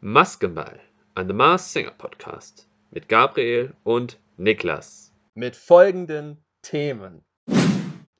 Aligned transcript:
Maskenball, 0.00 0.80
ein 1.14 1.26
The 1.28 1.32
Mars 1.32 1.72
Singer 1.72 1.92
Podcast 1.92 2.68
mit 2.90 3.08
Gabriel 3.08 3.74
und 3.84 4.20
Niklas. 4.36 5.14
mit 5.34 5.56
folgenden 5.56 6.44
Themen. 6.60 7.24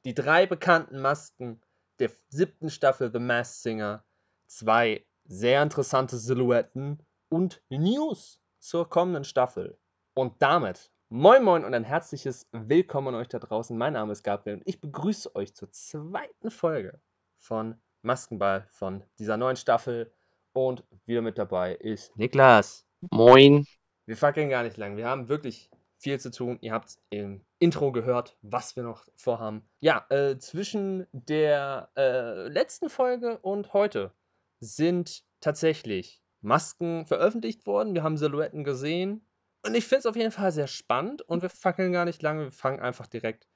Die 0.06 0.14
drei 0.14 0.46
bekannten 0.46 1.00
Masken 1.00 1.60
der 1.98 2.10
siebten 2.28 2.70
Staffel 2.70 3.10
The 3.12 3.18
Masked 3.18 3.62
Singer, 3.62 4.04
zwei 4.46 5.04
sehr 5.24 5.62
interessante 5.62 6.16
Silhouetten 6.16 7.02
und 7.28 7.62
News 7.68 8.40
zur 8.60 8.88
kommenden 8.88 9.24
Staffel. 9.24 9.78
Und 10.14 10.40
damit 10.40 10.90
moin 11.08 11.44
moin 11.44 11.64
und 11.64 11.72
ein 11.72 11.84
herzliches 11.84 12.48
Willkommen 12.50 13.08
an 13.08 13.14
euch 13.14 13.28
da 13.28 13.38
draußen. 13.38 13.78
Mein 13.78 13.92
Name 13.92 14.12
ist 14.12 14.24
Gabriel 14.24 14.56
und 14.56 14.62
ich 14.66 14.80
begrüße 14.80 15.36
euch 15.36 15.54
zur 15.54 15.70
zweiten 15.70 16.50
Folge 16.50 17.00
von 17.38 17.80
Maskenball 18.02 18.66
von 18.72 19.04
dieser 19.18 19.36
neuen 19.36 19.56
Staffel. 19.56 20.12
Und 20.52 20.82
wieder 21.04 21.22
mit 21.22 21.38
dabei 21.38 21.74
ist 21.74 22.16
Niklas. 22.16 22.86
Moin. 23.10 23.66
Wir 24.06 24.16
fackeln 24.16 24.48
gar 24.48 24.62
nicht 24.62 24.78
lang. 24.78 24.96
Wir 24.96 25.06
haben 25.06 25.28
wirklich 25.28 25.70
viel 25.98 26.18
zu 26.18 26.30
tun. 26.30 26.58
Ihr 26.60 26.72
habt 26.72 26.98
im 27.10 27.44
Intro 27.58 27.92
gehört, 27.92 28.36
was 28.42 28.74
wir 28.74 28.82
noch 28.82 29.06
vorhaben. 29.16 29.68
Ja, 29.80 30.06
äh, 30.08 30.38
zwischen 30.38 31.06
der 31.12 31.90
äh, 31.96 32.48
letzten 32.48 32.88
Folge 32.88 33.38
und 33.38 33.74
heute 33.74 34.12
sind 34.60 35.24
tatsächlich 35.40 36.22
Masken 36.40 37.06
veröffentlicht 37.06 37.66
worden. 37.66 37.94
Wir 37.94 38.02
haben 38.02 38.16
Silhouetten 38.16 38.64
gesehen. 38.64 39.25
Und 39.66 39.74
ich 39.74 39.84
finde 39.84 40.00
es 40.00 40.06
auf 40.06 40.16
jeden 40.16 40.30
Fall 40.30 40.52
sehr 40.52 40.68
spannend. 40.68 41.22
Und 41.22 41.42
wir 41.42 41.50
fackeln 41.50 41.92
gar 41.92 42.04
nicht 42.04 42.22
lange. 42.22 42.44
Wir 42.44 42.52
fangen 42.52 42.80
einfach 42.80 43.06
direkt 43.06 43.48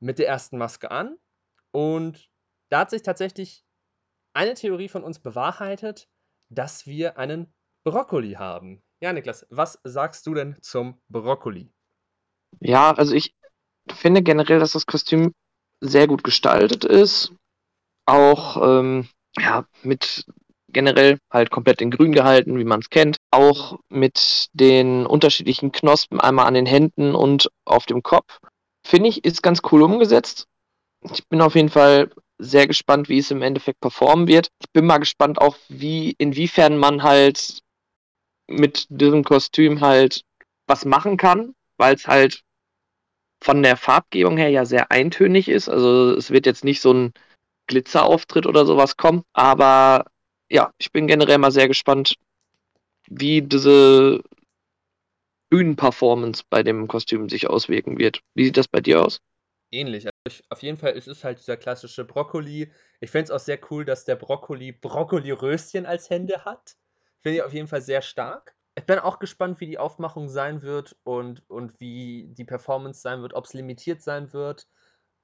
mit 0.00 0.18
der 0.18 0.26
ersten 0.26 0.58
Maske 0.58 0.90
an. 0.90 1.16
Und 1.70 2.28
da 2.70 2.80
hat 2.80 2.90
sich 2.90 3.02
tatsächlich 3.02 3.64
eine 4.34 4.54
Theorie 4.54 4.88
von 4.88 5.04
uns 5.04 5.20
bewahrheitet, 5.20 6.08
dass 6.48 6.86
wir 6.86 7.18
einen 7.18 7.54
Brokkoli 7.84 8.32
haben. 8.32 8.82
Ja, 9.00 9.12
Niklas, 9.12 9.46
was 9.50 9.78
sagst 9.84 10.26
du 10.26 10.34
denn 10.34 10.56
zum 10.60 11.00
Brokkoli? 11.08 11.72
Ja, 12.60 12.92
also 12.92 13.14
ich 13.14 13.34
finde 13.92 14.22
generell, 14.22 14.58
dass 14.58 14.72
das 14.72 14.86
Kostüm 14.86 15.34
sehr 15.80 16.06
gut 16.06 16.24
gestaltet 16.24 16.84
ist. 16.84 17.32
Auch 18.06 18.56
ähm, 18.60 19.08
ja, 19.38 19.66
mit 19.82 20.26
generell 20.74 21.18
halt 21.30 21.50
komplett 21.50 21.80
in 21.80 21.90
grün 21.90 22.12
gehalten, 22.12 22.58
wie 22.58 22.64
man 22.64 22.80
es 22.80 22.90
kennt. 22.90 23.16
Auch 23.30 23.78
mit 23.88 24.48
den 24.52 25.06
unterschiedlichen 25.06 25.72
Knospen 25.72 26.20
einmal 26.20 26.46
an 26.46 26.54
den 26.54 26.66
Händen 26.66 27.14
und 27.14 27.48
auf 27.64 27.86
dem 27.86 28.02
Kopf. 28.02 28.40
Finde 28.86 29.08
ich, 29.08 29.24
ist 29.24 29.42
ganz 29.42 29.62
cool 29.72 29.82
umgesetzt. 29.82 30.46
Ich 31.12 31.26
bin 31.28 31.40
auf 31.40 31.54
jeden 31.54 31.70
Fall 31.70 32.10
sehr 32.38 32.66
gespannt, 32.66 33.08
wie 33.08 33.18
es 33.18 33.30
im 33.30 33.42
Endeffekt 33.42 33.80
performen 33.80 34.28
wird. 34.28 34.48
Ich 34.60 34.70
bin 34.72 34.84
mal 34.84 34.98
gespannt 34.98 35.40
auch, 35.40 35.56
wie, 35.68 36.14
inwiefern 36.18 36.76
man 36.76 37.02
halt 37.02 37.60
mit 38.46 38.86
diesem 38.90 39.24
Kostüm 39.24 39.80
halt 39.80 40.22
was 40.66 40.84
machen 40.84 41.16
kann, 41.16 41.54
weil 41.78 41.94
es 41.94 42.06
halt 42.06 42.42
von 43.42 43.62
der 43.62 43.76
Farbgebung 43.76 44.36
her 44.36 44.48
ja 44.48 44.64
sehr 44.64 44.90
eintönig 44.90 45.48
ist. 45.48 45.68
Also 45.68 46.12
es 46.12 46.30
wird 46.30 46.46
jetzt 46.46 46.64
nicht 46.64 46.80
so 46.80 46.92
ein 46.92 47.12
Glitzerauftritt 47.66 48.46
oder 48.46 48.66
sowas 48.66 48.96
kommen, 48.96 49.22
aber 49.32 50.06
ja, 50.50 50.72
ich 50.78 50.92
bin 50.92 51.06
generell 51.06 51.38
mal 51.38 51.50
sehr 51.50 51.68
gespannt, 51.68 52.16
wie 53.08 53.42
diese 53.42 54.22
Bühnenperformance 55.50 56.42
bei 56.48 56.62
dem 56.62 56.88
Kostüm 56.88 57.28
sich 57.28 57.48
auswirken 57.48 57.98
wird. 57.98 58.20
Wie 58.34 58.44
sieht 58.44 58.56
das 58.56 58.68
bei 58.68 58.80
dir 58.80 59.04
aus? 59.04 59.20
Ähnlich. 59.70 60.06
Also 60.06 60.12
ich, 60.28 60.42
auf 60.50 60.62
jeden 60.62 60.78
Fall 60.78 60.92
ist 60.92 61.08
es 61.08 61.24
halt 61.24 61.38
dieser 61.38 61.56
klassische 61.56 62.04
Brokkoli. 62.04 62.72
Ich 63.00 63.10
finde 63.10 63.24
es 63.24 63.30
auch 63.30 63.40
sehr 63.40 63.58
cool, 63.70 63.84
dass 63.84 64.04
der 64.04 64.16
Brokkoli 64.16 64.72
Brokkoli-Röschen 64.72 65.86
als 65.86 66.10
Hände 66.10 66.44
hat. 66.44 66.76
Finde 67.22 67.38
ich 67.38 67.42
auf 67.42 67.52
jeden 67.52 67.68
Fall 67.68 67.82
sehr 67.82 68.02
stark. 68.02 68.54
Ich 68.76 68.84
bin 68.84 68.98
auch 68.98 69.18
gespannt, 69.18 69.60
wie 69.60 69.66
die 69.66 69.78
Aufmachung 69.78 70.28
sein 70.28 70.62
wird 70.62 70.96
und, 71.04 71.48
und 71.48 71.78
wie 71.80 72.26
die 72.32 72.44
Performance 72.44 73.00
sein 73.00 73.22
wird, 73.22 73.34
ob 73.34 73.44
es 73.44 73.54
limitiert 73.54 74.02
sein 74.02 74.32
wird 74.32 74.66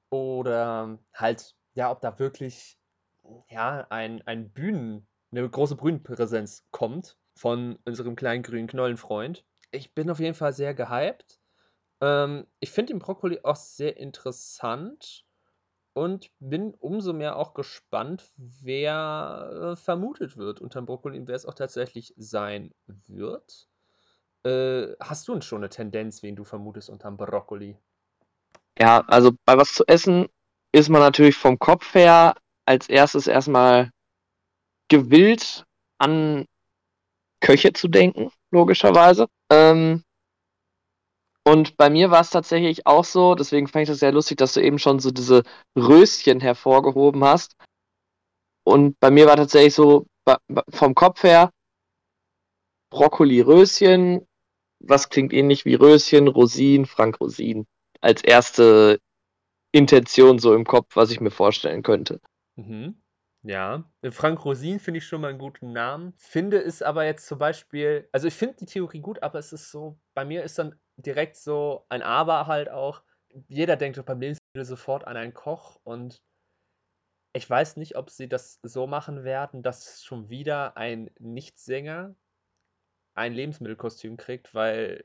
oder 0.09 0.99
halt, 1.13 1.55
ja, 1.73 1.91
ob 1.91 1.99
da 2.01 2.17
wirklich 2.19 2.77
ja, 3.49 3.85
ein, 3.89 4.21
ein 4.25 4.51
Bühnen, 4.51 5.07
eine 5.31 5.49
große 5.49 5.75
Bühnenpräsenz 5.75 6.65
kommt 6.71 7.17
von 7.35 7.77
unserem 7.85 8.15
kleinen 8.15 8.43
grünen 8.43 8.67
Knollenfreund. 8.67 9.45
Ich 9.71 9.93
bin 9.93 10.09
auf 10.09 10.19
jeden 10.19 10.35
Fall 10.35 10.53
sehr 10.53 10.73
gehypt. 10.73 11.39
Ähm, 12.01 12.47
ich 12.59 12.71
finde 12.71 12.93
den 12.93 12.99
Brokkoli 12.99 13.39
auch 13.43 13.55
sehr 13.55 13.97
interessant 13.97 15.25
und 15.93 16.31
bin 16.39 16.73
umso 16.73 17.13
mehr 17.13 17.37
auch 17.37 17.53
gespannt, 17.53 18.31
wer 18.37 19.73
äh, 19.73 19.75
vermutet 19.75 20.37
wird 20.37 20.59
unter 20.61 20.81
dem 20.81 20.85
Brokkoli 20.85 21.19
und 21.19 21.27
wer 21.27 21.35
es 21.35 21.45
auch 21.45 21.53
tatsächlich 21.53 22.13
sein 22.17 22.73
wird. 23.07 23.67
Äh, 24.43 24.95
hast 24.99 25.27
du 25.27 25.39
schon 25.41 25.59
eine 25.59 25.69
Tendenz, 25.69 26.23
wen 26.23 26.35
du 26.35 26.43
vermutest 26.43 26.89
unterm 26.89 27.17
Brokkoli? 27.17 27.77
Ja, 28.77 29.01
also 29.07 29.31
bei 29.45 29.57
was 29.57 29.73
zu 29.73 29.85
essen 29.87 30.27
ist 30.71 30.89
man 30.89 31.01
natürlich 31.01 31.35
vom 31.35 31.59
Kopf 31.59 31.93
her 31.93 32.35
als 32.65 32.89
erstes 32.89 33.27
erstmal 33.27 33.91
gewillt 34.91 35.63
an 35.99 36.45
Köche 37.39 37.71
zu 37.71 37.87
denken, 37.87 38.29
logischerweise. 38.51 39.27
Ähm, 39.49 40.03
und 41.47 41.77
bei 41.77 41.89
mir 41.89 42.11
war 42.11 42.21
es 42.21 42.29
tatsächlich 42.29 42.85
auch 42.85 43.05
so, 43.05 43.33
deswegen 43.33 43.67
fand 43.67 43.83
ich 43.83 43.89
das 43.89 43.99
sehr 43.99 44.11
lustig, 44.11 44.37
dass 44.37 44.53
du 44.53 44.61
eben 44.61 44.77
schon 44.77 44.99
so 44.99 45.09
diese 45.09 45.43
Röschen 45.75 46.41
hervorgehoben 46.41 47.23
hast. 47.23 47.55
Und 48.63 48.99
bei 48.99 49.09
mir 49.09 49.25
war 49.25 49.37
tatsächlich 49.37 49.73
so 49.73 50.05
vom 50.69 50.93
Kopf 50.93 51.23
her 51.23 51.49
Brokkoli-Röschen, 52.91 54.27
was 54.79 55.09
klingt 55.09 55.33
ähnlich 55.33 55.65
wie 55.65 55.75
Röschen, 55.75 56.27
Rosinen, 56.27 56.85
Frank 56.85 57.19
Rosin. 57.21 57.65
Als 58.01 58.23
erste 58.23 58.99
Intention 59.71 60.37
so 60.37 60.53
im 60.53 60.65
Kopf, 60.65 60.95
was 60.95 61.11
ich 61.11 61.21
mir 61.21 61.31
vorstellen 61.31 61.81
könnte. 61.81 62.19
Mhm. 62.57 63.01
Ja, 63.43 63.91
Frank 64.11 64.45
Rosin 64.45 64.79
finde 64.79 64.99
ich 64.99 65.07
schon 65.07 65.21
mal 65.21 65.29
einen 65.29 65.39
guten 65.39 65.71
Namen. 65.71 66.13
Finde 66.17 66.61
es 66.61 66.81
aber 66.83 67.05
jetzt 67.05 67.25
zum 67.25 67.39
Beispiel, 67.39 68.07
also 68.11 68.27
ich 68.27 68.35
finde 68.35 68.57
die 68.57 68.65
Theorie 68.65 68.99
gut, 69.01 69.23
aber 69.23 69.39
es 69.39 69.51
ist 69.51 69.71
so, 69.71 69.99
bei 70.13 70.25
mir 70.25 70.43
ist 70.43 70.59
dann 70.59 70.79
direkt 70.97 71.37
so 71.37 71.85
ein 71.89 72.03
Aber 72.03 72.45
halt 72.45 72.69
auch. 72.69 73.03
Jeder 73.47 73.77
denkt 73.77 73.97
doch 73.97 74.03
beim 74.05 74.19
Lebensmittel 74.19 74.65
sofort 74.65 75.07
an 75.07 75.17
einen 75.17 75.33
Koch 75.33 75.79
und 75.83 76.21
ich 77.33 77.49
weiß 77.49 77.77
nicht, 77.77 77.95
ob 77.95 78.09
sie 78.09 78.27
das 78.27 78.59
so 78.61 78.87
machen 78.87 79.23
werden, 79.23 79.63
dass 79.63 80.03
schon 80.03 80.29
wieder 80.29 80.75
ein 80.77 81.09
Nichtsänger 81.19 82.15
ein 83.13 83.33
Lebensmittelkostüm 83.33 84.17
kriegt, 84.17 84.53
weil 84.53 85.03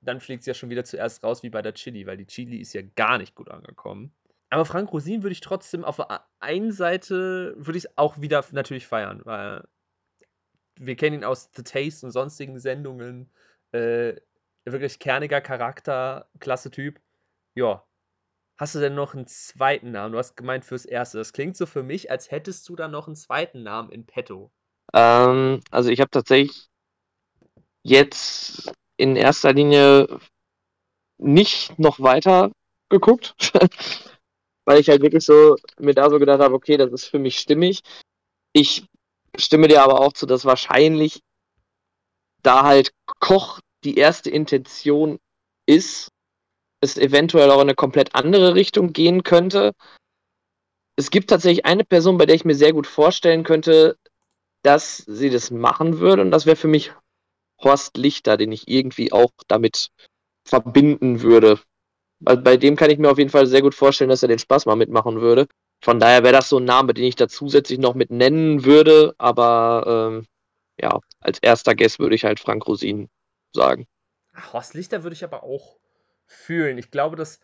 dann 0.00 0.20
fliegt 0.20 0.42
es 0.42 0.46
ja 0.46 0.54
schon 0.54 0.70
wieder 0.70 0.84
zuerst 0.84 1.24
raus 1.24 1.42
wie 1.42 1.50
bei 1.50 1.62
der 1.62 1.74
Chili, 1.74 2.06
weil 2.06 2.16
die 2.16 2.26
Chili 2.26 2.58
ist 2.58 2.74
ja 2.74 2.82
gar 2.82 3.18
nicht 3.18 3.34
gut 3.34 3.50
angekommen. 3.50 4.14
Aber 4.54 4.66
Frank 4.66 4.92
Rosin 4.92 5.24
würde 5.24 5.32
ich 5.32 5.40
trotzdem 5.40 5.84
auf 5.84 5.96
der 5.96 6.24
einen 6.38 6.70
Seite 6.70 7.54
würde 7.56 7.76
ich 7.76 7.98
auch 7.98 8.20
wieder 8.20 8.44
natürlich 8.52 8.86
feiern, 8.86 9.20
weil 9.24 9.64
wir 10.76 10.94
kennen 10.94 11.16
ihn 11.16 11.24
aus 11.24 11.50
The 11.56 11.64
Taste 11.64 12.06
und 12.06 12.12
sonstigen 12.12 12.60
Sendungen. 12.60 13.32
Äh, 13.72 14.14
wirklich 14.64 15.00
kerniger 15.00 15.40
Charakter, 15.40 16.28
klasse 16.38 16.70
Typ. 16.70 17.00
Ja. 17.56 17.84
Hast 18.56 18.76
du 18.76 18.78
denn 18.78 18.94
noch 18.94 19.14
einen 19.14 19.26
zweiten 19.26 19.90
Namen? 19.90 20.12
Du 20.12 20.18
hast 20.18 20.36
gemeint 20.36 20.64
fürs 20.64 20.84
erste. 20.84 21.18
Das 21.18 21.32
klingt 21.32 21.56
so 21.56 21.66
für 21.66 21.82
mich, 21.82 22.12
als 22.12 22.30
hättest 22.30 22.68
du 22.68 22.76
da 22.76 22.86
noch 22.86 23.08
einen 23.08 23.16
zweiten 23.16 23.64
Namen 23.64 23.90
in 23.90 24.06
petto. 24.06 24.52
Ähm, 24.92 25.62
also 25.72 25.90
ich 25.90 25.98
habe 25.98 26.10
tatsächlich 26.10 26.68
jetzt 27.82 28.72
in 28.98 29.16
erster 29.16 29.52
Linie 29.52 30.20
nicht 31.18 31.76
noch 31.76 31.98
weiter 31.98 32.52
geguckt, 32.88 33.34
weil 34.64 34.80
ich 34.80 34.88
halt 34.88 35.02
wirklich 35.02 35.24
so 35.24 35.56
mir 35.78 35.94
da 35.94 36.10
so 36.10 36.18
gedacht 36.18 36.40
habe, 36.40 36.54
okay, 36.54 36.76
das 36.76 36.92
ist 36.92 37.06
für 37.06 37.18
mich 37.18 37.38
stimmig. 37.38 37.80
Ich 38.52 38.86
stimme 39.36 39.68
dir 39.68 39.82
aber 39.82 40.00
auch 40.00 40.12
zu, 40.12 40.26
dass 40.26 40.44
wahrscheinlich 40.44 41.20
da 42.42 42.64
halt 42.64 42.92
Koch 43.20 43.60
die 43.84 43.96
erste 43.96 44.30
Intention 44.30 45.18
ist, 45.66 46.08
es 46.80 46.98
eventuell 46.98 47.50
auch 47.50 47.56
in 47.56 47.62
eine 47.62 47.74
komplett 47.74 48.14
andere 48.14 48.54
Richtung 48.54 48.92
gehen 48.92 49.22
könnte. 49.22 49.72
Es 50.96 51.10
gibt 51.10 51.30
tatsächlich 51.30 51.64
eine 51.64 51.84
Person, 51.84 52.18
bei 52.18 52.26
der 52.26 52.36
ich 52.36 52.44
mir 52.44 52.54
sehr 52.54 52.72
gut 52.72 52.86
vorstellen 52.86 53.42
könnte, 53.42 53.96
dass 54.62 54.98
sie 54.98 55.30
das 55.30 55.50
machen 55.50 55.98
würde. 55.98 56.22
Und 56.22 56.30
das 56.30 56.46
wäre 56.46 56.56
für 56.56 56.68
mich 56.68 56.92
Horst 57.62 57.96
Lichter, 57.96 58.36
den 58.36 58.52
ich 58.52 58.68
irgendwie 58.68 59.12
auch 59.12 59.30
damit 59.48 59.88
verbinden 60.46 61.22
würde. 61.22 61.60
Also 62.24 62.42
bei 62.42 62.56
dem 62.56 62.76
kann 62.76 62.90
ich 62.90 62.98
mir 62.98 63.10
auf 63.10 63.18
jeden 63.18 63.30
Fall 63.30 63.46
sehr 63.46 63.62
gut 63.62 63.74
vorstellen, 63.74 64.10
dass 64.10 64.22
er 64.22 64.28
den 64.28 64.38
Spaß 64.38 64.66
mal 64.66 64.76
mitmachen 64.76 65.20
würde. 65.20 65.46
Von 65.82 66.00
daher 66.00 66.22
wäre 66.22 66.32
das 66.34 66.48
so 66.48 66.58
ein 66.58 66.64
Name, 66.64 66.94
den 66.94 67.04
ich 67.04 67.16
da 67.16 67.28
zusätzlich 67.28 67.78
noch 67.78 67.94
mit 67.94 68.10
nennen 68.10 68.64
würde. 68.64 69.14
Aber 69.18 69.84
ähm, 70.16 70.26
ja, 70.80 71.00
als 71.20 71.38
erster 71.40 71.74
Guest 71.74 71.98
würde 71.98 72.14
ich 72.14 72.24
halt 72.24 72.40
Frank 72.40 72.66
Rosin 72.66 73.08
sagen. 73.54 73.86
Horst 74.52 74.74
Lichter 74.74 75.02
würde 75.02 75.14
ich 75.14 75.24
aber 75.24 75.42
auch 75.44 75.78
fühlen. 76.26 76.78
Ich 76.78 76.90
glaube, 76.90 77.16
dass 77.16 77.40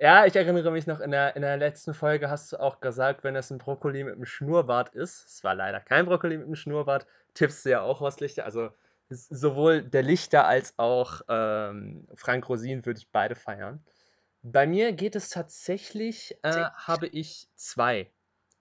Ja, 0.00 0.26
ich 0.26 0.36
erinnere 0.36 0.70
mich 0.72 0.86
noch, 0.86 1.00
in 1.00 1.10
der, 1.12 1.36
in 1.36 1.42
der 1.42 1.56
letzten 1.58 1.94
Folge 1.94 2.30
hast 2.30 2.52
du 2.52 2.60
auch 2.60 2.80
gesagt, 2.80 3.24
wenn 3.24 3.36
es 3.36 3.50
ein 3.50 3.58
Brokkoli 3.58 4.04
mit 4.04 4.14
einem 4.16 4.26
Schnurrbart 4.26 4.94
ist, 4.94 5.26
es 5.28 5.44
war 5.44 5.54
leider 5.56 5.80
kein 5.80 6.06
Brokkoli 6.06 6.38
mit 6.38 6.46
einem 6.46 6.56
Schnurrbart, 6.56 7.06
tippst 7.34 7.66
du 7.66 7.70
ja 7.72 7.82
auch 7.82 8.00
was 8.02 8.20
Lichter. 8.20 8.44
Also 8.46 8.70
sowohl 9.10 9.82
der 9.84 10.02
Lichter 10.04 10.46
als 10.46 10.74
auch 10.78 11.22
ähm, 11.28 12.08
Frank 12.16 12.48
Rosin 12.48 12.86
würde 12.86 13.00
ich 13.00 13.10
beide 13.12 13.36
feiern. 13.36 13.84
Bei 14.46 14.66
mir 14.66 14.92
geht 14.92 15.16
es 15.16 15.30
tatsächlich, 15.30 16.36
äh, 16.42 16.66
habe 16.74 17.06
ich 17.06 17.48
zwei 17.54 18.12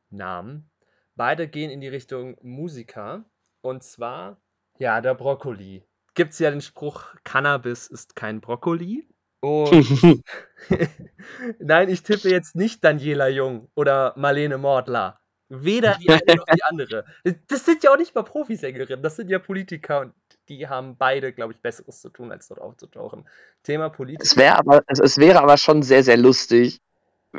Namen. 0.10 0.72
Beide 1.16 1.50
gehen 1.50 1.70
in 1.70 1.82
die 1.82 1.90
Richtung 1.90 2.38
Musiker. 2.42 3.26
Und 3.60 3.84
zwar, 3.84 4.42
ja, 4.78 5.02
der 5.02 5.14
Brokkoli. 5.14 5.84
Gibt 6.14 6.32
es 6.32 6.40
ja 6.40 6.52
den 6.52 6.62
Spruch, 6.62 7.04
Cannabis 7.26 7.88
ist 7.88 8.16
kein 8.16 8.40
Brokkoli. 8.40 9.10
Und 9.42 9.72
nein, 11.60 11.90
ich 11.90 12.02
tippe 12.04 12.30
jetzt 12.30 12.56
nicht 12.56 12.82
Daniela 12.82 13.28
Jung 13.28 13.70
oder 13.76 14.14
Marlene 14.16 14.58
Mordler. 14.58 15.20
Weder 15.50 15.98
die 15.98 16.10
eine 16.10 16.36
noch 16.38 16.46
die 16.46 16.64
andere. 16.64 17.04
Das 17.48 17.66
sind 17.66 17.84
ja 17.84 17.92
auch 17.92 17.98
nicht 17.98 18.16
mal 18.16 18.24
Profisängerinnen, 18.24 19.04
das 19.04 19.18
sind 19.18 19.30
ja 19.30 19.38
Politiker 19.38 20.00
und 20.00 20.14
die 20.50 20.68
haben 20.68 20.98
beide, 20.98 21.34
glaube 21.34 21.54
ich, 21.54 21.60
Besseres 21.60 22.02
zu 22.02 22.10
tun, 22.10 22.32
als 22.32 22.48
dort 22.48 22.62
aufzutauchen. 22.62 23.28
Thema 23.64 23.90
Politik. 23.90 24.24
Es, 24.24 24.38
wär 24.38 24.58
aber, 24.58 24.84
es, 24.88 25.00
es 25.00 25.18
wäre 25.18 25.42
aber 25.42 25.58
schon 25.58 25.84
sehr, 25.84 26.04
sehr 26.04 26.18
lustig, 26.18 26.82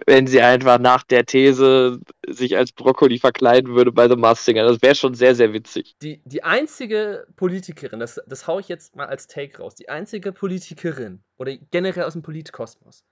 wenn 0.06 0.26
sie 0.26 0.40
einfach 0.40 0.78
nach 0.78 1.04
der 1.04 1.24
These 1.24 2.00
sich 2.26 2.56
als 2.56 2.72
Brokkoli 2.72 3.18
verkleiden 3.18 3.74
würde 3.74 3.92
bei 3.92 4.08
The 4.08 4.16
Masked 4.16 4.44
Singer. 4.44 4.64
Das 4.64 4.82
wäre 4.82 4.94
schon 4.94 5.14
sehr, 5.14 5.34
sehr 5.34 5.52
witzig. 5.52 5.96
Die, 6.02 6.20
die 6.24 6.42
einzige 6.42 7.26
Politikerin, 7.36 8.00
das, 8.00 8.20
das 8.26 8.46
haue 8.46 8.60
ich 8.60 8.68
jetzt 8.68 8.96
mal 8.96 9.06
als 9.06 9.26
Take 9.26 9.58
raus, 9.58 9.74
die 9.74 9.88
einzige 9.88 10.32
Politikerin 10.32 11.22
oder 11.36 11.56
generell 11.70 12.04
aus 12.04 12.14
dem 12.14 12.22
Politkosmos, 12.22 13.04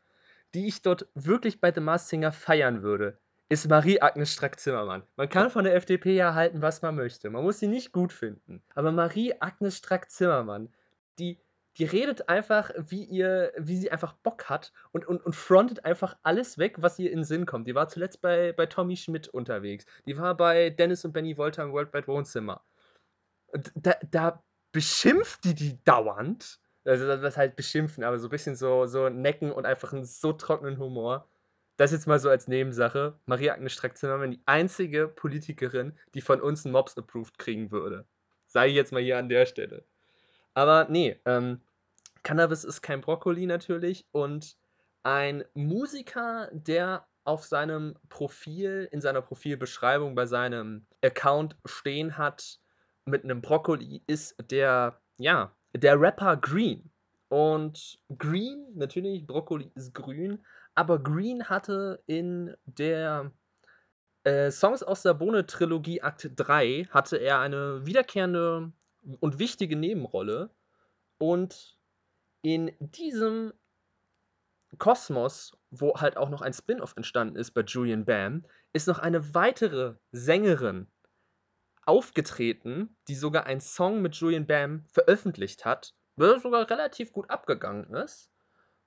die 0.54 0.66
ich 0.66 0.82
dort 0.82 1.06
wirklich 1.14 1.60
bei 1.60 1.72
The 1.72 1.80
Masked 1.80 2.08
Singer 2.08 2.32
feiern 2.32 2.82
würde, 2.82 3.18
ist 3.52 3.68
Marie-Agnes 3.68 4.32
Strack-Zimmermann. 4.32 5.02
Man 5.16 5.28
kann 5.28 5.50
von 5.50 5.64
der 5.64 5.74
FDP 5.74 6.14
ja 6.14 6.32
halten, 6.32 6.62
was 6.62 6.80
man 6.80 6.94
möchte. 6.94 7.28
Man 7.28 7.44
muss 7.44 7.58
sie 7.58 7.68
nicht 7.68 7.92
gut 7.92 8.10
finden. 8.10 8.62
Aber 8.74 8.92
Marie-Agnes 8.92 9.76
Strack-Zimmermann, 9.76 10.72
die, 11.18 11.38
die 11.76 11.84
redet 11.84 12.30
einfach, 12.30 12.70
wie, 12.78 13.04
ihr, 13.04 13.52
wie 13.58 13.76
sie 13.76 13.92
einfach 13.92 14.14
Bock 14.14 14.48
hat 14.48 14.72
und, 14.92 15.06
und, 15.06 15.22
und 15.22 15.36
frontet 15.36 15.84
einfach 15.84 16.16
alles 16.22 16.56
weg, 16.56 16.76
was 16.80 16.98
ihr 16.98 17.10
in 17.10 17.18
den 17.18 17.24
Sinn 17.24 17.44
kommt. 17.44 17.68
Die 17.68 17.74
war 17.74 17.88
zuletzt 17.88 18.22
bei, 18.22 18.54
bei 18.54 18.64
Tommy 18.64 18.96
Schmidt 18.96 19.28
unterwegs. 19.28 19.84
Die 20.06 20.16
war 20.16 20.34
bei 20.34 20.70
Dennis 20.70 21.04
und 21.04 21.12
Benny 21.12 21.36
Wolter 21.36 21.64
im 21.64 21.72
Worldwide 21.72 22.06
Wohnzimmer. 22.06 22.62
Da, 23.74 23.96
da 24.10 24.42
beschimpft 24.72 25.44
die 25.44 25.54
die 25.54 25.84
dauernd. 25.84 26.58
Also 26.86 27.06
das 27.06 27.36
halt 27.36 27.54
beschimpfen, 27.54 28.02
aber 28.02 28.18
so 28.18 28.28
ein 28.28 28.30
bisschen 28.30 28.56
so, 28.56 28.86
so 28.86 29.10
necken 29.10 29.52
und 29.52 29.66
einfach 29.66 29.92
einen 29.92 30.06
so 30.06 30.32
trockenen 30.32 30.78
Humor. 30.78 31.28
Das 31.82 31.90
jetzt 31.90 32.06
mal 32.06 32.20
so 32.20 32.30
als 32.30 32.46
Nebensache. 32.46 33.18
Maria-Agnes 33.26 33.72
Strack-Zimmermann, 33.72 34.30
die 34.30 34.42
einzige 34.46 35.08
Politikerin, 35.08 35.98
die 36.14 36.20
von 36.20 36.40
uns 36.40 36.64
einen 36.64 36.70
Mobs 36.70 36.96
approved 36.96 37.40
kriegen 37.40 37.72
würde. 37.72 38.06
Sei 38.46 38.68
jetzt 38.68 38.92
mal 38.92 39.02
hier 39.02 39.18
an 39.18 39.28
der 39.28 39.46
Stelle. 39.46 39.84
Aber 40.54 40.86
nee, 40.88 41.18
ähm, 41.24 41.60
Cannabis 42.22 42.62
ist 42.62 42.82
kein 42.82 43.00
Brokkoli 43.00 43.46
natürlich 43.46 44.06
und 44.12 44.56
ein 45.02 45.42
Musiker, 45.54 46.50
der 46.52 47.04
auf 47.24 47.44
seinem 47.44 47.96
Profil, 48.08 48.88
in 48.92 49.00
seiner 49.00 49.20
Profilbeschreibung 49.20 50.14
bei 50.14 50.26
seinem 50.26 50.86
Account 51.02 51.56
stehen 51.64 52.16
hat 52.16 52.60
mit 53.06 53.24
einem 53.24 53.42
Brokkoli, 53.42 54.04
ist 54.06 54.36
der, 54.52 55.00
ja, 55.16 55.50
der 55.74 56.00
Rapper 56.00 56.36
Green. 56.36 56.92
Und 57.28 57.98
Green, 58.18 58.66
natürlich, 58.76 59.26
Brokkoli 59.26 59.72
ist 59.74 59.94
grün, 59.94 60.38
aber 60.74 61.02
Green 61.02 61.48
hatte 61.48 62.02
in 62.06 62.56
der 62.64 63.32
äh, 64.24 64.50
Songs 64.50 64.82
aus 64.82 65.02
der 65.02 65.14
Bohne-Trilogie 65.14 66.02
Akt 66.02 66.30
3 66.36 66.88
hatte 66.90 67.16
er 67.16 67.40
eine 67.40 67.84
wiederkehrende 67.86 68.72
und 69.20 69.38
wichtige 69.38 69.76
Nebenrolle. 69.76 70.50
Und 71.18 71.78
in 72.42 72.72
diesem 72.80 73.52
Kosmos, 74.78 75.56
wo 75.70 75.94
halt 75.94 76.16
auch 76.16 76.30
noch 76.30 76.42
ein 76.42 76.52
Spin-off 76.52 76.94
entstanden 76.96 77.36
ist 77.36 77.52
bei 77.52 77.62
Julian 77.62 78.04
Bam, 78.04 78.44
ist 78.72 78.88
noch 78.88 78.98
eine 78.98 79.34
weitere 79.34 79.96
Sängerin 80.12 80.90
aufgetreten, 81.84 82.96
die 83.08 83.14
sogar 83.14 83.44
einen 83.46 83.60
Song 83.60 84.02
mit 84.02 84.14
Julian 84.14 84.46
Bam 84.46 84.84
veröffentlicht 84.86 85.64
hat, 85.64 85.94
der 86.16 86.40
sogar 86.40 86.70
relativ 86.70 87.12
gut 87.12 87.28
abgegangen 87.28 87.92
ist. 87.94 88.30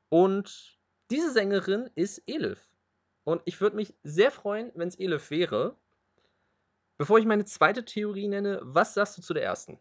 Und 0.09 0.74
diese 1.11 1.31
Sängerin 1.31 1.89
ist 1.95 2.21
Elif. 2.27 2.67
Und 3.23 3.41
ich 3.45 3.59
würde 3.61 3.75
mich 3.75 3.93
sehr 4.03 4.31
freuen, 4.31 4.71
wenn 4.75 4.87
es 4.87 4.99
Elif 4.99 5.31
wäre. 5.31 5.75
Bevor 6.97 7.17
ich 7.17 7.25
meine 7.25 7.45
zweite 7.45 7.83
Theorie 7.83 8.27
nenne, 8.27 8.59
was 8.63 8.93
sagst 8.93 9.17
du 9.17 9.21
zu 9.21 9.33
der 9.33 9.43
ersten? 9.43 9.79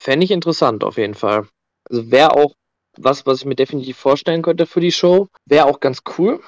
Fände 0.00 0.24
ich 0.24 0.30
interessant, 0.30 0.84
auf 0.84 0.98
jeden 0.98 1.14
Fall. 1.14 1.48
Also 1.88 2.10
wäre 2.10 2.32
auch 2.32 2.54
was, 2.98 3.24
was 3.24 3.38
ich 3.38 3.44
mir 3.44 3.54
definitiv 3.54 3.96
vorstellen 3.96 4.42
könnte 4.42 4.66
für 4.66 4.80
die 4.80 4.92
Show. 4.92 5.28
Wäre 5.46 5.66
auch 5.66 5.80
ganz 5.80 6.02
cool. 6.18 6.42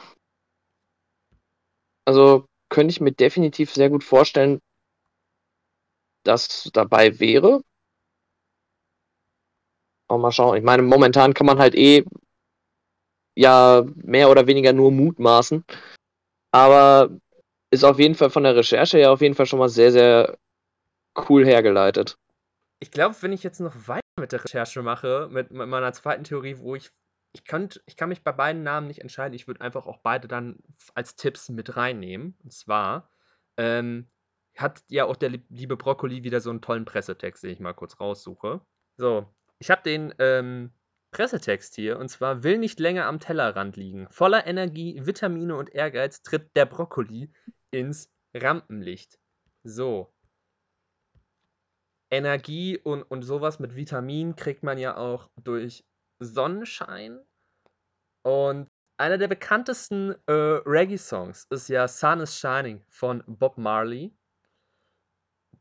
Also 2.05 2.47
könnte 2.69 2.91
ich 2.91 3.01
mir 3.01 3.13
definitiv 3.13 3.73
sehr 3.73 3.89
gut 3.89 4.05
vorstellen, 4.05 4.61
dass 6.25 6.69
dabei 6.73 7.19
wäre. 7.21 7.63
Auch 10.09 10.19
mal 10.19 10.33
schauen. 10.33 10.59
Ich 10.59 10.65
meine, 10.65 10.83
momentan 10.83 11.33
kann 11.33 11.47
man 11.47 11.59
halt 11.59 11.75
eh 11.75 12.05
ja 13.35 13.85
mehr 13.97 14.31
oder 14.31 14.47
weniger 14.47 14.73
nur 14.73 14.91
mutmaßen. 14.91 15.65
Aber 16.53 17.11
ist 17.71 17.85
auf 17.85 17.99
jeden 17.99 18.15
Fall 18.15 18.31
von 18.31 18.45
der 18.45 18.57
Recherche 18.57 18.99
ja 18.99 19.11
auf 19.11 19.21
jeden 19.21 19.35
Fall 19.35 19.47
schon 19.47 19.59
mal 19.59 19.69
sehr, 19.69 19.93
sehr 19.93 20.39
cool 21.29 21.45
hergeleitet. 21.45 22.17
Ich 22.81 22.91
glaube, 22.91 23.17
wenn 23.21 23.33
ich 23.33 23.43
jetzt 23.43 23.61
noch 23.61 23.89
weiter 23.89 24.03
mit 24.21 24.33
der 24.33 24.45
Recherche 24.45 24.83
mache, 24.83 25.29
mit, 25.31 25.51
mit 25.51 25.69
meiner 25.69 25.93
zweiten 25.93 26.25
Theorie, 26.25 26.59
wo 26.59 26.75
ich 26.75 26.91
ich, 27.35 27.45
könnt, 27.45 27.83
ich 27.87 27.97
kann 27.97 28.09
mich 28.09 28.23
bei 28.23 28.33
beiden 28.33 28.63
Namen 28.63 28.87
nicht 28.87 29.01
entscheiden. 29.01 29.35
Ich 29.35 29.49
würde 29.49 29.61
einfach 29.61 29.87
auch 29.87 29.99
beide 29.99 30.29
dann 30.29 30.59
als 30.95 31.17
Tipps 31.17 31.49
mit 31.49 31.77
reinnehmen. 31.77 32.39
Und 32.45 32.53
zwar 32.53 33.11
ähm, 33.57 34.09
hat 34.57 34.85
ja 34.89 35.05
auch 35.07 35.17
der 35.17 35.31
liebe 35.49 35.77
Brokkoli 35.77 36.23
wieder 36.23 36.41
so 36.41 36.51
einen 36.51 36.63
tollen 36.63 36.85
Pressetext, 36.85 37.43
den 37.43 37.51
ich 37.51 37.61
mal 37.61 37.75
kurz 37.75 37.99
raussuche. 37.99 38.61
So, 38.97 39.27
ich 39.59 39.71
habe 39.71 39.83
den 39.83 40.15
ähm, 40.21 40.73
Pressetext 41.15 41.77
hier, 41.77 42.01
und 42.01 42.09
zwar 42.09 42.43
will 42.43 42.59
nicht 42.59 42.81
länger 42.81 43.07
am 43.07 43.21
Tellerrand 43.21 43.77
liegen. 43.77 44.09
Voller 44.11 44.49
Energie, 44.49 45.01
Vitamine 45.07 45.55
und 45.55 45.73
Ehrgeiz 45.73 46.23
tritt 46.23 46.57
der 46.57 46.67
Brokkoli 46.67 47.33
ins 47.71 48.11
Rampenlicht. 48.35 49.17
So. 49.63 50.13
Energie 52.11 52.79
und, 52.79 53.05
und 53.05 53.23
sowas 53.23 53.61
mit 53.61 53.77
Vitamin 53.77 54.35
kriegt 54.35 54.65
man 54.65 54.77
ja 54.77 54.97
auch 54.97 55.31
durch 55.37 55.85
Sonnenschein. 56.19 57.21
Und 58.23 58.69
einer 58.97 59.17
der 59.17 59.29
bekanntesten 59.29 60.17
äh, 60.27 60.33
Reggae-Songs 60.33 61.47
ist 61.51 61.69
ja 61.69 61.87
Sun 61.87 62.21
is 62.21 62.37
Shining 62.37 62.83
von 62.89 63.23
Bob 63.29 63.57
Marley, 63.57 64.13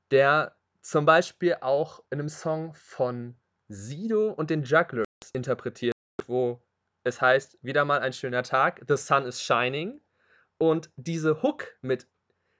der 0.10 0.55
zum 0.81 1.05
Beispiel 1.05 1.57
auch 1.62 2.03
in 2.10 2.19
einem 2.19 2.29
Song 2.29 2.74
von 2.74 3.36
Sido 3.67 4.31
und 4.31 4.50
den 4.50 4.63
Jugglers 4.63 5.05
interpretiert, 5.33 5.95
wo 6.27 6.61
es 7.03 7.21
heißt, 7.21 7.57
wieder 7.61 7.85
mal 7.85 7.99
ein 7.99 8.13
schöner 8.13 8.43
Tag, 8.43 8.81
the 8.87 8.97
sun 8.97 9.25
is 9.25 9.41
shining. 9.41 9.99
Und 10.57 10.89
diese 10.95 11.41
Hook 11.41 11.67
mit 11.81 12.07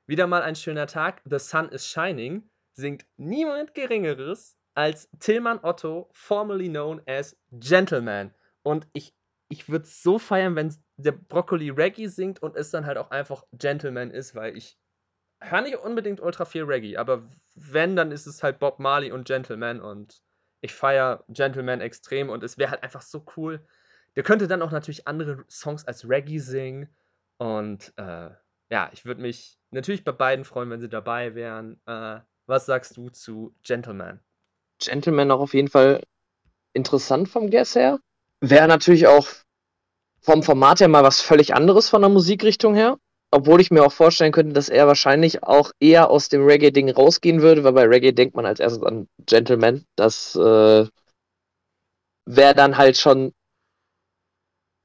wieder 0.08 0.28
mal 0.28 0.42
ein 0.42 0.56
schöner 0.56 0.88
Tag, 0.88 1.22
the 1.24 1.40
sun 1.40 1.70
is 1.70 1.88
shining, 1.88 2.50
singt 2.74 3.06
niemand 3.16 3.74
Geringeres 3.74 4.58
als 4.74 5.10
Tillmann 5.20 5.60
Otto, 5.64 6.10
formerly 6.12 6.68
known 6.68 7.02
as 7.08 7.38
Gentleman. 7.52 8.34
Und 8.64 8.88
ich, 8.94 9.14
ich 9.50 9.70
würde 9.70 9.86
es 9.86 10.02
so 10.02 10.20
feiern, 10.20 10.56
wenn 10.56 10.76
der 10.98 11.12
Broccoli 11.12 11.70
Reggae 11.70 12.08
singt 12.08 12.42
und 12.42 12.56
es 12.56 12.72
dann 12.72 12.86
halt 12.86 12.98
auch 12.98 13.12
einfach 13.12 13.44
Gentleman 13.54 14.12
ist, 14.12 14.36
weil 14.36 14.58
ich 14.58 14.78
höre 15.40 15.62
nicht 15.62 15.78
unbedingt 15.78 16.22
ultra 16.22 16.46
viel 16.46 16.64
Reggae, 16.64 16.98
aber 16.98 17.30
wenn, 17.56 17.96
dann 17.96 18.12
ist 18.12 18.26
es 18.26 18.44
halt 18.44 18.60
Bob 18.60 18.80
Marley 18.80 19.12
und 19.12 19.26
Gentleman 19.26 19.80
und 19.82 20.24
ich 20.64 20.74
feiere 20.74 21.26
Gentleman 21.28 21.82
extrem 21.82 22.30
und 22.30 22.42
es 22.42 22.58
wäre 22.58 22.72
halt 22.72 22.84
einfach 22.84 23.02
so 23.02 23.26
cool. 23.36 23.60
Der 24.16 24.24
könnte 24.24 24.48
dann 24.48 24.62
auch 24.62 24.72
natürlich 24.72 25.08
andere 25.08 25.44
Songs 25.50 25.86
als 25.86 26.08
Reggae 26.08 26.40
singen. 26.40 26.88
Und 27.38 27.94
äh, 27.98 28.30
ja, 28.70 28.90
ich 28.94 29.04
würde 29.04 29.22
mich 29.22 29.58
natürlich 29.72 30.06
bei 30.06 30.14
beiden 30.14 30.46
freuen, 30.46 30.70
wenn 30.70 30.80
sie 30.80 30.88
dabei 30.88 31.36
wären. 31.36 31.82
Äh, 31.86 32.22
was 32.46 32.66
sagst 32.66 32.96
du 32.96 33.10
zu 33.10 33.54
Gentleman? 33.64 34.22
Gentleman 34.80 35.32
auch 35.32 35.42
auf 35.42 35.54
jeden 35.54 35.68
Fall 35.68 36.02
interessant 36.72 37.28
vom 37.28 37.50
Guess 37.50 37.76
her. 37.76 38.00
Wäre 38.40 38.68
natürlich 38.70 39.08
auch 39.08 39.28
vom 40.22 40.44
Format 40.44 40.80
her 40.80 40.88
mal 40.88 41.04
was 41.04 41.20
völlig 41.20 41.54
anderes 41.54 41.90
von 41.90 42.02
der 42.02 42.10
Musikrichtung 42.10 42.74
her 42.74 42.98
obwohl 43.34 43.62
ich 43.62 43.72
mir 43.72 43.84
auch 43.84 43.92
vorstellen 43.92 44.32
könnte, 44.32 44.54
dass 44.54 44.70
er 44.70 44.86
wahrscheinlich 44.86 45.44
auch 45.44 45.72
eher 45.80 46.12
aus 46.12 46.30
dem 46.30 46.46
Reggae-Ding 46.46 46.90
rausgehen 46.92 47.42
würde, 47.42 47.64
weil 47.64 47.74
bei 47.74 47.86
Reggae 47.86 48.12
denkt 48.12 48.36
man 48.36 48.46
als 48.46 48.60
erstes 48.60 48.84
an 48.84 49.08
Gentleman. 49.26 49.86
Das 49.96 50.36
äh, 50.36 50.86
wäre 52.26 52.56
dann 52.56 52.78
halt 52.78 52.98
schon 52.98 53.34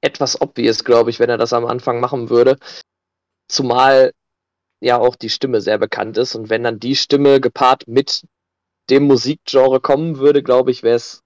etwas 0.00 0.40
obvious, 0.40 0.84
glaube 0.84 1.10
ich, 1.10 1.20
wenn 1.20 1.28
er 1.28 1.36
das 1.36 1.52
am 1.52 1.66
Anfang 1.66 2.00
machen 2.00 2.30
würde. 2.30 2.56
Zumal 3.48 4.12
ja 4.80 4.98
auch 4.98 5.16
die 5.16 5.30
Stimme 5.30 5.60
sehr 5.60 5.78
bekannt 5.78 6.16
ist 6.16 6.34
und 6.34 6.48
wenn 6.48 6.62
dann 6.62 6.80
die 6.80 6.96
Stimme 6.96 7.40
gepaart 7.40 7.86
mit 7.86 8.24
dem 8.88 9.04
Musikgenre 9.04 9.80
kommen 9.80 10.18
würde, 10.18 10.42
glaube 10.42 10.70
ich, 10.70 10.82
wäre 10.82 10.96
es 10.96 11.22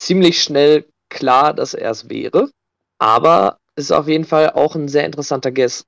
ziemlich 0.00 0.42
schnell 0.42 0.86
klar, 1.10 1.54
dass 1.54 1.74
er 1.74 1.92
es 1.92 2.08
wäre. 2.08 2.50
Aber 2.98 3.58
ist 3.76 3.92
auf 3.92 4.08
jeden 4.08 4.24
Fall 4.24 4.50
auch 4.50 4.74
ein 4.74 4.88
sehr 4.88 5.04
interessanter 5.04 5.52
Guest, 5.52 5.86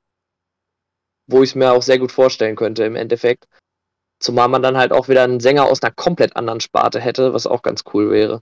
wo 1.28 1.42
ich 1.42 1.50
es 1.50 1.54
mir 1.54 1.72
auch 1.72 1.82
sehr 1.82 1.98
gut 1.98 2.10
vorstellen 2.10 2.56
könnte 2.56 2.84
im 2.84 2.96
Endeffekt. 2.96 3.46
Zumal 4.18 4.48
man 4.48 4.62
dann 4.62 4.76
halt 4.76 4.90
auch 4.90 5.08
wieder 5.08 5.22
einen 5.22 5.38
Sänger 5.38 5.66
aus 5.66 5.82
einer 5.82 5.92
komplett 5.92 6.34
anderen 6.34 6.60
Sparte 6.60 7.00
hätte, 7.00 7.32
was 7.32 7.46
auch 7.46 7.62
ganz 7.62 7.84
cool 7.92 8.10
wäre. 8.10 8.40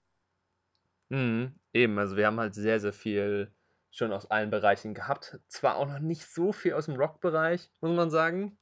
Mhm, 1.09 1.53
eben, 1.73 1.99
also 1.99 2.17
wir 2.17 2.25
haben 2.25 2.39
halt 2.39 2.55
sehr, 2.55 2.79
sehr 2.79 2.93
viel 2.93 3.51
schon 3.91 4.11
aus 4.11 4.29
allen 4.29 4.49
Bereichen 4.49 4.93
gehabt. 4.93 5.39
Zwar 5.47 5.75
auch 5.75 5.87
noch 5.87 5.99
nicht 5.99 6.25
so 6.25 6.51
viel 6.51 6.73
aus 6.73 6.85
dem 6.85 6.95
Rock-Bereich, 6.95 7.69
muss 7.81 7.95
man 7.95 8.09
sagen. 8.09 8.57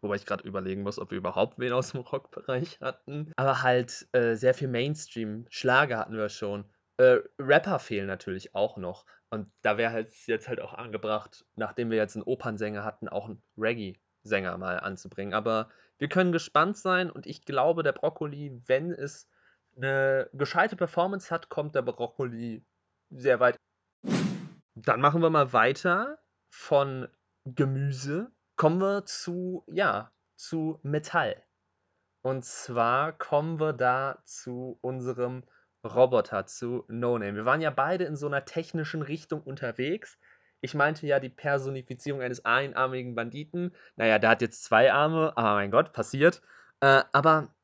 Wobei 0.00 0.16
ich 0.16 0.26
gerade 0.26 0.46
überlegen 0.46 0.82
muss, 0.82 0.98
ob 0.98 1.10
wir 1.10 1.18
überhaupt 1.18 1.58
wen 1.58 1.72
aus 1.72 1.92
dem 1.92 2.00
Rock-Bereich 2.00 2.80
hatten. 2.80 3.32
Aber 3.36 3.62
halt 3.62 4.08
äh, 4.12 4.34
sehr 4.34 4.54
viel 4.54 4.68
Mainstream. 4.68 5.46
Schlager 5.50 5.98
hatten 5.98 6.16
wir 6.16 6.30
schon. 6.30 6.64
Äh, 6.96 7.18
Rapper 7.38 7.78
fehlen 7.78 8.06
natürlich 8.06 8.54
auch 8.54 8.76
noch. 8.76 9.04
Und 9.30 9.50
da 9.62 9.78
wäre 9.78 9.92
halt 9.92 10.12
jetzt 10.26 10.48
halt 10.48 10.60
auch 10.60 10.74
angebracht, 10.74 11.46
nachdem 11.54 11.90
wir 11.90 11.96
jetzt 11.96 12.16
einen 12.16 12.24
Opernsänger 12.24 12.84
hatten, 12.84 13.08
auch 13.08 13.26
einen 13.26 13.42
Reggae-Sänger 13.56 14.58
mal 14.58 14.80
anzubringen. 14.80 15.34
Aber 15.34 15.70
wir 15.98 16.08
können 16.08 16.32
gespannt 16.32 16.76
sein 16.76 17.10
und 17.10 17.26
ich 17.26 17.44
glaube, 17.44 17.82
der 17.82 17.92
Brokkoli, 17.92 18.60
wenn 18.66 18.90
es 18.90 19.28
eine 19.76 20.28
gescheite 20.32 20.74
Performance 20.74 21.32
hat, 21.32 21.48
kommt 21.48 21.74
der 21.76 21.82
Brokkoli 21.82 22.64
sehr 23.10 23.38
weit. 23.38 23.56
Dann 24.74 25.00
machen 25.00 25.22
wir 25.22 25.30
mal 25.30 25.52
weiter 25.52 26.18
von 26.50 27.06
Gemüse. 27.44 28.32
Kommen 28.56 28.80
wir 28.80 29.04
zu, 29.04 29.64
ja, 29.68 30.10
zu 30.36 30.80
Metall. 30.82 31.42
Und 32.22 32.44
zwar 32.44 33.12
kommen 33.12 33.60
wir 33.60 33.72
da 33.72 34.20
zu 34.24 34.78
unserem 34.82 35.44
Roboter, 35.84 36.46
zu 36.46 36.84
No 36.88 37.18
Name. 37.18 37.34
Wir 37.36 37.44
waren 37.44 37.60
ja 37.60 37.70
beide 37.70 38.04
in 38.04 38.16
so 38.16 38.26
einer 38.26 38.44
technischen 38.44 39.02
Richtung 39.02 39.42
unterwegs. 39.42 40.18
Ich 40.60 40.74
meinte 40.74 41.06
ja 41.06 41.20
die 41.20 41.30
Personifizierung 41.30 42.20
eines 42.20 42.44
einarmigen 42.44 43.14
Banditen. 43.14 43.74
Naja, 43.96 44.18
der 44.18 44.30
hat 44.30 44.42
jetzt 44.42 44.64
zwei 44.64 44.92
Arme, 44.92 45.32
aber 45.36 45.54
mein 45.54 45.70
Gott, 45.70 45.92
passiert. 45.92 46.42
Äh, 46.80 47.02
aber 47.12 47.54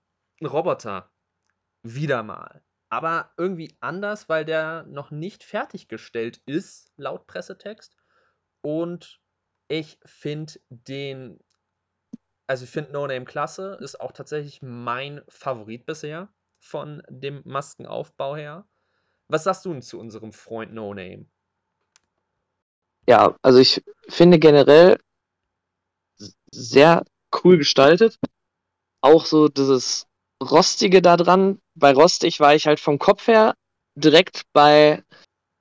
ein 0.40 0.46
Roboter, 0.46 1.10
wieder 1.82 2.22
mal. 2.22 2.62
Aber 2.88 3.32
irgendwie 3.36 3.76
anders, 3.80 4.28
weil 4.28 4.44
der 4.44 4.84
noch 4.84 5.10
nicht 5.10 5.44
fertiggestellt 5.44 6.40
ist, 6.46 6.92
laut 6.96 7.26
Pressetext. 7.26 7.96
Und 8.62 9.20
ich 9.68 9.98
finde 10.04 10.54
den, 10.70 11.38
also 12.46 12.64
ich 12.64 12.70
finde 12.70 12.92
No 12.92 13.06
Name 13.06 13.24
klasse, 13.24 13.76
ist 13.80 14.00
auch 14.00 14.12
tatsächlich 14.12 14.62
mein 14.62 15.22
Favorit 15.28 15.84
bisher 15.84 16.28
von 16.58 17.02
dem 17.08 17.42
Maskenaufbau 17.44 18.36
her. 18.36 18.66
Was 19.28 19.44
sagst 19.44 19.64
du 19.64 19.72
denn 19.72 19.82
zu 19.82 19.98
unserem 19.98 20.32
Freund 20.32 20.72
No 20.72 20.94
Name? 20.94 21.26
Ja, 23.08 23.36
also 23.42 23.58
ich 23.58 23.82
finde 24.08 24.38
generell 24.38 24.98
sehr 26.50 27.04
cool 27.44 27.58
gestaltet. 27.58 28.18
Auch 29.00 29.26
so 29.26 29.48
dieses 29.48 30.06
Rostige 30.42 31.02
da 31.02 31.16
dran. 31.16 31.60
Bei 31.74 31.92
Rostig 31.92 32.40
war 32.40 32.54
ich 32.54 32.66
halt 32.66 32.80
vom 32.80 32.98
Kopf 32.98 33.26
her 33.26 33.54
direkt 33.94 34.42
bei 34.52 35.02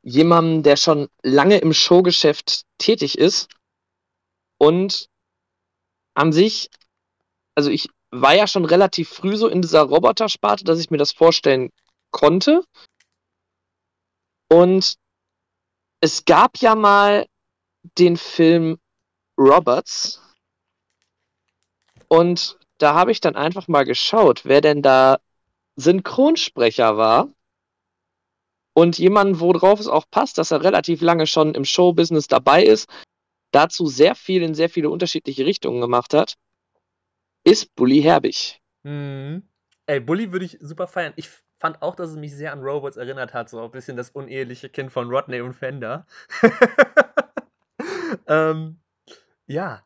jemandem, 0.02 0.64
der 0.64 0.78
schon 0.78 1.10
lange 1.24 1.58
im 1.58 1.74
Showgeschäft 1.74 2.66
tätig 2.78 3.18
ist. 3.18 3.50
Und 4.58 5.10
an 6.14 6.32
sich, 6.32 6.70
also 7.56 7.70
ich 7.70 7.90
war 8.12 8.36
ja 8.36 8.48
schon 8.48 8.66
relativ 8.66 9.10
früh 9.10 9.36
so 9.36 9.48
in 9.48 9.62
dieser 9.62 9.82
Robotersparte, 9.82 10.64
dass 10.64 10.80
ich 10.80 10.90
mir 10.90 10.98
das 10.98 11.12
vorstellen 11.12 11.72
konnte. 12.12 12.64
Und 14.50 14.96
es 16.02 16.26
gab 16.26 16.58
ja 16.58 16.76
mal 16.76 17.28
den 17.98 18.18
Film 18.18 18.78
Roberts. 19.38 20.22
Und 22.08 22.58
da 22.78 22.94
habe 22.94 23.12
ich 23.12 23.22
dann 23.22 23.36
einfach 23.36 23.68
mal 23.68 23.86
geschaut, 23.86 24.46
wer 24.46 24.62
denn 24.62 24.82
da 24.82 25.20
Synchronsprecher 25.76 26.98
war. 26.98 27.30
Und 28.74 28.98
jemand, 28.98 29.40
worauf 29.40 29.80
es 29.80 29.88
auch 29.88 30.06
passt, 30.10 30.38
dass 30.38 30.52
er 30.52 30.64
relativ 30.64 31.02
lange 31.02 31.28
schon 31.28 31.56
im 31.56 31.64
Showbusiness 31.64 32.28
dabei 32.28 32.64
ist, 32.64 32.90
dazu 33.52 33.88
sehr 33.88 34.16
viel 34.16 34.44
in 34.44 34.54
sehr 34.54 34.70
viele 34.70 34.90
unterschiedliche 34.90 35.46
Richtungen 35.46 35.80
gemacht 35.80 36.14
hat, 36.14 36.36
ist 37.46 37.76
Bully 37.76 38.02
Herbig. 38.02 38.60
Mhm. 38.84 39.48
Ey, 39.86 40.00
Bully 40.00 40.32
würde 40.32 40.46
ich 40.46 40.58
super 40.62 40.88
feiern. 40.88 41.14
Ich 41.16 41.30
fand 41.60 41.82
auch, 41.82 41.96
dass 41.96 42.10
es 42.10 42.18
mich 42.18 42.36
sehr 42.36 42.52
an 42.52 42.62
Robots 42.62 42.98
erinnert 42.98 43.34
hat, 43.34 43.50
so 43.50 43.64
ein 43.64 43.72
bisschen 43.72 43.96
das 43.96 44.10
uneheliche 44.10 44.70
Kind 44.70 44.92
von 44.92 45.10
Rodney 45.10 45.42
und 45.42 45.54
Fender. 45.54 46.06
ähm, 48.28 48.82
ja, 49.46 49.86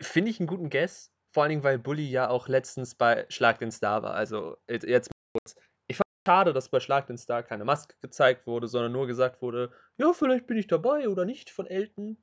finde 0.00 0.30
ich 0.30 0.38
einen 0.38 0.46
guten 0.46 0.70
Guess. 0.70 1.10
Vor 1.34 1.42
allen 1.42 1.50
Dingen, 1.50 1.64
weil 1.64 1.78
Bully 1.78 2.08
ja 2.08 2.28
auch 2.28 2.46
letztens 2.46 2.94
bei 2.94 3.24
Schlag 3.30 3.58
den 3.58 3.72
Star 3.72 4.02
war. 4.02 4.14
Also 4.14 4.58
jetzt. 4.68 5.10
Ich 5.88 5.96
fand 5.96 6.06
es 6.06 6.30
schade, 6.30 6.52
dass 6.52 6.68
bei 6.68 6.78
Schlag 6.78 7.06
den 7.06 7.16
Star 7.16 7.42
keine 7.42 7.64
Maske 7.64 7.96
gezeigt 8.02 8.46
wurde, 8.46 8.68
sondern 8.68 8.92
nur 8.92 9.06
gesagt 9.06 9.40
wurde, 9.40 9.72
ja, 9.96 10.12
vielleicht 10.12 10.46
bin 10.46 10.58
ich 10.58 10.66
dabei 10.66 11.08
oder 11.08 11.24
nicht 11.24 11.48
von 11.48 11.66
Elton. 11.66 12.22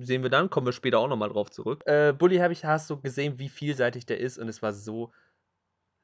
Sehen 0.00 0.22
wir 0.22 0.30
dann, 0.30 0.50
kommen 0.50 0.66
wir 0.66 0.72
später 0.72 0.98
auch 0.98 1.08
nochmal 1.08 1.30
drauf 1.30 1.50
zurück. 1.50 1.82
Äh, 1.86 2.12
Bully 2.12 2.38
habe 2.38 2.52
ich, 2.52 2.64
hast 2.64 2.90
du 2.90 3.00
gesehen, 3.00 3.38
wie 3.38 3.48
vielseitig 3.48 4.06
der 4.06 4.20
ist 4.20 4.38
und 4.38 4.48
es 4.48 4.62
war 4.62 4.72
so 4.72 5.12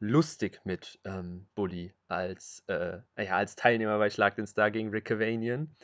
lustig 0.00 0.60
mit 0.64 0.98
ähm, 1.04 1.46
Bully 1.54 1.94
als, 2.08 2.62
äh, 2.66 2.98
ja, 3.18 3.36
als 3.36 3.56
Teilnehmer 3.56 3.98
bei 3.98 4.10
Schlag 4.10 4.36
den 4.36 4.46
Star 4.46 4.70
gegen 4.70 4.90
Rick 4.90 5.06
Cavanian. 5.06 5.74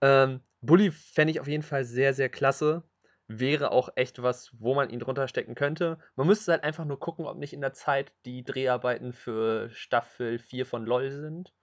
Ähm, 0.00 0.40
Bully 0.60 0.90
fände 0.90 1.32
ich 1.32 1.40
auf 1.40 1.48
jeden 1.48 1.62
Fall 1.62 1.84
sehr, 1.84 2.14
sehr 2.14 2.28
klasse. 2.28 2.82
Wäre 3.26 3.72
auch 3.72 3.88
echt 3.96 4.22
was, 4.22 4.50
wo 4.58 4.74
man 4.74 4.90
ihn 4.90 5.00
drunter 5.00 5.28
stecken 5.28 5.54
könnte. 5.54 5.98
Man 6.14 6.26
müsste 6.26 6.52
halt 6.52 6.64
einfach 6.64 6.84
nur 6.84 7.00
gucken, 7.00 7.26
ob 7.26 7.38
nicht 7.38 7.54
in 7.54 7.62
der 7.62 7.72
Zeit 7.72 8.12
die 8.26 8.44
Dreharbeiten 8.44 9.12
für 9.12 9.70
Staffel 9.70 10.38
4 10.38 10.66
von 10.66 10.84
LOL 10.84 11.10
sind. 11.10 11.54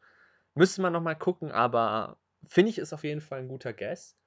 Müsste 0.56 0.82
man 0.82 0.94
nochmal 0.94 1.18
gucken, 1.18 1.52
aber 1.52 2.18
finde 2.48 2.72
ich 2.72 2.80
ist 2.80 2.94
auf 2.94 3.04
jeden 3.04 3.22
Fall 3.22 3.40
ein 3.40 3.48
guter 3.48 3.74
Guess. 3.74 4.18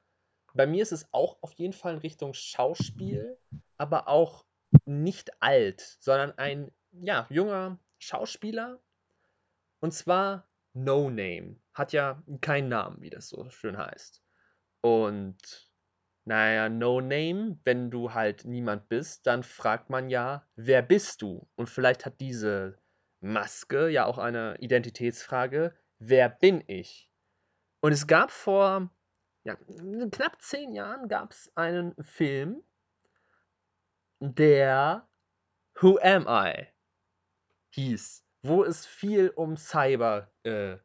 Bei 0.55 0.67
mir 0.67 0.83
ist 0.83 0.93
es 0.93 1.13
auch 1.13 1.37
auf 1.43 1.53
jeden 1.55 1.73
Fall 1.73 1.95
in 1.95 1.99
Richtung 1.99 2.33
Schauspiel, 2.33 3.37
aber 3.77 4.09
auch 4.09 4.47
nicht 4.85 5.43
alt, 5.43 5.81
sondern 6.01 6.33
ein 6.39 6.71
ja, 6.93 7.27
junger 7.29 7.79
Schauspieler. 7.99 8.81
Und 9.81 9.93
zwar 9.93 10.49
No 10.73 11.11
Name. 11.11 11.57
Hat 11.75 11.93
ja 11.93 12.23
keinen 12.41 12.69
Namen, 12.69 13.01
wie 13.01 13.11
das 13.11 13.29
so 13.29 13.49
schön 13.51 13.77
heißt. 13.77 14.23
Und 14.81 15.73
naja, 16.25 16.69
No 16.69 17.01
Name, 17.01 17.59
wenn 17.65 17.91
du 17.91 18.15
halt 18.15 18.45
niemand 18.45 18.89
bist, 18.89 19.27
dann 19.27 19.43
fragt 19.43 19.91
man 19.91 20.09
ja, 20.09 20.47
wer 20.55 20.83
bist 20.83 21.21
du? 21.23 21.49
Und 21.57 21.69
vielleicht 21.69 22.07
hat 22.07 22.21
diese 22.21 22.79
Maske 23.21 23.89
ja 23.89 24.07
auch 24.07 24.19
eine 24.19 24.57
Identitätsfrage, 24.61 25.75
wer 25.99 26.29
bin 26.29 26.63
ich? 26.67 27.11
Und 27.81 27.93
es 27.93 28.07
gab 28.07 28.31
vor 28.31 28.91
ja, 29.45 29.57
knapp 29.57 30.41
zehn 30.41 30.73
Jahren 30.73 31.09
gab 31.09 31.33
es 31.33 31.51
einen 31.57 31.95
Film, 32.03 32.63
der 34.21 35.09
Who 35.81 35.99
Am 36.03 36.27
I 36.29 36.67
hieß, 37.75 38.25
wo 38.43 38.65
es 38.65 38.87
viel 38.87 39.31
um 39.31 39.57
Cyber 39.57 40.33
äh, 40.45 40.79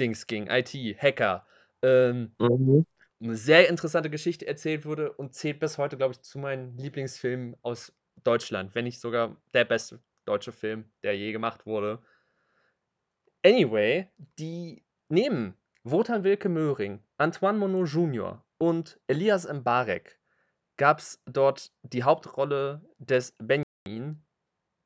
Dings 0.00 0.26
ging, 0.26 0.48
IT, 0.48 0.74
Hacker. 1.00 1.46
Ähm, 1.82 2.34
mhm 2.38 2.86
eine 3.24 3.36
sehr 3.36 3.68
interessante 3.68 4.10
Geschichte 4.10 4.46
erzählt 4.46 4.84
wurde 4.84 5.12
und 5.12 5.34
zählt 5.34 5.60
bis 5.60 5.78
heute, 5.78 5.96
glaube 5.96 6.12
ich, 6.12 6.20
zu 6.22 6.38
meinen 6.38 6.76
Lieblingsfilmen 6.76 7.56
aus 7.62 7.92
Deutschland, 8.22 8.74
wenn 8.74 8.84
nicht 8.84 9.00
sogar 9.00 9.40
der 9.52 9.64
beste 9.64 10.00
deutsche 10.24 10.52
Film, 10.52 10.90
der 11.02 11.16
je 11.16 11.32
gemacht 11.32 11.66
wurde. 11.66 12.02
Anyway, 13.44 14.08
die 14.38 14.84
nehmen 15.08 15.54
Wotan 15.84 16.24
Wilke 16.24 16.48
Möhring, 16.48 17.03
Antoine 17.16 17.58
Monod 17.58 17.88
Jr. 17.88 18.44
und 18.58 18.98
Elias 19.06 19.46
Mbarek 19.46 20.18
gab 20.76 20.98
es 20.98 21.22
dort 21.26 21.70
die 21.82 22.02
Hauptrolle 22.02 22.82
des 22.98 23.36
Benjamin, 23.38 24.24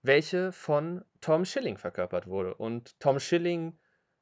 welche 0.03 0.53
von 0.53 1.05
Tom 1.23 1.47
Schilling 1.47 1.79
verkörpert 1.79 2.27
wurde. 2.27 2.55
Und 2.55 3.01
Tom 3.01 3.19
Schilling, 3.19 3.79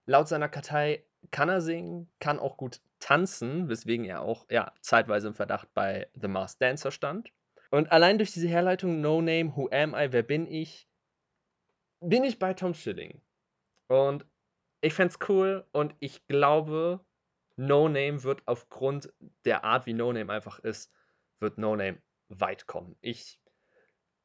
laut 0.07 0.29
seiner 0.29 0.49
Kartei, 0.49 1.05
kann 1.33 1.49
er 1.49 1.61
singen, 1.61 2.09
kann 2.21 2.39
auch 2.39 2.57
gut 2.57 2.81
tanzen, 3.01 3.69
weswegen 3.69 4.05
er 4.05 4.23
auch 4.23 4.47
ja, 4.51 4.73
zeitweise 4.81 5.27
im 5.27 5.35
Verdacht 5.35 5.75
bei 5.75 6.09
The 6.15 6.29
Masked 6.29 6.63
Dancer 6.63 6.93
stand. 6.93 7.33
Und 7.73 7.91
allein 7.91 8.19
durch 8.19 8.33
diese 8.33 8.47
Herleitung 8.47 9.01
No 9.01 9.21
Name, 9.21 9.57
Who 9.57 9.69
Am 9.73 9.95
I, 9.95 10.13
Wer 10.13 10.23
bin 10.23 10.47
ich, 10.47 10.89
bin 12.01 12.23
ich 12.23 12.39
bei 12.39 12.55
Tom 12.55 12.75
Schilling. 12.75 13.21
Und 13.89 14.25
ich 14.81 14.95
fände 14.95 15.13
es 15.13 15.29
cool 15.29 15.67
und 15.73 15.97
ich 15.99 16.25
glaube, 16.29 17.05
No 17.57 17.89
Name 17.89 18.23
wird 18.23 18.43
aufgrund 18.47 19.13
der 19.45 19.65
Art, 19.65 19.87
wie 19.87 19.95
No 19.95 20.13
Name 20.13 20.33
einfach 20.33 20.59
ist, 20.59 20.93
wird 21.41 21.59
No 21.59 21.75
Name 21.75 22.03
weit 22.29 22.67
kommen. 22.67 22.97
Ich, 23.01 23.41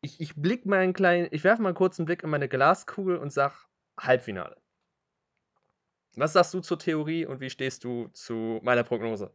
ich, 0.02 0.20
ich 0.20 0.36
blick 0.36 0.66
mal 0.66 0.80
einen 0.80 0.94
kleinen, 0.94 1.30
ich 1.32 1.44
werfe 1.44 1.62
mal 1.62 1.74
kurz 1.74 2.00
einen 2.00 2.06
Blick 2.06 2.24
in 2.24 2.30
meine 2.30 2.50
Glaskugel 2.50 3.18
und 3.18 3.32
sag 3.32 3.68
Halbfinale. 4.00 4.58
Was 6.16 6.34
sagst 6.34 6.54
du 6.54 6.60
zur 6.60 6.78
Theorie 6.78 7.26
und 7.26 7.40
wie 7.40 7.50
stehst 7.50 7.84
du 7.84 8.10
zu 8.10 8.60
meiner 8.64 8.84
Prognose? 8.84 9.34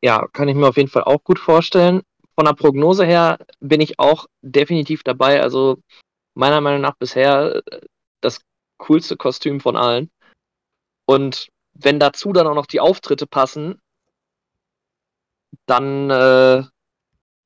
Ja, 0.00 0.26
kann 0.28 0.48
ich 0.48 0.54
mir 0.54 0.68
auf 0.68 0.76
jeden 0.76 0.88
Fall 0.88 1.04
auch 1.04 1.22
gut 1.22 1.38
vorstellen. 1.38 2.02
Von 2.34 2.46
der 2.46 2.54
Prognose 2.54 3.04
her 3.04 3.38
bin 3.60 3.80
ich 3.80 3.98
auch 3.98 4.26
definitiv 4.42 5.02
dabei. 5.02 5.42
Also 5.42 5.82
meiner 6.34 6.60
Meinung 6.60 6.80
nach 6.80 6.96
bisher 6.96 7.62
äh, 7.66 7.80
das 8.20 8.40
coolste 8.78 9.16
Kostüm 9.16 9.60
von 9.60 9.76
allen. 9.76 10.10
Und 11.04 11.48
wenn 11.78 11.98
dazu 12.00 12.32
dann 12.32 12.46
auch 12.46 12.54
noch 12.54 12.66
die 12.66 12.80
Auftritte 12.80 13.26
passen, 13.26 13.80
dann 15.66 16.10
äh, 16.10 16.64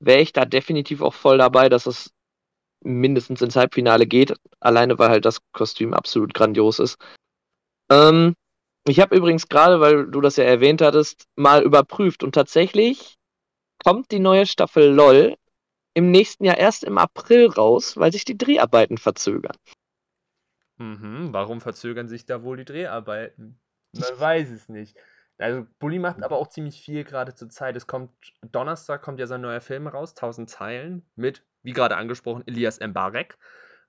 wäre 0.00 0.20
ich 0.20 0.32
da 0.32 0.44
definitiv 0.44 1.02
auch 1.02 1.14
voll 1.14 1.38
dabei, 1.38 1.68
dass 1.68 1.86
es 1.86 2.10
mindestens 2.82 3.42
ins 3.42 3.56
Halbfinale 3.56 4.06
geht. 4.06 4.34
Alleine 4.58 4.98
weil 4.98 5.10
halt 5.10 5.24
das 5.24 5.38
Kostüm 5.52 5.94
absolut 5.94 6.34
grandios 6.34 6.78
ist. 6.78 6.98
Ähm, 7.90 8.34
ich 8.88 8.98
habe 8.98 9.14
übrigens 9.14 9.48
gerade, 9.48 9.80
weil 9.80 10.06
du 10.06 10.20
das 10.20 10.36
ja 10.36 10.44
erwähnt 10.44 10.82
hattest, 10.82 11.26
mal 11.36 11.62
überprüft 11.62 12.24
und 12.24 12.34
tatsächlich 12.34 13.16
kommt 13.84 14.10
die 14.10 14.18
neue 14.18 14.46
Staffel 14.46 14.92
LOL 14.92 15.36
im 15.94 16.10
nächsten 16.10 16.44
Jahr 16.44 16.58
erst 16.58 16.84
im 16.84 16.98
April 16.98 17.48
raus, 17.48 17.96
weil 17.96 18.12
sich 18.12 18.24
die 18.24 18.38
Dreharbeiten 18.38 18.98
verzögern. 18.98 19.56
Mhm, 20.78 21.28
warum 21.32 21.60
verzögern 21.60 22.08
sich 22.08 22.24
da 22.24 22.42
wohl 22.42 22.56
die 22.56 22.64
Dreharbeiten? 22.64 23.61
Man 23.92 24.20
weiß 24.20 24.50
es 24.50 24.68
nicht. 24.68 24.96
Also 25.38 25.66
Bully 25.78 25.98
macht 25.98 26.22
aber 26.22 26.36
auch 26.36 26.48
ziemlich 26.48 26.80
viel 26.80 27.04
gerade 27.04 27.34
zur 27.34 27.48
Zeit. 27.48 27.76
Es 27.76 27.86
kommt 27.86 28.12
Donnerstag 28.42 29.02
kommt 29.02 29.18
ja 29.18 29.26
sein 29.26 29.40
neuer 29.40 29.60
Film 29.60 29.86
raus, 29.86 30.14
1000 30.14 30.48
Zeilen 30.48 31.04
mit, 31.16 31.44
wie 31.62 31.72
gerade 31.72 31.96
angesprochen, 31.96 32.44
Elias 32.46 32.80
Mbarek. 32.80 33.38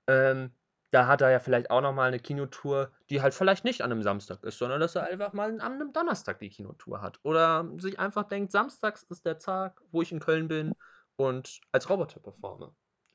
Ähm, 0.06 0.52
da 0.90 1.06
hat 1.06 1.22
er 1.22 1.30
ja 1.30 1.40
vielleicht 1.40 1.70
auch 1.70 1.80
nochmal 1.80 2.08
eine 2.08 2.20
Kinotour, 2.20 2.92
die 3.10 3.20
halt 3.20 3.34
vielleicht 3.34 3.64
nicht 3.64 3.82
an 3.82 3.90
einem 3.90 4.02
Samstag 4.02 4.42
ist, 4.44 4.58
sondern 4.58 4.80
dass 4.80 4.94
er 4.94 5.04
einfach 5.04 5.32
mal 5.32 5.50
an 5.50 5.60
einem 5.60 5.92
Donnerstag 5.92 6.38
die 6.38 6.50
Kinotour 6.50 7.02
hat. 7.02 7.18
Oder 7.24 7.68
sich 7.78 7.98
einfach 7.98 8.24
denkt, 8.24 8.52
samstags 8.52 9.02
ist 9.04 9.26
der 9.26 9.38
Tag, 9.38 9.80
wo 9.90 10.02
ich 10.02 10.12
in 10.12 10.20
Köln 10.20 10.48
bin 10.48 10.72
und 11.16 11.60
als 11.72 11.90
Roboter 11.90 12.20
performe. 12.20 12.72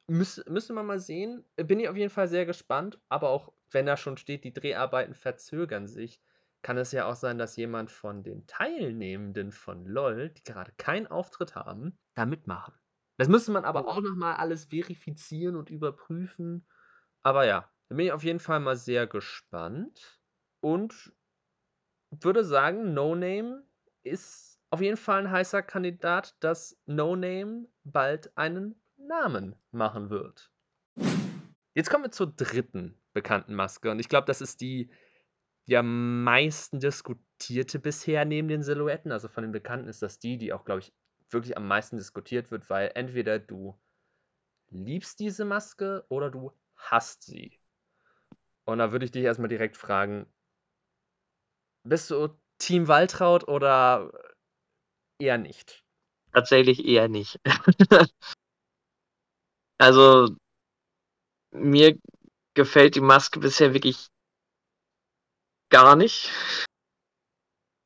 Müs 0.08 0.43
müsste 0.48 0.74
man 0.74 0.88
mal 0.88 1.00
sehen. 1.00 1.46
Bin 1.55 1.79
ich 1.79 1.88
auf 1.88 1.96
jeden 1.96 2.10
Fall 2.10 2.27
sehr 2.27 2.46
gespannt. 2.46 3.00
Aber 3.08 3.29
auch 3.29 3.53
wenn 3.72 3.86
da 3.86 3.96
schon 3.96 4.17
steht, 4.17 4.43
die 4.43 4.53
Dreharbeiten 4.53 5.13
verzögern 5.13 5.88
sich, 5.88 6.22
kann 6.61 6.77
es 6.77 6.91
ja 6.91 7.05
auch 7.05 7.15
sein, 7.15 7.37
dass 7.37 7.55
jemand 7.55 7.91
von 7.91 8.23
den 8.23 8.45
Teilnehmenden 8.47 9.51
von 9.51 9.85
LOL, 9.85 10.29
die 10.29 10.43
gerade 10.43 10.71
keinen 10.77 11.07
Auftritt 11.07 11.55
haben, 11.55 11.97
da 12.15 12.25
mitmachen. 12.25 12.73
Das 13.17 13.27
müsste 13.27 13.51
man 13.51 13.65
aber 13.65 13.87
auch 13.87 14.01
nochmal 14.01 14.35
alles 14.35 14.65
verifizieren 14.65 15.55
und 15.55 15.69
überprüfen. 15.69 16.65
Aber 17.21 17.45
ja, 17.45 17.69
da 17.89 17.95
bin 17.95 18.05
ich 18.05 18.11
auf 18.11 18.23
jeden 18.23 18.39
Fall 18.39 18.59
mal 18.59 18.77
sehr 18.77 19.07
gespannt 19.07 20.21
und 20.61 21.13
würde 22.11 22.43
sagen, 22.43 22.93
No 22.93 23.15
Name 23.15 23.63
ist 24.03 24.59
auf 24.69 24.81
jeden 24.81 24.97
Fall 24.97 25.21
ein 25.21 25.31
heißer 25.31 25.61
Kandidat, 25.61 26.35
dass 26.39 26.79
No 26.85 27.15
Name 27.15 27.67
bald 27.83 28.35
einen 28.37 28.81
Namen 28.97 29.55
machen 29.71 30.09
wird. 30.09 30.51
Jetzt 31.73 31.89
kommen 31.89 32.03
wir 32.03 32.11
zur 32.11 32.27
dritten 32.27 32.99
bekannten 33.13 33.55
Maske 33.55 33.91
und 33.91 33.99
ich 33.99 34.09
glaube, 34.09 34.27
das 34.27 34.41
ist 34.41 34.61
die, 34.61 34.91
die 35.69 35.77
am 35.77 36.23
meisten 36.23 36.79
diskutierte 36.79 37.79
bisher 37.79 38.25
neben 38.25 38.47
den 38.47 38.63
Silhouetten. 38.63 39.11
Also 39.11 39.27
von 39.27 39.43
den 39.43 39.51
Bekannten 39.51 39.88
ist 39.88 40.01
das 40.01 40.19
die, 40.19 40.38
die 40.38 40.51
auch, 40.51 40.65
glaube 40.65 40.81
ich, 40.81 40.93
wirklich 41.29 41.55
am 41.57 41.67
meisten 41.67 41.97
diskutiert 41.97 42.49
wird, 42.49 42.69
weil 42.69 42.91
entweder 42.95 43.38
du 43.38 43.79
liebst 44.69 45.20
diese 45.20 45.46
Maske 45.46 46.05
oder 46.09 46.31
du 46.31 46.51
hasst 46.75 47.24
sie. 47.24 47.59
Und 48.65 48.79
da 48.79 48.91
würde 48.91 49.05
ich 49.05 49.11
dich 49.11 49.24
erstmal 49.24 49.50
direkt 49.50 49.77
fragen, 49.77 50.25
bist 51.83 52.09
du 52.09 52.29
Team 52.57 52.87
Waltraud 52.87 53.48
oder 53.48 54.11
eher 55.20 55.37
nicht? 55.37 55.83
Tatsächlich 56.33 56.83
eher 56.85 57.07
nicht. 57.09 57.39
also, 59.77 60.35
mir 61.51 61.98
gefällt 62.55 62.96
die 62.96 63.01
Maske 63.01 63.39
bisher 63.39 63.74
wirklich 63.74 64.09
gar 65.70 65.96
nicht. 65.96 66.32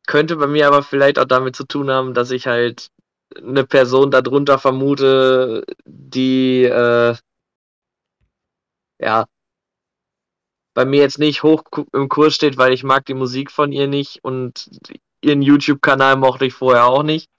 Könnte 0.06 0.36
bei 0.36 0.48
mir 0.48 0.68
aber 0.68 0.84
vielleicht 0.84 1.20
auch 1.20 1.26
damit 1.26 1.56
zu 1.56 1.66
tun 1.66 1.90
haben, 1.90 2.14
dass 2.14 2.32
ich 2.32 2.48
halt 2.48 2.90
eine 3.38 3.66
Person 3.66 4.12
darunter 4.12 4.60
vermute, 4.60 5.66
die 5.86 6.64
äh, 6.64 7.16
ja, 9.00 9.26
bei 10.74 10.86
mir 10.86 11.02
jetzt 11.02 11.20
nicht 11.20 11.44
hoch 11.44 11.64
im 11.94 12.10
Kurs 12.10 12.36
steht, 12.36 12.58
weil 12.58 12.74
ich 12.74 12.84
mag 12.84 13.06
die 13.06 13.14
Musik 13.14 13.52
von 13.52 13.72
ihr 13.72 13.88
nicht 13.88 14.24
und 14.24 14.70
ihren 15.22 15.42
YouTube-Kanal 15.42 16.18
mochte 16.18 16.46
ich 16.46 16.54
vorher 16.54 16.86
auch 16.86 17.04
nicht. 17.04 17.30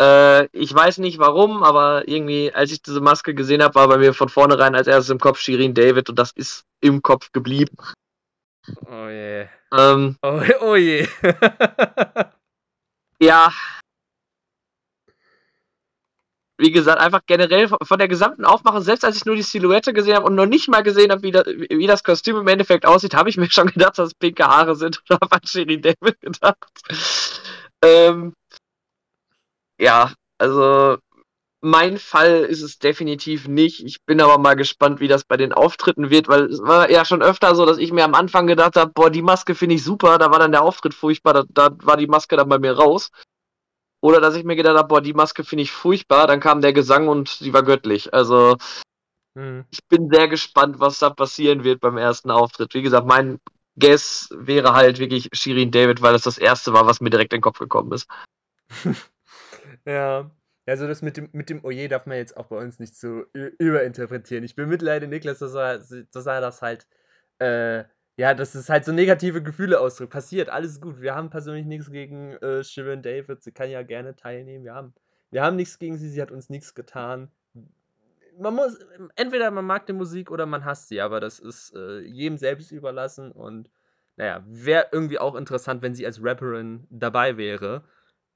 Äh, 0.00 0.46
ich 0.56 0.74
weiß 0.74 0.98
nicht 0.98 1.18
warum, 1.18 1.62
aber 1.62 2.08
irgendwie, 2.08 2.52
als 2.52 2.72
ich 2.72 2.82
diese 2.82 3.00
Maske 3.00 3.34
gesehen 3.34 3.62
habe, 3.62 3.74
war 3.74 3.88
bei 3.88 3.98
mir 3.98 4.14
von 4.14 4.28
vornherein 4.28 4.74
als 4.74 4.86
erstes 4.86 5.10
im 5.10 5.18
Kopf 5.18 5.38
Shirin 5.38 5.74
David 5.74 6.08
und 6.10 6.18
das 6.18 6.32
ist 6.32 6.64
im 6.80 7.02
Kopf 7.02 7.32
geblieben. 7.32 7.76
Oh 8.86 9.08
je. 9.08 9.48
Ähm, 9.72 10.16
Oh, 10.22 10.40
oh 10.60 10.76
je. 10.76 11.06
ja, 13.20 13.52
wie 16.58 16.70
gesagt, 16.70 17.00
einfach 17.00 17.22
generell 17.26 17.68
von 17.68 17.98
der 17.98 18.08
gesamten 18.08 18.44
Aufmachung, 18.44 18.80
selbst 18.80 19.04
als 19.04 19.16
ich 19.16 19.24
nur 19.24 19.34
die 19.34 19.42
Silhouette 19.42 19.92
gesehen 19.92 20.14
habe 20.16 20.26
und 20.26 20.34
noch 20.36 20.46
nicht 20.46 20.68
mal 20.68 20.82
gesehen 20.82 21.10
habe, 21.10 21.22
wie, 21.22 21.32
das, 21.32 21.46
wie 21.46 21.86
das 21.86 22.04
Kostüm 22.04 22.36
im 22.36 22.46
Endeffekt 22.48 22.86
aussieht, 22.86 23.14
habe 23.14 23.28
ich 23.28 23.36
mir 23.36 23.50
schon 23.50 23.66
gedacht, 23.68 23.98
dass 23.98 24.08
es 24.08 24.14
pinke 24.14 24.44
Haare 24.44 24.76
sind 24.76 25.02
und 25.08 25.20
habe 25.20 25.32
an 25.32 25.40
Sherry 25.44 25.80
David 25.80 26.20
gedacht. 26.20 26.56
Ähm, 27.82 28.34
ja, 29.78 30.12
also 30.38 30.98
mein 31.64 31.98
Fall 31.98 32.44
ist 32.44 32.62
es 32.62 32.78
definitiv 32.78 33.48
nicht. 33.48 33.84
Ich 33.84 34.04
bin 34.04 34.20
aber 34.20 34.38
mal 34.38 34.54
gespannt, 34.54 35.00
wie 35.00 35.08
das 35.08 35.24
bei 35.24 35.36
den 35.36 35.52
Auftritten 35.52 36.10
wird, 36.10 36.28
weil 36.28 36.44
es 36.44 36.60
war 36.60 36.90
ja 36.90 37.04
schon 37.04 37.22
öfter 37.22 37.54
so, 37.54 37.64
dass 37.64 37.78
ich 37.78 37.92
mir 37.92 38.04
am 38.04 38.14
Anfang 38.14 38.46
gedacht 38.46 38.76
habe, 38.76 38.92
boah, 38.94 39.10
die 39.10 39.22
Maske 39.22 39.54
finde 39.54 39.76
ich 39.76 39.82
super, 39.84 40.18
da 40.18 40.30
war 40.30 40.38
dann 40.38 40.52
der 40.52 40.62
Auftritt 40.62 40.94
furchtbar, 40.94 41.32
da, 41.32 41.44
da 41.48 41.70
war 41.82 41.96
die 41.96 42.06
Maske 42.06 42.36
dann 42.36 42.48
bei 42.48 42.58
mir 42.58 42.72
raus. 42.72 43.10
Oder 44.02 44.20
dass 44.20 44.36
ich 44.36 44.44
mir 44.44 44.56
gedacht 44.56 44.76
habe, 44.76 44.88
boah, 44.88 45.00
die 45.00 45.14
Maske 45.14 45.44
finde 45.44 45.62
ich 45.62 45.72
furchtbar, 45.72 46.26
dann 46.26 46.40
kam 46.40 46.60
der 46.60 46.74
Gesang 46.74 47.08
und 47.08 47.28
sie 47.28 47.54
war 47.54 47.62
göttlich. 47.62 48.12
Also 48.12 48.56
Hm. 49.36 49.64
ich 49.70 49.80
bin 49.88 50.10
sehr 50.10 50.28
gespannt, 50.28 50.78
was 50.78 50.98
da 50.98 51.10
passieren 51.10 51.64
wird 51.64 51.80
beim 51.80 51.96
ersten 51.96 52.30
Auftritt. 52.30 52.74
Wie 52.74 52.82
gesagt, 52.82 53.06
mein 53.06 53.40
Guess 53.76 54.28
wäre 54.30 54.74
halt 54.74 54.98
wirklich 54.98 55.28
Shirin 55.32 55.72
David, 55.72 56.02
weil 56.02 56.12
das 56.12 56.22
das 56.22 56.38
erste 56.38 56.72
war, 56.72 56.86
was 56.86 57.00
mir 57.00 57.10
direkt 57.10 57.32
in 57.32 57.38
den 57.38 57.42
Kopf 57.42 57.58
gekommen 57.58 57.92
ist. 57.92 58.08
Ja. 59.86 60.30
Also 60.66 60.86
das 60.86 61.02
mit 61.02 61.16
dem, 61.16 61.28
mit 61.32 61.50
dem 61.50 61.62
Oje 61.64 61.88
darf 61.88 62.06
man 62.06 62.16
jetzt 62.16 62.36
auch 62.36 62.46
bei 62.46 62.56
uns 62.56 62.78
nicht 62.78 62.96
so 62.96 63.24
überinterpretieren. 63.32 64.44
Ich 64.44 64.56
bemitleide 64.56 65.06
Niklas, 65.06 65.38
dass 65.38 65.54
er, 65.54 65.78
dass 65.78 66.26
er 66.26 66.40
das 66.40 66.62
halt, 66.62 66.86
äh, 67.38 67.84
ja, 68.16 68.32
dass 68.32 68.54
es 68.54 68.70
halt 68.70 68.84
so 68.84 68.92
negative 68.92 69.42
Gefühle 69.42 69.78
ausdrückt. 69.78 70.12
Passiert, 70.12 70.48
alles 70.48 70.80
gut. 70.80 71.02
Wir 71.02 71.14
haben 71.14 71.28
persönlich 71.28 71.66
nichts 71.66 71.90
gegen 71.90 72.32
äh, 72.36 72.64
Shirin 72.64 73.02
David. 73.02 73.42
Sie 73.42 73.52
kann 73.52 73.70
ja 73.70 73.82
gerne 73.82 74.16
teilnehmen. 74.16 74.64
Wir 74.64 74.74
haben, 74.74 74.94
wir 75.30 75.42
haben 75.42 75.56
nichts 75.56 75.78
gegen 75.78 75.98
sie, 75.98 76.08
sie 76.08 76.22
hat 76.22 76.30
uns 76.30 76.48
nichts 76.48 76.74
getan. 76.74 77.30
Man 78.38 78.54
muss, 78.54 78.78
entweder 79.16 79.50
man 79.50 79.66
mag 79.66 79.86
die 79.86 79.92
Musik 79.92 80.30
oder 80.30 80.46
man 80.46 80.64
hasst 80.64 80.88
sie, 80.88 81.00
aber 81.00 81.20
das 81.20 81.38
ist 81.38 81.74
äh, 81.76 82.00
jedem 82.00 82.38
selbst 82.38 82.72
überlassen 82.72 83.30
und 83.30 83.70
naja, 84.16 84.44
wäre 84.46 84.88
irgendwie 84.92 85.18
auch 85.18 85.34
interessant, 85.34 85.82
wenn 85.82 85.94
sie 85.94 86.06
als 86.06 86.22
Rapperin 86.22 86.86
dabei 86.90 87.36
wäre. 87.36 87.84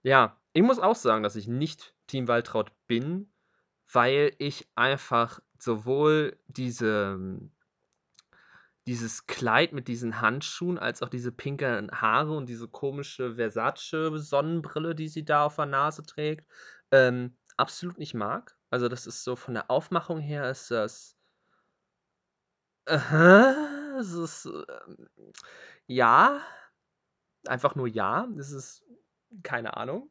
Ja, 0.03 0.37
ich 0.53 0.63
muss 0.63 0.79
auch 0.79 0.95
sagen, 0.95 1.23
dass 1.23 1.37
ich 1.37 1.49
nicht 1.49 1.95
Team 2.09 2.27
Waltraud 2.29 2.73
bin, 2.89 3.33
weil 3.93 4.35
ich 4.39 4.69
einfach 4.75 5.41
sowohl 5.59 6.37
diese, 6.49 7.41
dieses 8.87 9.27
Kleid 9.27 9.73
mit 9.73 9.87
diesen 9.89 10.21
Handschuhen 10.21 10.79
als 10.79 11.03
auch 11.03 11.09
diese 11.09 11.31
pinken 11.31 11.91
Haare 11.93 12.37
und 12.37 12.49
diese 12.49 12.69
komische 12.69 13.37
Versace-Sonnenbrille, 13.37 14.95
die 14.95 15.09
sie 15.09 15.25
da 15.25 15.45
auf 15.45 15.57
der 15.57 15.67
Nase 15.67 16.03
trägt, 16.03 16.47
ähm, 16.91 17.37
absolut 17.57 17.99
nicht 17.99 18.15
mag. 18.15 18.57
Also 18.71 18.89
das 18.89 19.07
ist 19.07 19.25
so 19.25 19.37
von 19.37 19.55
der 19.55 19.71
Aufmachung 19.71 20.21
her 20.21 20.51
ist 20.51 20.71
das. 20.71 21.17
Aha, 22.87 23.97
es 23.99 24.13
ist. 24.13 24.47
Ähm, 24.47 25.09
ja. 25.87 26.41
Einfach 27.47 27.75
nur 27.75 27.87
ja. 27.87 28.27
Es 28.39 28.51
ist. 28.53 28.85
Keine 29.43 29.77
Ahnung. 29.77 30.11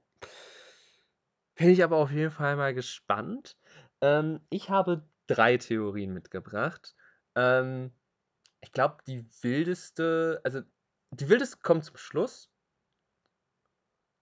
Bin 1.57 1.69
ich 1.69 1.83
aber 1.83 1.97
auf 1.97 2.11
jeden 2.11 2.31
Fall 2.31 2.55
mal 2.55 2.73
gespannt. 2.73 3.57
Ähm, 4.01 4.41
ich 4.49 4.69
habe 4.69 5.09
drei 5.25 5.57
Theorien 5.57 6.13
mitgebracht. 6.13 6.95
Ähm, 7.35 7.91
ich 8.61 8.71
glaube, 8.71 8.97
die 9.07 9.25
wildeste, 9.41 10.39
also 10.43 10.61
die 11.11 11.29
wildeste 11.29 11.57
kommt 11.57 11.83
zum 11.85 11.97
Schluss. 11.97 12.51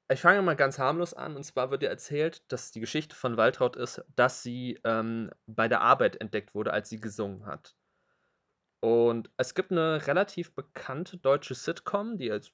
ich 0.10 0.22
fange 0.22 0.42
mal 0.44 0.56
ganz 0.56 0.80
harmlos 0.80 1.14
an. 1.14 1.36
Und 1.36 1.44
zwar 1.44 1.72
wird 1.72 1.82
dir 1.82 1.90
erzählt, 1.90 2.42
dass 2.52 2.72
die 2.72 2.80
Geschichte 2.80 3.16
von 3.16 3.36
Waltraud 3.36 3.76
ist, 3.76 4.02
dass 4.16 4.42
sie 4.42 4.80
ähm, 4.86 5.30
bei 5.46 5.68
der 5.68 5.82
Arbeit 5.82 6.22
entdeckt 6.22 6.56
wurde, 6.56 6.72
als 6.72 6.90
sie 6.90 7.02
gesungen 7.02 7.46
hat. 7.46 7.76
Und 8.82 9.30
es 9.36 9.56
gibt 9.56 9.72
eine 9.72 10.08
relativ 10.08 10.54
bekannte 10.54 11.18
deutsche 11.18 11.56
Sitcom, 11.56 12.18
die 12.18 12.28
jetzt 12.28 12.54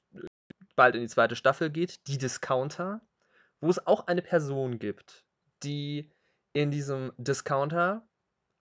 bald 0.76 0.96
in 0.96 1.02
die 1.02 1.08
zweite 1.08 1.36
Staffel 1.36 1.70
geht, 1.70 2.08
die 2.08 2.18
Discounter, 2.18 3.02
wo 3.62 3.70
es 3.70 3.86
auch 3.88 4.08
eine 4.08 4.22
Person 4.22 4.80
gibt, 4.80 5.26
die 5.64 6.12
in 6.54 6.72
diesem 6.72 7.14
Discounter 7.18 8.06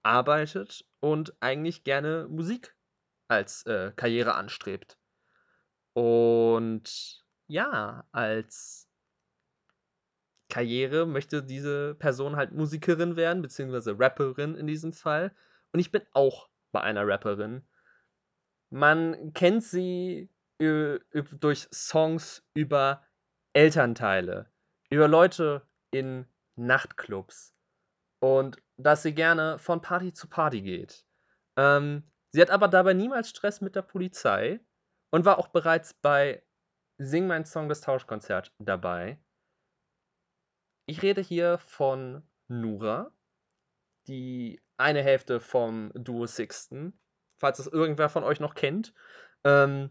arbeitet 0.02 0.84
und 1.00 1.34
eigentlich 1.40 1.84
gerne 1.84 2.28
Musik 2.28 2.76
als 3.28 3.64
äh, 3.66 3.92
Karriere 3.96 4.34
anstrebt. 4.34 4.98
Und 5.92 7.24
ja, 7.46 8.04
als 8.12 8.88
Karriere 10.48 11.06
möchte 11.06 11.42
diese 11.42 11.94
Person 11.94 12.36
halt 12.36 12.52
Musikerin 12.52 13.16
werden, 13.16 13.42
beziehungsweise 13.42 13.98
Rapperin 13.98 14.54
in 14.54 14.66
diesem 14.66 14.92
Fall. 14.92 15.34
Und 15.72 15.80
ich 15.80 15.90
bin 15.90 16.02
auch 16.12 16.48
bei 16.72 16.80
einer 16.80 17.06
Rapperin. 17.06 17.62
Man 18.70 19.32
kennt 19.32 19.64
sie 19.64 20.28
durch 20.58 21.68
Songs 21.72 22.44
über 22.54 23.02
Elternteile, 23.52 24.50
über 24.90 25.09
Leute 25.09 25.66
in 25.90 26.26
Nachtclubs 26.57 27.55
und 28.20 28.62
dass 28.76 29.03
sie 29.03 29.14
gerne 29.14 29.59
von 29.59 29.81
Party 29.81 30.12
zu 30.12 30.29
Party 30.29 30.61
geht. 30.62 31.07
Ähm, 31.57 32.11
sie 32.33 32.42
hat 32.42 32.50
aber 32.50 32.68
dabei 32.68 32.92
niemals 32.92 33.31
Stress 33.31 33.61
mit 33.61 33.76
der 33.76 33.83
Polizei 33.83 34.61
und 35.11 35.24
war 35.24 35.38
auch 35.38 35.48
bereits 35.48 35.94
bei 35.94 36.42
Sing 36.98 37.26
mein 37.26 37.46
Song 37.46 37.68
das 37.68 37.81
Tauschkonzert 37.81 38.53
dabei. 38.59 39.18
Ich 40.87 41.03
rede 41.03 41.22
hier 41.22 41.59
von 41.59 42.22
Nura, 42.48 43.12
die 44.07 44.61
eine 44.76 45.03
Hälfte 45.03 45.40
vom 45.40 45.92
Duo 45.94 46.26
Sixten, 46.26 46.98
falls 47.38 47.59
das 47.59 47.68
irgendwer 47.68 48.09
von 48.09 48.24
euch 48.24 48.40
noch 48.40 48.55
kennt. 48.55 48.92
Ähm, 49.44 49.90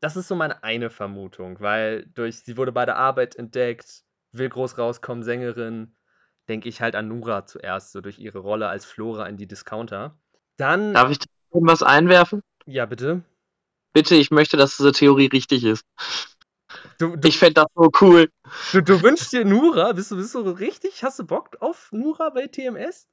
das 0.00 0.16
ist 0.16 0.28
so 0.28 0.34
meine 0.34 0.62
eine 0.62 0.90
Vermutung, 0.90 1.60
weil 1.60 2.06
durch 2.06 2.40
sie 2.40 2.56
wurde 2.56 2.72
bei 2.72 2.86
der 2.86 2.96
Arbeit 2.96 3.36
entdeckt, 3.36 4.04
will 4.32 4.48
groß 4.48 4.78
rauskommen, 4.78 5.22
Sängerin, 5.22 5.94
denke 6.48 6.68
ich 6.68 6.80
halt 6.80 6.94
an 6.94 7.08
Nura 7.08 7.46
zuerst, 7.46 7.92
so 7.92 8.00
durch 8.00 8.18
ihre 8.18 8.38
Rolle 8.38 8.68
als 8.68 8.84
Flora 8.84 9.26
in 9.26 9.36
die 9.36 9.46
Discounter. 9.46 10.18
Dann. 10.56 10.94
Darf 10.94 11.10
ich 11.10 11.18
irgendwas 11.52 11.82
einwerfen? 11.82 12.42
Ja, 12.66 12.86
bitte. 12.86 13.22
Bitte, 13.92 14.14
ich 14.14 14.30
möchte, 14.30 14.56
dass 14.56 14.76
diese 14.76 14.92
Theorie 14.92 15.26
richtig 15.26 15.64
ist. 15.64 15.84
Du, 16.98 17.16
du, 17.16 17.28
ich 17.28 17.38
fände 17.38 17.54
das 17.54 17.66
so 17.74 17.90
cool. 18.00 18.30
Du, 18.72 18.82
du, 18.82 19.02
wünschst 19.02 19.32
dir 19.32 19.44
Nura? 19.44 19.92
Bist 19.92 20.10
du, 20.10 20.16
bist 20.16 20.34
du 20.34 20.40
richtig? 20.40 21.02
Hast 21.02 21.18
du 21.18 21.24
Bock 21.24 21.56
auf 21.60 21.90
Nura 21.92 22.30
bei 22.30 22.46
TMS? 22.46 23.08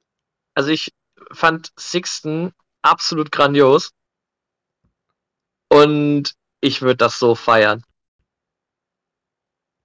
Also 0.54 0.70
ich 0.70 0.92
fand 1.32 1.72
Sixten 1.76 2.52
absolut 2.82 3.32
grandios. 3.32 3.92
Und 5.68 6.34
ich 6.60 6.82
würde 6.82 6.96
das 6.96 7.18
so 7.18 7.34
feiern. 7.34 7.84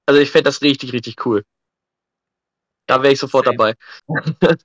Also 0.05 0.21
ich 0.21 0.31
fände 0.31 0.45
das 0.45 0.61
richtig, 0.61 0.93
richtig 0.93 1.25
cool. 1.25 1.43
Da 2.87 3.01
wäre 3.01 3.13
ich 3.13 3.19
sofort 3.19 3.45
same. 3.45 3.57
dabei. 3.57 3.75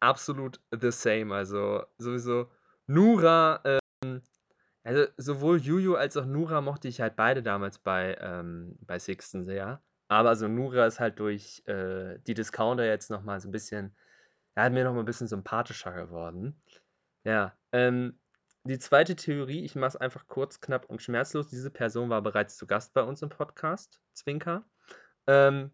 Absolut 0.00 0.60
the 0.70 0.90
same. 0.90 1.34
Also 1.34 1.84
sowieso 1.98 2.50
Nura, 2.86 3.60
ähm, 3.64 4.22
also 4.84 5.06
sowohl 5.16 5.58
Juju 5.60 5.94
als 5.94 6.16
auch 6.16 6.26
Nura 6.26 6.60
mochte 6.60 6.88
ich 6.88 7.00
halt 7.00 7.16
beide 7.16 7.42
damals 7.42 7.78
bei, 7.78 8.16
ähm, 8.20 8.76
bei 8.80 8.98
Sixten 8.98 9.44
sehr. 9.44 9.82
Aber 10.08 10.28
also 10.30 10.48
Nura 10.48 10.86
ist 10.86 11.00
halt 11.00 11.18
durch 11.18 11.62
äh, 11.66 12.18
die 12.26 12.34
Discounter 12.34 12.84
jetzt 12.86 13.10
nochmal 13.10 13.40
so 13.40 13.48
ein 13.48 13.52
bisschen, 13.52 13.96
er 14.54 14.64
hat 14.64 14.72
mir 14.72 14.84
nochmal 14.84 15.02
ein 15.02 15.06
bisschen 15.06 15.28
sympathischer 15.28 15.92
geworden. 15.92 16.60
Ja, 17.24 17.56
ähm, 17.72 18.18
die 18.66 18.78
zweite 18.78 19.16
Theorie, 19.16 19.64
ich 19.64 19.74
mache 19.74 19.88
es 19.88 19.96
einfach 19.96 20.26
kurz, 20.28 20.60
knapp 20.60 20.86
und 20.86 21.02
schmerzlos. 21.02 21.48
Diese 21.48 21.70
Person 21.70 22.10
war 22.10 22.22
bereits 22.22 22.56
zu 22.56 22.66
Gast 22.66 22.94
bei 22.94 23.02
uns 23.02 23.22
im 23.22 23.28
Podcast, 23.28 24.00
Zwinker. 24.12 24.64
Ähm, 25.26 25.70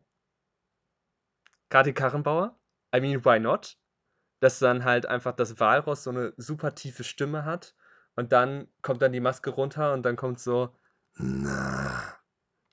Kati 1.69 1.93
Karrenbauer. 1.93 2.59
I 2.95 3.01
mean, 3.01 3.25
why 3.25 3.41
not? 3.41 3.79
Dass 4.41 4.59
dann 4.59 4.85
halt 4.85 5.07
einfach 5.07 5.33
das 5.33 5.59
Walross 5.61 6.05
so 6.05 6.11
eine 6.11 6.35
super 6.37 6.75
tiefe 6.75 7.05
Stimme 7.05 7.45
hat 7.45 7.75
und 8.15 8.33
dann 8.33 8.69
kommt 8.83 9.03
dann 9.03 9.13
die 9.13 9.21
Maske 9.21 9.51
runter 9.51 9.93
und 9.93 10.03
dann 10.03 10.17
kommt 10.17 10.41
so, 10.41 10.77
na, 11.15 12.19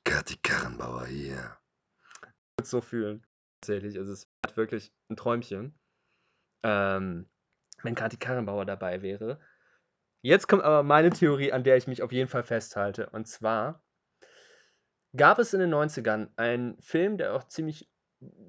Kati 0.04 0.38
Karrenbauer 0.38 1.06
hier. 1.06 1.58
So 2.62 2.82
fühlen, 2.82 3.26
tatsächlich. 3.62 3.98
Also 3.98 4.12
es 4.12 4.28
ist 4.46 4.58
wirklich 4.58 4.94
ein 5.10 5.16
Träumchen, 5.16 5.80
ähm, 6.64 7.30
wenn 7.84 7.96
Kati 7.96 8.18
Karrenbauer 8.18 8.66
dabei 8.66 9.02
wäre. 9.02 9.40
Jetzt 10.22 10.48
kommt 10.48 10.64
aber 10.64 10.84
meine 10.84 11.12
Theorie, 11.12 11.52
an 11.52 11.64
der 11.64 11.78
ich 11.78 11.88
mich 11.88 12.04
auf 12.04 12.12
jeden 12.12 12.30
Fall 12.30 12.44
festhalte. 12.44 13.10
Und 13.12 13.28
zwar 13.28 13.84
gab 15.16 15.40
es 15.40 15.54
in 15.54 15.60
den 15.60 15.74
90ern 15.74 16.30
einen 16.36 16.80
Film, 16.82 17.18
der 17.18 17.34
auch 17.34 17.46
ziemlich 17.46 17.90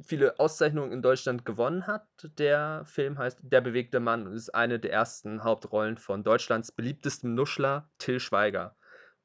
viele 0.02 0.40
Auszeichnungen 0.40 0.92
in 0.92 1.02
Deutschland 1.02 1.44
gewonnen 1.44 1.86
hat. 1.86 2.08
Der 2.38 2.84
Film 2.86 3.18
heißt 3.18 3.40
Der 3.42 3.60
bewegte 3.60 4.00
Mann 4.00 4.26
und 4.26 4.34
ist 4.34 4.54
eine 4.54 4.80
der 4.80 4.92
ersten 4.92 5.44
Hauptrollen 5.44 5.96
von 5.96 6.24
Deutschlands 6.24 6.72
beliebtestem 6.72 7.34
Nuschler, 7.34 7.88
Till 7.98 8.18
Schweiger. 8.18 8.76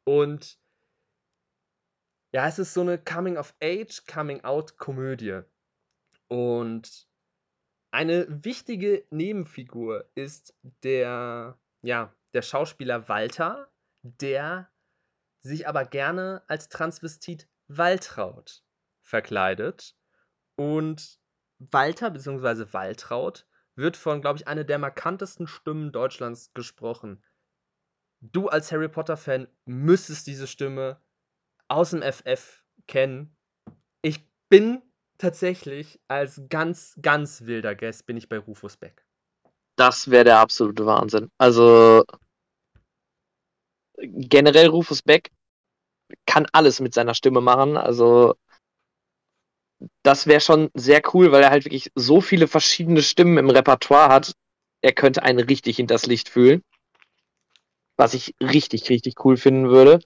Und 0.04 0.60
ja, 2.32 2.48
es 2.48 2.60
ist 2.60 2.74
so 2.74 2.82
eine 2.82 3.00
Coming-of-Age, 3.00 4.06
Coming-out-Komödie. 4.06 5.42
Und 6.28 7.08
eine 7.92 8.28
wichtige 8.44 9.06
Nebenfigur 9.10 10.08
ist 10.16 10.54
der, 10.84 11.58
ja, 11.82 12.14
der 12.36 12.42
Schauspieler 12.42 13.08
Walter, 13.08 13.72
der 14.04 14.70
sich 15.42 15.68
aber 15.68 15.86
gerne 15.86 16.44
als 16.48 16.70
Transvestit 16.70 17.48
Waltraud 17.68 18.64
verkleidet. 19.02 19.96
Und 20.56 21.20
Walter 21.60 22.12
bzw. 22.12 22.74
Waltraud 22.74 23.48
wird 23.76 23.98
von, 23.98 24.22
glaube 24.22 24.40
ich, 24.40 24.48
einer 24.48 24.64
der 24.64 24.80
markantesten 24.80 25.48
Stimmen 25.48 25.92
Deutschlands 25.92 26.54
gesprochen. 26.54 27.24
Du 28.22 28.48
als 28.48 28.72
Harry 28.72 28.90
Potter-Fan 28.90 29.48
müsstest 29.66 30.28
diese 30.28 30.48
Stimme 30.48 31.02
aus 31.68 31.92
dem 31.92 32.02
FF 32.02 32.64
kennen. 32.88 33.36
Ich 34.02 34.28
bin 34.50 34.82
tatsächlich 35.18 36.02
als 36.08 36.42
ganz, 36.50 36.98
ganz 37.02 37.44
wilder 37.46 37.76
Guest 37.76 38.06
bin 38.06 38.18
ich 38.18 38.30
bei 38.30 38.38
Rufus 38.38 38.78
Beck. 38.78 39.06
Das 39.76 40.10
wäre 40.10 40.24
der 40.24 40.40
absolute 40.40 40.86
Wahnsinn. 40.86 41.30
Also 41.38 42.06
generell 44.16 44.68
Rufus 44.68 45.02
Beck 45.02 45.32
kann 46.26 46.48
alles 46.52 46.80
mit 46.80 46.94
seiner 46.94 47.14
Stimme 47.14 47.42
machen. 47.42 47.78
Also 47.78 48.36
das 50.04 50.28
wäre 50.28 50.42
schon 50.42 50.70
sehr 50.74 51.02
cool, 51.14 51.32
weil 51.32 51.44
er 51.44 51.50
halt 51.50 51.66
wirklich 51.66 51.92
so 51.96 52.22
viele 52.22 52.48
verschiedene 52.48 53.02
Stimmen 53.02 53.38
im 53.38 53.50
Repertoire 53.50 54.10
hat. 54.10 54.34
Er 54.82 54.94
könnte 54.94 55.24
einen 55.24 55.40
richtig 55.40 55.78
hinters 55.78 56.06
Licht 56.06 56.30
fühlen. 56.30 56.64
Was 57.98 58.14
ich 58.14 58.36
richtig, 58.42 58.90
richtig 58.90 59.24
cool 59.26 59.38
finden 59.38 59.70
würde. 59.70 60.00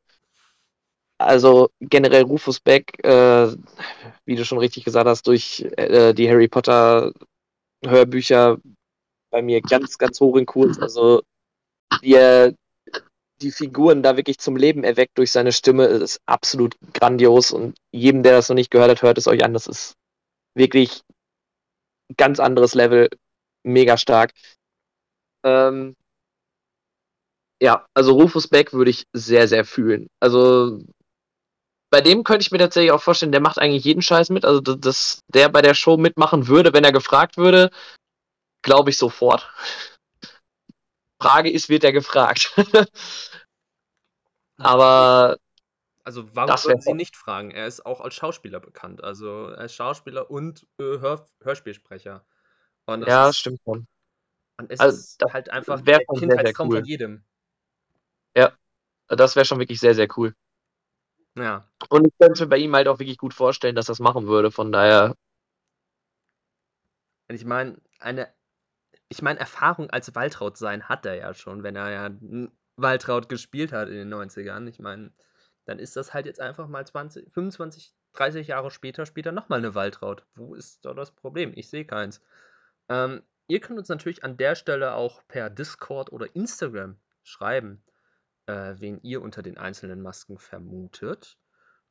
Also 1.18 1.70
generell 1.82 2.24
Rufus 2.24 2.60
Beck, 2.60 3.04
äh, 3.04 3.54
wie 4.26 4.36
du 4.36 4.46
schon 4.46 4.58
richtig 4.58 4.86
gesagt 4.86 5.08
hast, 5.08 5.28
durch 5.28 5.68
äh, 5.76 6.14
die 6.14 6.30
Harry 6.30 6.48
Potter 6.48 7.12
Hörbücher 7.86 8.58
bei 9.30 9.42
mir 9.42 9.62
ganz, 9.62 9.98
ganz 9.98 10.20
hoch 10.22 10.38
in 10.38 10.46
Kurs. 10.46 10.80
Also 10.80 11.22
wie 12.02 12.14
er 12.14 12.54
die 13.42 13.52
Figuren 13.52 14.04
da 14.04 14.18
wirklich 14.18 14.40
zum 14.40 14.56
Leben 14.56 14.84
erweckt 14.84 15.18
durch 15.18 15.32
seine 15.32 15.52
Stimme, 15.52 15.86
ist 15.86 16.22
absolut 16.26 16.76
grandios. 16.94 17.52
Und 17.52 17.78
jedem, 17.92 18.24
der 18.24 18.34
das 18.34 18.50
noch 18.50 18.56
nicht 18.56 18.72
gehört 18.72 18.92
hat, 18.92 19.02
hört 19.02 19.18
es 19.18 19.28
euch 19.28 19.44
an. 19.44 19.54
Das 19.54 19.68
ist 19.68 19.96
wirklich 20.56 21.02
ganz 22.18 22.40
anderes 22.40 22.74
Level, 22.74 23.10
mega 23.64 23.98
stark. 23.98 24.34
Ähm, 25.44 25.96
ja, 27.62 27.86
also 27.94 28.14
Rufus 28.14 28.48
Beck 28.48 28.74
würde 28.74 28.92
ich 28.92 29.06
sehr, 29.14 29.48
sehr 29.48 29.66
fühlen. 29.66 30.08
Also 30.22 30.80
bei 31.92 32.02
dem 32.02 32.24
könnte 32.24 32.44
ich 32.44 32.52
mir 32.52 32.60
tatsächlich 32.60 32.92
auch 32.92 33.02
vorstellen, 33.02 33.32
der 33.32 33.42
macht 33.42 33.58
eigentlich 33.58 33.84
jeden 33.84 34.02
Scheiß 34.02 34.30
mit. 34.30 34.46
Also, 34.46 34.62
dass 34.62 35.22
der 35.28 35.50
bei 35.50 35.62
der 35.62 35.74
Show 35.74 35.98
mitmachen 35.98 36.48
würde, 36.48 36.74
wenn 36.74 36.84
er 36.84 36.92
gefragt 36.92 37.38
würde, 37.38 37.72
glaube 38.62 38.92
ich 38.92 38.98
sofort. 38.98 39.52
Frage 41.22 41.52
ist, 41.52 41.70
wird 41.70 41.84
er 41.84 41.92
gefragt? 41.92 42.54
Aber. 44.58 45.38
Also, 46.04 46.36
warum 46.36 46.58
sollten 46.58 46.82
Sie 46.82 46.94
nicht 46.94 47.16
fragen? 47.16 47.52
Er 47.52 47.68
ist 47.68 47.86
auch 47.86 48.02
als 48.02 48.16
Schauspieler 48.16 48.60
bekannt. 48.60 49.04
Also, 49.04 49.48
er 49.48 49.66
ist 49.66 49.76
Schauspieler 49.76 50.32
und 50.32 50.66
äh, 50.80 51.00
Hör 51.00 51.28
Hörspielsprecher. 51.42 52.26
Und 52.86 53.06
ja, 53.06 53.30
ist, 53.30 53.38
stimmt 53.38 53.60
schon. 53.64 53.88
Und 54.58 54.72
es 54.72 54.80
also, 54.80 54.98
ist 54.98 55.22
halt 55.32 55.52
einfach 55.52 55.82
der 55.82 56.00
Kindheitstraum 56.18 56.70
cool. 56.70 56.78
von 56.78 56.86
jedem. 56.86 57.24
Ja, 58.36 58.54
das 59.08 59.36
wäre 59.36 59.46
schon 59.46 59.60
wirklich 59.60 59.80
sehr, 59.80 59.96
sehr 59.96 60.08
cool. 60.18 60.34
Ja. 61.36 61.70
Und 61.90 62.08
ich 62.08 62.14
könnte 62.20 62.48
bei 62.48 62.58
ihm 62.58 62.76
halt 62.76 62.88
auch 62.88 63.00
wirklich 63.00 63.18
gut 63.18 63.34
vorstellen, 63.34 63.76
dass 63.76 63.86
das 63.86 64.00
machen 64.00 64.28
würde. 64.28 64.52
Von 64.52 64.72
daher. 64.72 65.16
Und 67.28 67.36
ich 67.36 67.46
meine, 67.46 67.78
eine, 68.00 68.34
ich 69.10 69.22
meine, 69.22 69.40
Erfahrung 69.40 69.90
als 69.90 70.14
Waltraud 70.16 70.58
sein 70.58 70.88
hat 70.88 71.06
er 71.06 71.16
ja 71.16 71.34
schon, 71.34 71.64
wenn 71.64 71.76
er 71.76 71.90
ja 71.92 72.10
Waltraud 72.78 73.28
gespielt 73.28 73.72
hat 73.72 73.90
in 73.90 73.96
den 73.96 74.14
90ern. 74.14 74.68
Ich 74.68 74.80
meine, 74.80 75.12
dann 75.66 75.80
ist 75.80 75.96
das 75.96 76.14
halt 76.14 76.28
jetzt 76.28 76.40
einfach 76.40 76.68
mal 76.68 76.86
20, 76.86 77.32
25, 77.34 77.94
30 78.14 78.48
Jahre 78.48 78.72
später, 78.72 79.06
später 79.06 79.32
nochmal 79.32 79.60
eine 79.60 79.76
Waltraud. 79.76 80.26
Wo 80.36 80.54
ist 80.54 80.86
da 80.86 80.94
das 80.94 81.12
Problem? 81.12 81.52
Ich 81.56 81.70
sehe 81.70 81.86
keins. 81.86 82.22
Ähm, 82.88 83.24
ihr 83.48 83.60
könnt 83.60 83.80
uns 83.80 83.90
natürlich 83.90 84.24
an 84.24 84.38
der 84.38 84.56
Stelle 84.56 84.94
auch 84.94 85.22
per 85.28 85.50
Discord 85.50 86.12
oder 86.12 86.36
Instagram 86.36 86.98
schreiben, 87.24 87.84
äh, 88.46 88.76
wen 88.78 89.02
ihr 89.02 89.22
unter 89.22 89.42
den 89.42 89.58
einzelnen 89.58 90.02
Masken 90.02 90.38
vermutet. 90.38 91.38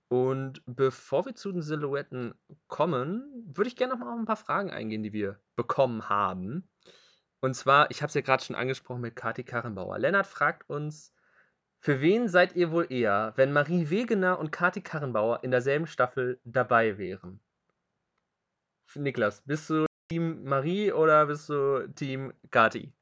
Und 0.08 0.62
bevor 0.64 1.26
wir 1.26 1.34
zu 1.34 1.52
den 1.52 1.62
Silhouetten 1.62 2.34
kommen, 2.66 3.44
würde 3.54 3.68
ich 3.68 3.76
gerne 3.76 3.92
noch 3.92 4.00
mal 4.00 4.12
auf 4.12 4.18
ein 4.18 4.24
paar 4.24 4.36
Fragen 4.36 4.70
eingehen, 4.70 5.02
die 5.02 5.12
wir 5.12 5.38
bekommen 5.54 6.08
haben. 6.08 6.68
Und 7.40 7.54
zwar, 7.54 7.90
ich 7.90 8.02
habe 8.02 8.08
es 8.08 8.14
ja 8.14 8.20
gerade 8.20 8.42
schon 8.42 8.56
angesprochen 8.56 9.00
mit 9.00 9.14
Kati 9.14 9.44
Karrenbauer. 9.44 9.98
Lennart 9.98 10.26
fragt 10.26 10.68
uns, 10.68 11.12
für 11.80 12.00
wen 12.00 12.28
seid 12.28 12.56
ihr 12.56 12.72
wohl 12.72 12.90
eher, 12.90 13.32
wenn 13.36 13.52
Marie 13.52 13.90
Wegener 13.90 14.38
und 14.38 14.50
Kati 14.50 14.80
Karrenbauer 14.80 15.44
in 15.44 15.52
derselben 15.52 15.86
Staffel 15.86 16.40
dabei 16.44 16.98
wären? 16.98 17.40
Niklas, 18.94 19.42
bist 19.44 19.70
du 19.70 19.86
Team 20.10 20.42
Marie 20.44 20.92
oder 20.92 21.26
bist 21.26 21.48
du 21.48 21.86
Team 21.94 22.32
Kati? 22.50 22.92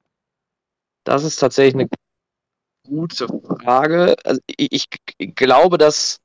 Das 1.04 1.24
ist 1.24 1.36
tatsächlich 1.36 1.74
eine 1.74 1.88
gute 2.86 3.28
Frage. 3.28 4.16
Also 4.24 4.40
ich, 4.46 4.88
ich 5.18 5.34
glaube, 5.34 5.78
dass 5.78 6.20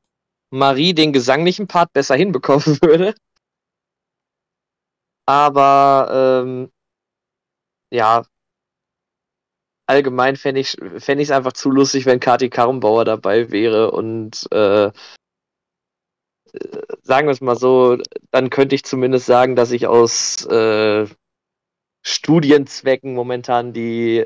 Marie 0.49 0.93
den 0.93 1.13
gesanglichen 1.13 1.67
Part 1.67 1.93
besser 1.93 2.15
hinbekommen 2.15 2.65
würde. 2.81 3.13
Aber 5.25 6.43
ähm, 6.43 6.71
ja, 7.91 8.23
allgemein 9.87 10.37
fände 10.37 10.61
ich 10.61 10.77
es 10.77 11.03
fänd 11.03 11.31
einfach 11.31 11.53
zu 11.53 11.69
lustig, 11.69 12.05
wenn 12.05 12.19
Kati 12.19 12.49
Karrenbauer 12.49 13.05
dabei 13.05 13.51
wäre 13.51 13.91
und 13.91 14.47
äh, 14.51 14.91
sagen 17.03 17.27
wir 17.27 17.31
es 17.31 17.41
mal 17.41 17.57
so, 17.57 17.97
dann 18.31 18.49
könnte 18.49 18.75
ich 18.75 18.83
zumindest 18.83 19.25
sagen, 19.25 19.55
dass 19.55 19.71
ich 19.71 19.87
aus 19.87 20.45
äh, 20.47 21.07
Studienzwecken 22.03 23.13
momentan 23.13 23.73
die 23.73 24.25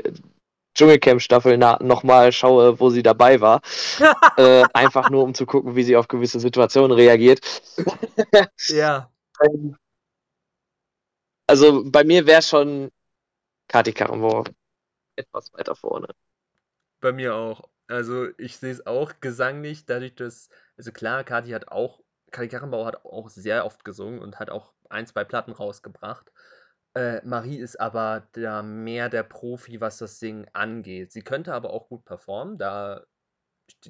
Dschungelcamp-Staffel 0.76 1.58
nochmal 1.58 2.32
schaue, 2.32 2.80
wo 2.80 2.90
sie 2.90 3.04
dabei 3.04 3.42
war. 3.42 3.62
äh, 4.38 4.64
einfach 4.74 5.10
nur, 5.10 5.24
um 5.24 5.34
zu 5.34 5.46
gucken, 5.46 5.76
wie 5.76 5.84
sie 5.84 5.96
auf 5.96 6.08
gewisse 6.08 6.40
Situationen 6.40 6.92
reagiert. 6.92 7.40
ja. 8.68 9.10
Ähm, 9.42 9.78
also 11.48 11.84
bei 11.86 12.04
mir 12.04 12.26
wäre 12.26 12.42
schon 12.42 12.92
Kati 13.76 13.92
Karrenbauer 13.92 14.46
etwas 15.18 15.52
weiter 15.52 15.76
vorne. 15.76 16.08
Bei 17.02 17.12
mir 17.12 17.36
auch. 17.36 17.68
Also 17.88 18.30
ich 18.38 18.56
sehe 18.56 18.72
es 18.72 18.88
auch 18.88 19.20
gesanglich, 19.20 19.86
dadurch, 19.86 20.16
dass, 20.16 20.48
also 20.78 20.94
klar, 20.94 21.26
Kati 21.26 21.50
hat 21.50 21.68
auch, 21.68 22.02
Kati 22.32 22.48
Karrenbauer 22.48 22.86
hat 22.86 23.04
auch 23.04 23.28
sehr 23.28 23.66
oft 23.66 23.84
gesungen 23.84 24.22
und 24.22 24.40
hat 24.40 24.50
auch 24.50 24.72
ein, 24.90 25.06
zwei 25.06 25.26
Platten 25.26 25.52
rausgebracht. 25.52 26.32
Äh, 26.94 27.20
Marie 27.26 27.58
ist 27.58 27.78
aber 27.78 28.30
da 28.32 28.64
mehr 28.64 29.10
der 29.10 29.24
Profi, 29.24 29.82
was 29.82 29.98
das 29.98 30.20
Singen 30.20 30.48
angeht. 30.54 31.12
Sie 31.12 31.22
könnte 31.22 31.54
aber 31.54 31.72
auch 31.72 31.90
gut 31.90 32.06
performen, 32.06 32.58
da, 32.58 33.04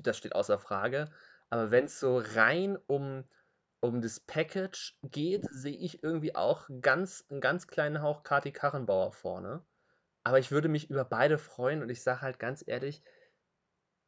das 0.01 0.17
steht 0.17 0.33
außer 0.33 0.57
Frage. 0.57 1.11
Aber 1.51 1.69
wenn 1.69 1.85
es 1.85 1.99
so 1.99 2.17
rein 2.17 2.75
um, 2.87 3.23
um 3.81 4.01
das 4.01 4.19
Package 4.19 4.97
geht, 5.03 5.45
sehe 5.51 5.77
ich 5.77 6.01
irgendwie 6.01 6.33
auch 6.33 6.67
ganz, 6.81 7.23
einen 7.29 7.39
ganz 7.39 7.67
kleinen 7.67 8.01
Hauch 8.01 8.23
Kati 8.23 8.51
Karrenbauer 8.51 9.11
vorne. 9.11 9.63
Aber 10.25 10.39
ich 10.39 10.51
würde 10.51 10.67
mich 10.69 10.89
über 10.89 11.05
beide 11.05 11.37
freuen 11.37 11.83
und 11.83 11.89
ich 11.89 12.01
sage 12.01 12.21
halt 12.21 12.39
ganz 12.39 12.63
ehrlich, 12.65 13.03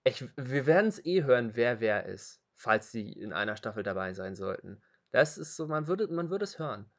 ich, 0.04 0.28
wir 0.36 0.66
werden 0.66 0.88
es 0.88 1.06
eh 1.06 1.24
hören, 1.24 1.56
wer 1.56 1.80
wer 1.80 2.06
ist, 2.06 2.42
falls 2.56 2.92
sie 2.92 3.12
in 3.12 3.34
einer 3.34 3.56
Staffel 3.56 3.84
dabei 3.84 4.14
sein 4.14 4.36
sollten. 4.36 4.82
Das 5.12 5.38
ist 5.38 5.56
so, 5.56 5.68
man 5.68 5.88
würde, 5.88 6.08
man 6.08 6.32
würde 6.32 6.44
es 6.44 6.58
hören. 6.58 6.90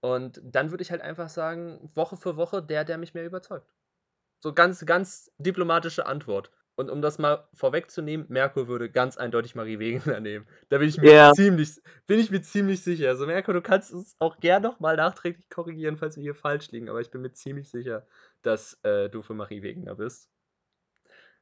Und 0.00 0.40
dann 0.42 0.70
würde 0.70 0.82
ich 0.82 0.90
halt 0.90 1.02
einfach 1.02 1.28
sagen, 1.28 1.88
Woche 1.94 2.16
für 2.16 2.36
Woche 2.36 2.62
der, 2.62 2.84
der 2.84 2.98
mich 2.98 3.14
mehr 3.14 3.24
überzeugt. 3.24 3.72
So 4.40 4.52
ganz, 4.52 4.84
ganz 4.84 5.30
diplomatische 5.38 6.06
Antwort. 6.06 6.50
Und 6.76 6.90
um 6.90 7.02
das 7.02 7.18
mal 7.18 7.46
vorwegzunehmen, 7.54 8.26
Merkur 8.28 8.66
würde 8.66 8.90
ganz 8.90 9.16
eindeutig 9.16 9.54
Marie 9.54 9.78
Wegener 9.78 10.20
nehmen. 10.20 10.46
Da 10.70 10.78
bin 10.78 10.88
ich 10.88 10.98
mir 10.98 11.10
yeah. 11.12 11.32
ziemlich, 11.32 11.80
bin 12.06 12.18
ich 12.18 12.30
mir 12.30 12.42
ziemlich 12.42 12.82
sicher. 12.82 13.08
Also 13.08 13.26
Merkur, 13.26 13.54
du 13.54 13.62
kannst 13.62 13.92
uns 13.92 14.16
auch 14.18 14.40
gern 14.40 14.62
nochmal 14.62 14.96
nachträglich 14.96 15.48
korrigieren, 15.48 15.96
falls 15.96 16.16
wir 16.16 16.22
hier 16.22 16.34
falsch 16.34 16.72
liegen, 16.72 16.88
aber 16.88 17.00
ich 17.00 17.10
bin 17.10 17.20
mir 17.20 17.32
ziemlich 17.32 17.68
sicher, 17.68 18.06
dass 18.42 18.78
äh, 18.82 19.08
du 19.08 19.22
für 19.22 19.34
Marie 19.34 19.62
Wegener 19.62 19.94
bist. 19.94 20.28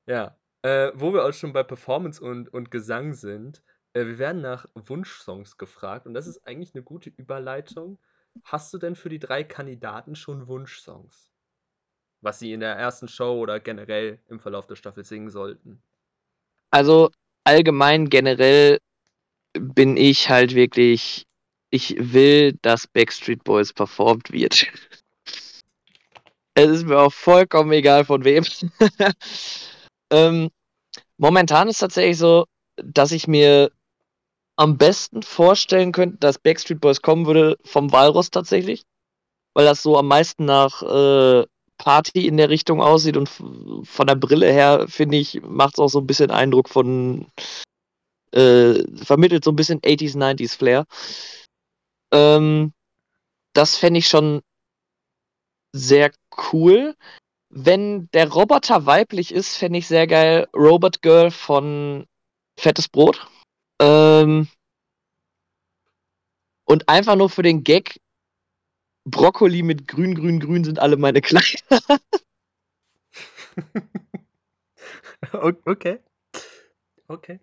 Ja. 0.06 0.36
Äh, 0.62 0.92
wo 0.94 1.12
wir 1.12 1.24
auch 1.24 1.32
schon 1.32 1.52
bei 1.52 1.62
Performance 1.62 2.22
und, 2.22 2.52
und 2.52 2.70
Gesang 2.70 3.14
sind, 3.14 3.62
äh, 3.94 4.04
wir 4.04 4.18
werden 4.18 4.42
nach 4.42 4.66
Wunschsongs 4.74 5.56
gefragt 5.56 6.06
und 6.06 6.14
das 6.14 6.26
ist 6.26 6.46
eigentlich 6.46 6.74
eine 6.74 6.84
gute 6.84 7.10
Überleitung. 7.10 7.98
Hast 8.44 8.72
du 8.72 8.78
denn 8.78 8.96
für 8.96 9.08
die 9.08 9.18
drei 9.18 9.44
Kandidaten 9.44 10.14
schon 10.14 10.46
Wunschsongs? 10.46 11.31
Was 12.22 12.38
sie 12.38 12.52
in 12.52 12.60
der 12.60 12.76
ersten 12.76 13.08
Show 13.08 13.38
oder 13.38 13.60
generell 13.60 14.18
im 14.28 14.40
Verlauf 14.40 14.66
der 14.66 14.76
Staffel 14.76 15.04
singen 15.04 15.30
sollten? 15.30 15.82
Also 16.70 17.10
allgemein 17.44 18.08
generell 18.08 18.78
bin 19.58 19.96
ich 19.96 20.30
halt 20.30 20.54
wirklich, 20.54 21.26
ich 21.70 21.94
will, 21.98 22.58
dass 22.62 22.86
Backstreet 22.86 23.44
Boys 23.44 23.72
performt 23.72 24.32
wird. 24.32 24.66
es 26.54 26.70
ist 26.70 26.86
mir 26.86 26.98
auch 26.98 27.12
vollkommen 27.12 27.72
egal 27.72 28.04
von 28.04 28.24
wem. 28.24 28.44
ähm, 30.10 30.50
momentan 31.18 31.68
ist 31.68 31.78
tatsächlich 31.78 32.18
so, 32.18 32.46
dass 32.76 33.12
ich 33.12 33.26
mir 33.26 33.70
am 34.56 34.78
besten 34.78 35.22
vorstellen 35.22 35.92
könnte, 35.92 36.18
dass 36.18 36.38
Backstreet 36.38 36.80
Boys 36.80 37.02
kommen 37.02 37.26
würde 37.26 37.58
vom 37.64 37.90
Walrus 37.92 38.30
tatsächlich. 38.30 38.84
Weil 39.54 39.66
das 39.66 39.82
so 39.82 39.98
am 39.98 40.08
meisten 40.08 40.46
nach 40.46 40.82
äh, 40.82 41.46
Party 41.82 42.28
in 42.28 42.36
der 42.36 42.48
Richtung 42.48 42.80
aussieht 42.80 43.16
und 43.16 43.28
von 43.28 44.06
der 44.06 44.14
Brille 44.14 44.52
her, 44.52 44.86
finde 44.88 45.16
ich, 45.16 45.42
macht 45.42 45.74
es 45.74 45.78
auch 45.80 45.88
so 45.88 45.98
ein 45.98 46.06
bisschen 46.06 46.30
Eindruck 46.30 46.68
von, 46.68 47.26
äh, 48.30 48.84
vermittelt 49.02 49.42
so 49.42 49.50
ein 49.50 49.56
bisschen 49.56 49.80
80s, 49.80 50.16
90s 50.16 50.56
Flair. 50.56 50.86
Ähm, 52.12 52.72
das 53.52 53.76
fände 53.76 53.98
ich 53.98 54.06
schon 54.06 54.42
sehr 55.72 56.12
cool. 56.52 56.94
Wenn 57.50 58.08
der 58.12 58.30
Roboter 58.30 58.86
weiblich 58.86 59.34
ist, 59.34 59.56
fände 59.56 59.80
ich 59.80 59.88
sehr 59.88 60.06
geil 60.06 60.46
Robot 60.54 61.02
Girl 61.02 61.32
von 61.32 62.06
Fettes 62.56 62.88
Brot. 62.88 63.26
Ähm, 63.80 64.46
und 66.64 66.88
einfach 66.88 67.16
nur 67.16 67.28
für 67.28 67.42
den 67.42 67.64
Gag 67.64 68.00
Brokkoli 69.04 69.62
mit 69.62 69.88
grün, 69.88 70.14
grün, 70.14 70.40
grün 70.40 70.64
sind 70.64 70.78
alle 70.78 70.96
meine 70.96 71.20
Kleider. 71.20 71.98
okay. 75.66 75.98
Okay. 77.08 77.40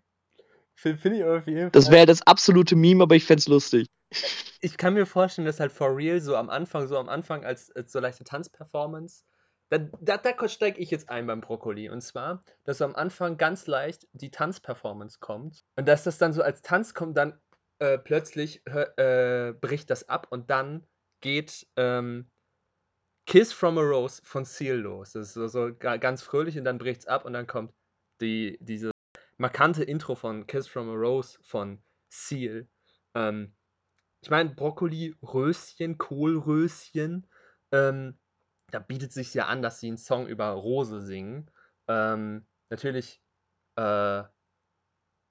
Finde 0.76 1.18
ich 1.18 1.24
auf 1.24 1.46
jeden 1.48 1.62
Fall. 1.62 1.72
Das 1.72 1.92
wäre 1.92 2.06
das 2.06 2.22
absolute 2.22 2.76
Meme, 2.76 3.04
aber 3.04 3.16
ich 3.16 3.26
fände 3.26 3.42
es 3.42 3.48
lustig. 3.48 3.88
Ich 4.62 4.78
kann 4.78 4.94
mir 4.94 5.06
vorstellen, 5.06 5.46
dass 5.46 5.60
halt 5.60 5.72
for 5.72 5.96
real 5.96 6.22
so 6.22 6.36
am 6.36 6.50
Anfang, 6.50 6.88
so 6.88 6.98
am 6.98 7.10
Anfang 7.10 7.44
als, 7.44 7.72
als 7.76 7.92
so 7.92 8.00
leichte 8.00 8.24
Tanzperformance, 8.24 9.24
da, 9.70 9.78
da, 9.78 10.18
da 10.18 10.50
steige 10.50 10.80
ich 10.80 10.90
jetzt 10.90 11.10
ein 11.10 11.28
beim 11.28 11.42
Brokkoli. 11.42 11.90
Und 11.90 12.02
zwar, 12.02 12.44
dass 12.64 12.80
so 12.80 12.86
am 12.86 12.96
Anfang 12.96 13.38
ganz 13.38 13.68
leicht 13.68 14.08
die 14.14 14.32
Tanzperformance 14.32 15.20
kommt 15.20 15.64
und 15.76 15.88
dass 15.88 16.04
das 16.04 16.18
dann 16.18 16.34
so 16.34 16.42
als 16.42 16.62
Tanz 16.62 16.94
kommt, 16.94 17.18
dann 17.18 17.40
äh, 17.80 17.98
plötzlich 17.98 18.66
äh, 18.66 19.54
bricht 19.60 19.90
das 19.90 20.10
ab 20.10 20.28
und 20.30 20.50
dann 20.50 20.88
geht 21.22 21.68
ähm, 21.76 22.30
Kiss 23.26 23.54
from 23.54 23.78
a 23.78 23.82
Rose 23.82 24.22
von 24.24 24.46
Seal 24.46 24.78
los. 24.78 25.12
Das 25.14 25.28
ist 25.28 25.34
so, 25.34 25.48
so 25.48 25.76
ganz 25.76 26.24
fröhlich 26.24 26.58
und 26.58 26.66
dann 26.66 26.78
bricht's 26.78 27.06
ab 27.06 27.26
und 27.26 27.34
dann 27.34 27.48
kommt 27.48 27.74
die, 28.22 28.58
diese 28.62 28.92
markante 29.38 29.84
Intro 29.84 30.16
von 30.16 30.48
Kiss 30.48 30.68
from 30.68 30.90
a 30.90 30.94
Rose 30.94 31.38
von 31.42 31.82
Seal. 32.10 32.68
Ähm, 33.16 33.54
ich 34.22 34.30
meine, 34.30 34.50
Brokkoli, 34.50 35.16
Röschen, 35.22 35.98
Kohlröschen, 35.98 37.28
ähm, 37.72 38.18
da 38.72 38.80
bietet 38.80 39.14
sich 39.14 39.34
ja 39.34 39.46
an, 39.46 39.62
dass 39.62 39.80
sie 39.80 39.88
einen 39.88 39.98
Song 39.98 40.28
über 40.28 40.50
Rose 40.50 41.02
singen. 41.02 41.50
Ähm, 41.88 42.46
natürlich, 42.70 43.22
äh, 43.76 44.24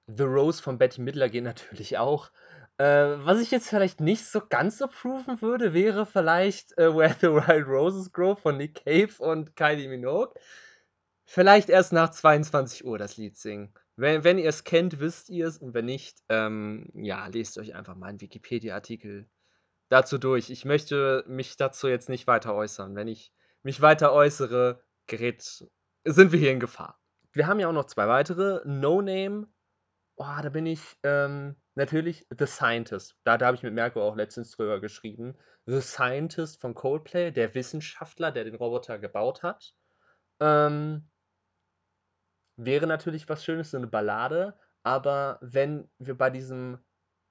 The 0.07 0.23
Rose 0.23 0.63
von 0.63 0.79
Betty 0.79 1.03
Midler 1.03 1.29
geht 1.29 1.45
natürlich 1.45 1.99
auch. 1.99 2.31
Äh, 2.79 3.25
was 3.25 3.41
ich 3.41 3.51
jetzt 3.51 3.69
vielleicht 3.69 4.01
nicht 4.01 4.25
so 4.25 4.41
ganz 4.41 4.81
approven 4.81 5.43
würde, 5.43 5.75
wäre 5.75 6.07
vielleicht 6.07 6.79
äh, 6.79 6.95
Where 6.95 7.17
the 7.21 7.27
Wild 7.27 7.67
Roses 7.67 8.13
Grow 8.13 8.39
von 8.39 8.57
Nick 8.57 8.85
Cave 8.85 9.13
und 9.19 9.57
Kylie 9.57 9.89
Minogue. 9.89 10.33
Vielleicht 11.25 11.69
erst 11.69 11.93
nach 11.93 12.11
22 12.11 12.85
Uhr 12.85 12.97
das 12.97 13.17
Lied 13.17 13.37
singen. 13.37 13.75
Wenn, 13.97 14.23
wenn 14.23 14.39
ihr 14.39 14.49
es 14.49 14.63
kennt, 14.63 15.01
wisst 15.01 15.29
ihr 15.29 15.49
es. 15.49 15.59
Und 15.59 15.75
wenn 15.75 15.87
nicht, 15.87 16.23
ähm, 16.29 16.89
ja, 16.95 17.27
lest 17.27 17.59
euch 17.59 17.75
einfach 17.75 17.97
mal 17.97 18.07
einen 18.07 18.21
Wikipedia-Artikel 18.21 19.29
dazu 19.89 20.17
durch. 20.17 20.49
Ich 20.49 20.65
möchte 20.65 21.25
mich 21.27 21.57
dazu 21.57 21.89
jetzt 21.89 22.09
nicht 22.09 22.29
weiter 22.29 22.55
äußern. 22.55 22.95
Wenn 22.95 23.09
ich 23.09 23.33
mich 23.65 23.81
weiter 23.81 24.13
äußere, 24.13 24.81
gerät, 25.09 25.43
sind 26.05 26.33
wir 26.33 26.39
hier 26.39 26.53
in 26.53 26.61
Gefahr. 26.61 27.01
Wir 27.33 27.49
haben 27.49 27.59
ja 27.59 27.69
auch 27.69 27.73
noch 27.73 27.87
zwei 27.87 28.07
weitere. 28.07 28.61
No 28.65 29.03
Name. 29.03 29.49
Oh, 30.21 30.43
da 30.43 30.49
bin 30.49 30.67
ich 30.67 30.81
ähm, 31.05 31.55
natürlich 31.77 32.27
The 32.37 32.47
Scientist. 32.47 33.15
Da, 33.23 33.39
da 33.39 33.47
habe 33.47 33.57
ich 33.57 33.63
mit 33.63 33.73
Merko 33.73 34.03
auch 34.03 34.17
letztens 34.17 34.51
drüber 34.51 34.81
geschrieben. 34.81 35.39
The 35.67 35.81
Scientist 35.81 36.61
von 36.61 36.75
Coldplay, 36.75 37.31
der 37.31 37.55
Wissenschaftler, 37.55 38.33
der 38.33 38.43
den 38.43 38.57
Roboter 38.57 38.99
gebaut 38.99 39.45
hat. 39.45 39.75
Ähm, 40.41 41.09
wäre 42.57 42.89
natürlich 42.89 43.29
was 43.29 43.45
Schönes, 43.45 43.71
so 43.71 43.77
eine 43.77 43.87
Ballade. 43.87 44.59
Aber 44.83 45.39
wenn 45.41 45.89
wir 45.99 46.19
bei 46.19 46.31
diesem 46.31 46.79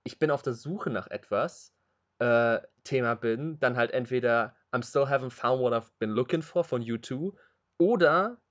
Ich 0.05 0.17
bin 0.17 0.31
auf 0.31 0.41
der 0.41 0.53
Suche 0.53 0.89
nach 0.89 1.07
etwas 1.07 1.75
äh, 2.19 2.59
Thema 2.85 3.15
bin, 3.15 3.59
dann 3.59 3.75
halt 3.75 3.91
entweder 3.91 4.55
I'm 4.71 4.87
still 4.87 5.03
haven't 5.03 5.31
found 5.31 5.61
what 5.61 5.73
I've 5.73 5.91
been 5.99 6.11
looking 6.11 6.41
for 6.41 6.63
von 6.63 6.81
U2 6.81 7.33
oder 7.79 8.41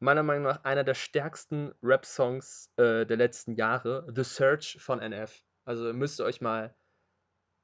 meiner 0.00 0.22
Meinung 0.22 0.44
nach 0.44 0.64
einer 0.64 0.84
der 0.84 0.94
stärksten 0.94 1.72
Rap-Songs 1.82 2.72
äh, 2.76 3.04
der 3.04 3.16
letzten 3.16 3.54
Jahre, 3.54 4.06
The 4.14 4.24
Search 4.24 4.78
von 4.80 5.00
NF. 5.00 5.44
Also 5.64 5.92
müsst 5.92 6.20
ihr 6.20 6.24
euch 6.24 6.40
mal. 6.40 6.74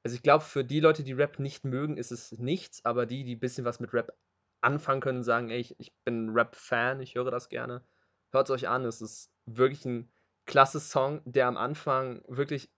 Also 0.03 0.15
ich 0.15 0.23
glaube, 0.23 0.43
für 0.43 0.63
die 0.63 0.79
Leute, 0.79 1.03
die 1.03 1.13
Rap 1.13 1.39
nicht 1.39 1.63
mögen, 1.63 1.97
ist 1.97 2.11
es 2.11 2.31
nichts, 2.33 2.85
aber 2.85 3.05
die, 3.05 3.23
die 3.23 3.35
ein 3.35 3.39
bisschen 3.39 3.65
was 3.65 3.79
mit 3.79 3.93
Rap 3.93 4.15
anfangen 4.61 5.01
können, 5.01 5.23
sagen, 5.23 5.49
ey, 5.49 5.59
ich, 5.59 5.79
ich 5.79 5.95
bin 6.03 6.29
Rap-Fan, 6.29 6.99
ich 7.01 7.15
höre 7.15 7.31
das 7.31 7.49
gerne. 7.49 7.83
Hört 8.31 8.49
es 8.49 8.53
euch 8.53 8.67
an, 8.67 8.85
es 8.85 9.01
ist 9.01 9.31
wirklich 9.45 9.85
ein 9.85 10.11
klasse 10.45 10.79
Song, 10.79 11.21
der 11.25 11.47
am 11.47 11.57
Anfang 11.57 12.21
wirklich 12.27 12.71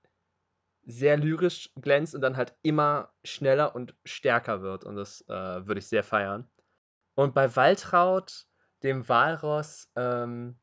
sehr 0.84 1.18
lyrisch 1.18 1.70
glänzt 1.76 2.16
und 2.16 2.22
dann 2.22 2.38
halt 2.38 2.56
immer 2.62 3.14
schneller 3.24 3.76
und 3.76 3.94
stärker 4.06 4.62
wird. 4.62 4.86
Und 4.86 4.96
das 4.96 5.22
äh, 5.28 5.68
würde 5.68 5.80
ich 5.80 5.88
sehr 5.88 6.04
feiern. 6.04 6.50
Und 7.16 7.34
bei 7.34 7.56
Waltraud, 7.56 8.48
dem 8.84 9.08
Walross, 9.10 9.90
ähm, 9.96 10.60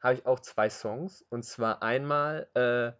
habe 0.00 0.14
ich 0.14 0.26
auch 0.26 0.40
zwei 0.40 0.68
Songs. 0.68 1.22
Und 1.30 1.44
zwar 1.44 1.82
einmal, 1.82 2.48
äh, 2.54 2.92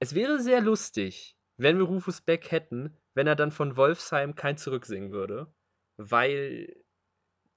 es 0.00 0.14
wäre 0.14 0.38
sehr 0.38 0.60
lustig, 0.60 1.36
wenn 1.56 1.78
wir 1.78 1.86
Rufus 1.86 2.20
Beck 2.20 2.50
hätten, 2.50 2.96
wenn 3.14 3.26
er 3.26 3.34
dann 3.34 3.50
von 3.50 3.76
Wolfsheim 3.76 4.34
kein 4.34 4.58
Zurück 4.58 4.86
singen 4.86 5.10
würde, 5.10 5.52
weil 5.96 6.76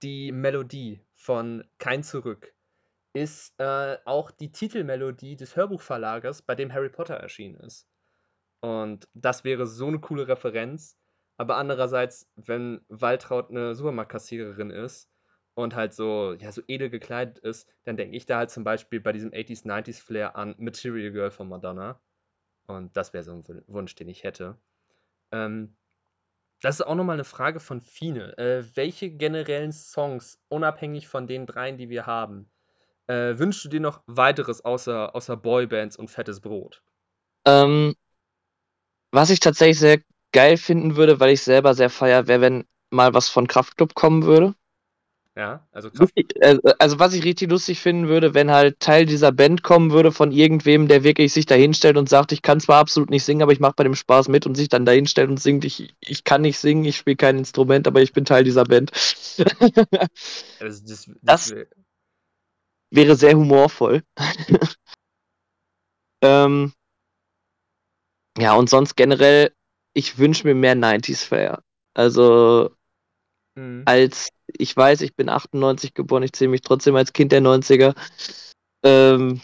die 0.01 0.31
Melodie 0.31 1.05
von 1.13 1.63
Kein 1.77 2.01
Zurück 2.01 2.55
ist 3.13 3.53
äh, 3.59 3.97
auch 4.05 4.31
die 4.31 4.51
Titelmelodie 4.51 5.35
des 5.35 5.55
Hörbuchverlagers, 5.55 6.41
bei 6.41 6.55
dem 6.55 6.73
Harry 6.73 6.89
Potter 6.89 7.15
erschienen 7.15 7.59
ist. 7.59 7.87
Und 8.61 9.07
das 9.13 9.43
wäre 9.43 9.67
so 9.67 9.87
eine 9.87 9.99
coole 9.99 10.27
Referenz. 10.27 10.97
Aber 11.37 11.57
andererseits, 11.57 12.29
wenn 12.35 12.85
Waltraud 12.87 13.49
eine 13.49 13.75
Supermarktkassiererin 13.75 14.69
ist 14.69 15.10
und 15.53 15.75
halt 15.75 15.93
so, 15.93 16.33
ja, 16.33 16.51
so 16.51 16.61
edel 16.67 16.89
gekleidet 16.89 17.39
ist, 17.39 17.67
dann 17.83 17.97
denke 17.97 18.15
ich 18.15 18.25
da 18.25 18.37
halt 18.37 18.51
zum 18.51 18.63
Beispiel 18.63 18.99
bei 18.99 19.11
diesem 19.11 19.31
80s, 19.31 19.65
90s 19.65 20.01
Flair 20.01 20.35
an 20.35 20.55
Material 20.57 21.11
Girl 21.11 21.31
von 21.31 21.49
Madonna. 21.49 21.99
Und 22.67 22.95
das 22.95 23.13
wäre 23.13 23.23
so 23.23 23.33
ein 23.33 23.63
Wunsch, 23.67 23.95
den 23.95 24.07
ich 24.07 24.23
hätte. 24.23 24.57
Ähm, 25.31 25.75
das 26.61 26.75
ist 26.75 26.85
auch 26.85 26.95
nochmal 26.95 27.15
eine 27.15 27.23
Frage 27.23 27.59
von 27.59 27.81
Fine. 27.81 28.37
Äh, 28.37 28.63
welche 28.75 29.09
generellen 29.09 29.71
Songs, 29.71 30.39
unabhängig 30.47 31.07
von 31.07 31.27
den 31.27 31.45
dreien, 31.45 31.77
die 31.77 31.89
wir 31.89 32.05
haben, 32.05 32.49
äh, 33.07 33.37
wünschst 33.37 33.65
du 33.65 33.69
dir 33.69 33.79
noch 33.79 34.03
weiteres 34.05 34.63
außer, 34.63 35.15
außer 35.15 35.35
Boybands 35.37 35.97
und 35.97 36.09
fettes 36.09 36.39
Brot? 36.39 36.83
Ähm, 37.45 37.95
was 39.11 39.31
ich 39.31 39.39
tatsächlich 39.39 39.79
sehr 39.79 39.99
geil 40.31 40.55
finden 40.57 40.95
würde, 40.95 41.19
weil 41.19 41.31
ich 41.31 41.41
selber 41.41 41.73
sehr 41.73 41.89
feier, 41.89 42.27
wäre, 42.27 42.41
wenn 42.41 42.67
mal 42.91 43.13
was 43.13 43.27
von 43.27 43.47
Kraftclub 43.47 43.95
kommen 43.95 44.23
würde. 44.23 44.53
Ja, 45.35 45.65
also 45.71 45.89
Kraft 45.89 46.11
äh, 46.17 46.57
Also 46.77 46.99
was 46.99 47.13
ich 47.13 47.23
richtig 47.23 47.49
lustig 47.49 47.79
finden 47.79 48.09
würde, 48.09 48.33
wenn 48.33 48.51
halt 48.51 48.81
Teil 48.81 49.05
dieser 49.05 49.31
Band 49.31 49.63
kommen 49.63 49.91
würde 49.91 50.11
von 50.11 50.33
irgendwem, 50.33 50.89
der 50.89 51.05
wirklich 51.05 51.31
sich 51.31 51.45
da 51.45 51.55
hinstellt 51.55 51.95
und 51.95 52.09
sagt, 52.09 52.33
ich 52.33 52.41
kann 52.41 52.59
zwar 52.59 52.79
absolut 52.79 53.09
nicht 53.09 53.23
singen, 53.23 53.41
aber 53.41 53.53
ich 53.53 53.61
mache 53.61 53.75
bei 53.77 53.85
dem 53.85 53.95
Spaß 53.95 54.27
mit 54.27 54.45
und 54.45 54.55
sich 54.55 54.67
dann 54.67 54.85
da 54.85 54.91
hinstellt 54.91 55.29
und 55.29 55.39
singt, 55.39 55.63
ich, 55.63 55.95
ich 56.01 56.25
kann 56.25 56.41
nicht 56.41 56.59
singen, 56.59 56.83
ich 56.83 56.97
spiele 56.97 57.15
kein 57.15 57.37
Instrument, 57.37 57.87
aber 57.87 58.01
ich 58.01 58.11
bin 58.11 58.25
Teil 58.25 58.43
dieser 58.43 58.65
Band. 58.65 58.91
das, 60.59 60.83
das, 60.83 61.09
das 61.21 61.55
wäre 62.89 63.15
sehr 63.15 63.37
humorvoll. 63.37 64.03
ähm, 66.21 66.73
ja, 68.37 68.55
und 68.55 68.69
sonst 68.69 68.95
generell, 68.95 69.53
ich 69.93 70.17
wünsche 70.17 70.45
mir 70.45 70.55
mehr 70.55 70.75
90s 70.75 71.25
Fair. 71.25 71.63
Also, 71.93 72.71
mhm. 73.55 73.83
als 73.85 74.29
ich 74.57 74.75
weiß, 74.75 75.01
ich 75.01 75.15
bin 75.15 75.29
98 75.29 75.93
geboren, 75.93 76.23
ich 76.23 76.33
zähle 76.33 76.51
mich 76.51 76.61
trotzdem 76.61 76.95
als 76.95 77.13
Kind 77.13 77.31
der 77.31 77.41
90er. 77.41 77.95
Ähm, 78.83 79.41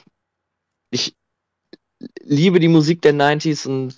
ich 0.92 1.16
liebe 2.22 2.60
die 2.60 2.68
Musik 2.68 3.02
der 3.02 3.14
90s 3.14 3.68
und 3.68 3.96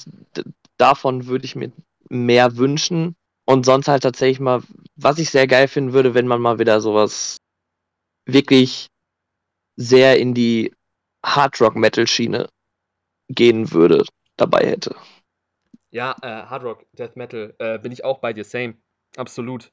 davon 0.77 1.27
würde 1.27 1.45
ich 1.45 1.55
mir 1.55 1.71
mehr 2.09 2.57
wünschen. 2.57 3.15
Und 3.45 3.65
sonst 3.65 3.87
halt 3.87 4.03
tatsächlich 4.03 4.39
mal, 4.39 4.61
was 4.95 5.17
ich 5.17 5.31
sehr 5.31 5.47
geil 5.47 5.67
finden 5.67 5.93
würde, 5.93 6.13
wenn 6.13 6.27
man 6.27 6.39
mal 6.39 6.59
wieder 6.59 6.81
sowas 6.81 7.37
wirklich 8.25 8.89
sehr 9.75 10.19
in 10.19 10.35
die 10.35 10.71
Hard 11.25 11.59
Rock 11.59 11.75
Metal 11.75 12.05
Schiene 12.05 12.47
gehen 13.27 13.71
würde, 13.71 14.05
dabei 14.37 14.67
hätte. 14.67 14.95
Ja, 15.91 16.15
äh, 16.21 16.45
Hard 16.45 16.63
Rock, 16.63 16.85
Death 16.93 17.15
Metal, 17.15 17.55
äh, 17.57 17.79
bin 17.79 17.91
ich 17.91 18.03
auch 18.03 18.19
bei 18.19 18.33
dir, 18.33 18.43
same. 18.43 18.75
Absolut. 19.17 19.71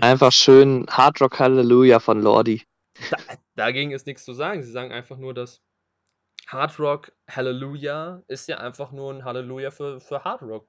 Einfach 0.00 0.32
schön 0.32 0.86
Hard 0.88 1.20
Rock 1.20 1.38
Hallelujah 1.38 2.00
von 2.00 2.20
Lordi. 2.20 2.62
Da, 3.10 3.16
dagegen 3.54 3.92
ist 3.92 4.06
nichts 4.06 4.24
zu 4.24 4.32
sagen. 4.32 4.62
Sie 4.62 4.70
sagen 4.70 4.92
einfach 4.92 5.16
nur, 5.16 5.34
dass 5.34 5.60
Hard 6.46 6.78
Rock 6.78 7.12
Hallelujah 7.30 8.22
ist 8.28 8.48
ja 8.48 8.58
einfach 8.58 8.92
nur 8.92 9.12
ein 9.12 9.24
Hallelujah 9.24 9.70
für, 9.70 10.00
für 10.00 10.24
Hard 10.24 10.42
Rock. 10.42 10.68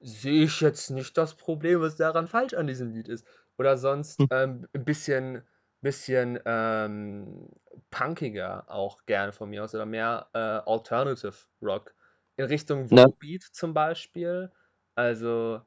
Sehe 0.00 0.44
ich 0.44 0.60
jetzt 0.60 0.90
nicht 0.90 1.16
das 1.16 1.34
Problem, 1.34 1.80
was 1.80 1.96
daran 1.96 2.26
falsch 2.26 2.54
an 2.54 2.66
diesem 2.66 2.92
Lied 2.92 3.08
ist. 3.08 3.26
Oder 3.58 3.78
sonst 3.78 4.18
hm. 4.18 4.28
ähm, 4.30 4.66
ein 4.74 4.84
bisschen 4.84 5.42
bisschen 5.86 6.40
ähm, 6.46 7.48
punkiger 7.90 8.64
auch 8.68 9.04
gerne 9.06 9.32
von 9.32 9.50
mir 9.50 9.62
aus 9.62 9.74
oder 9.74 9.86
mehr 9.86 10.28
äh, 10.32 10.38
Alternative 10.38 11.34
Rock 11.62 11.94
in 12.36 12.46
Richtung 12.46 12.86
Ne? 12.86 13.04
Volbeat 13.04 13.42
zum 13.42 13.72
Beispiel. 13.72 14.50
Also 14.94 15.60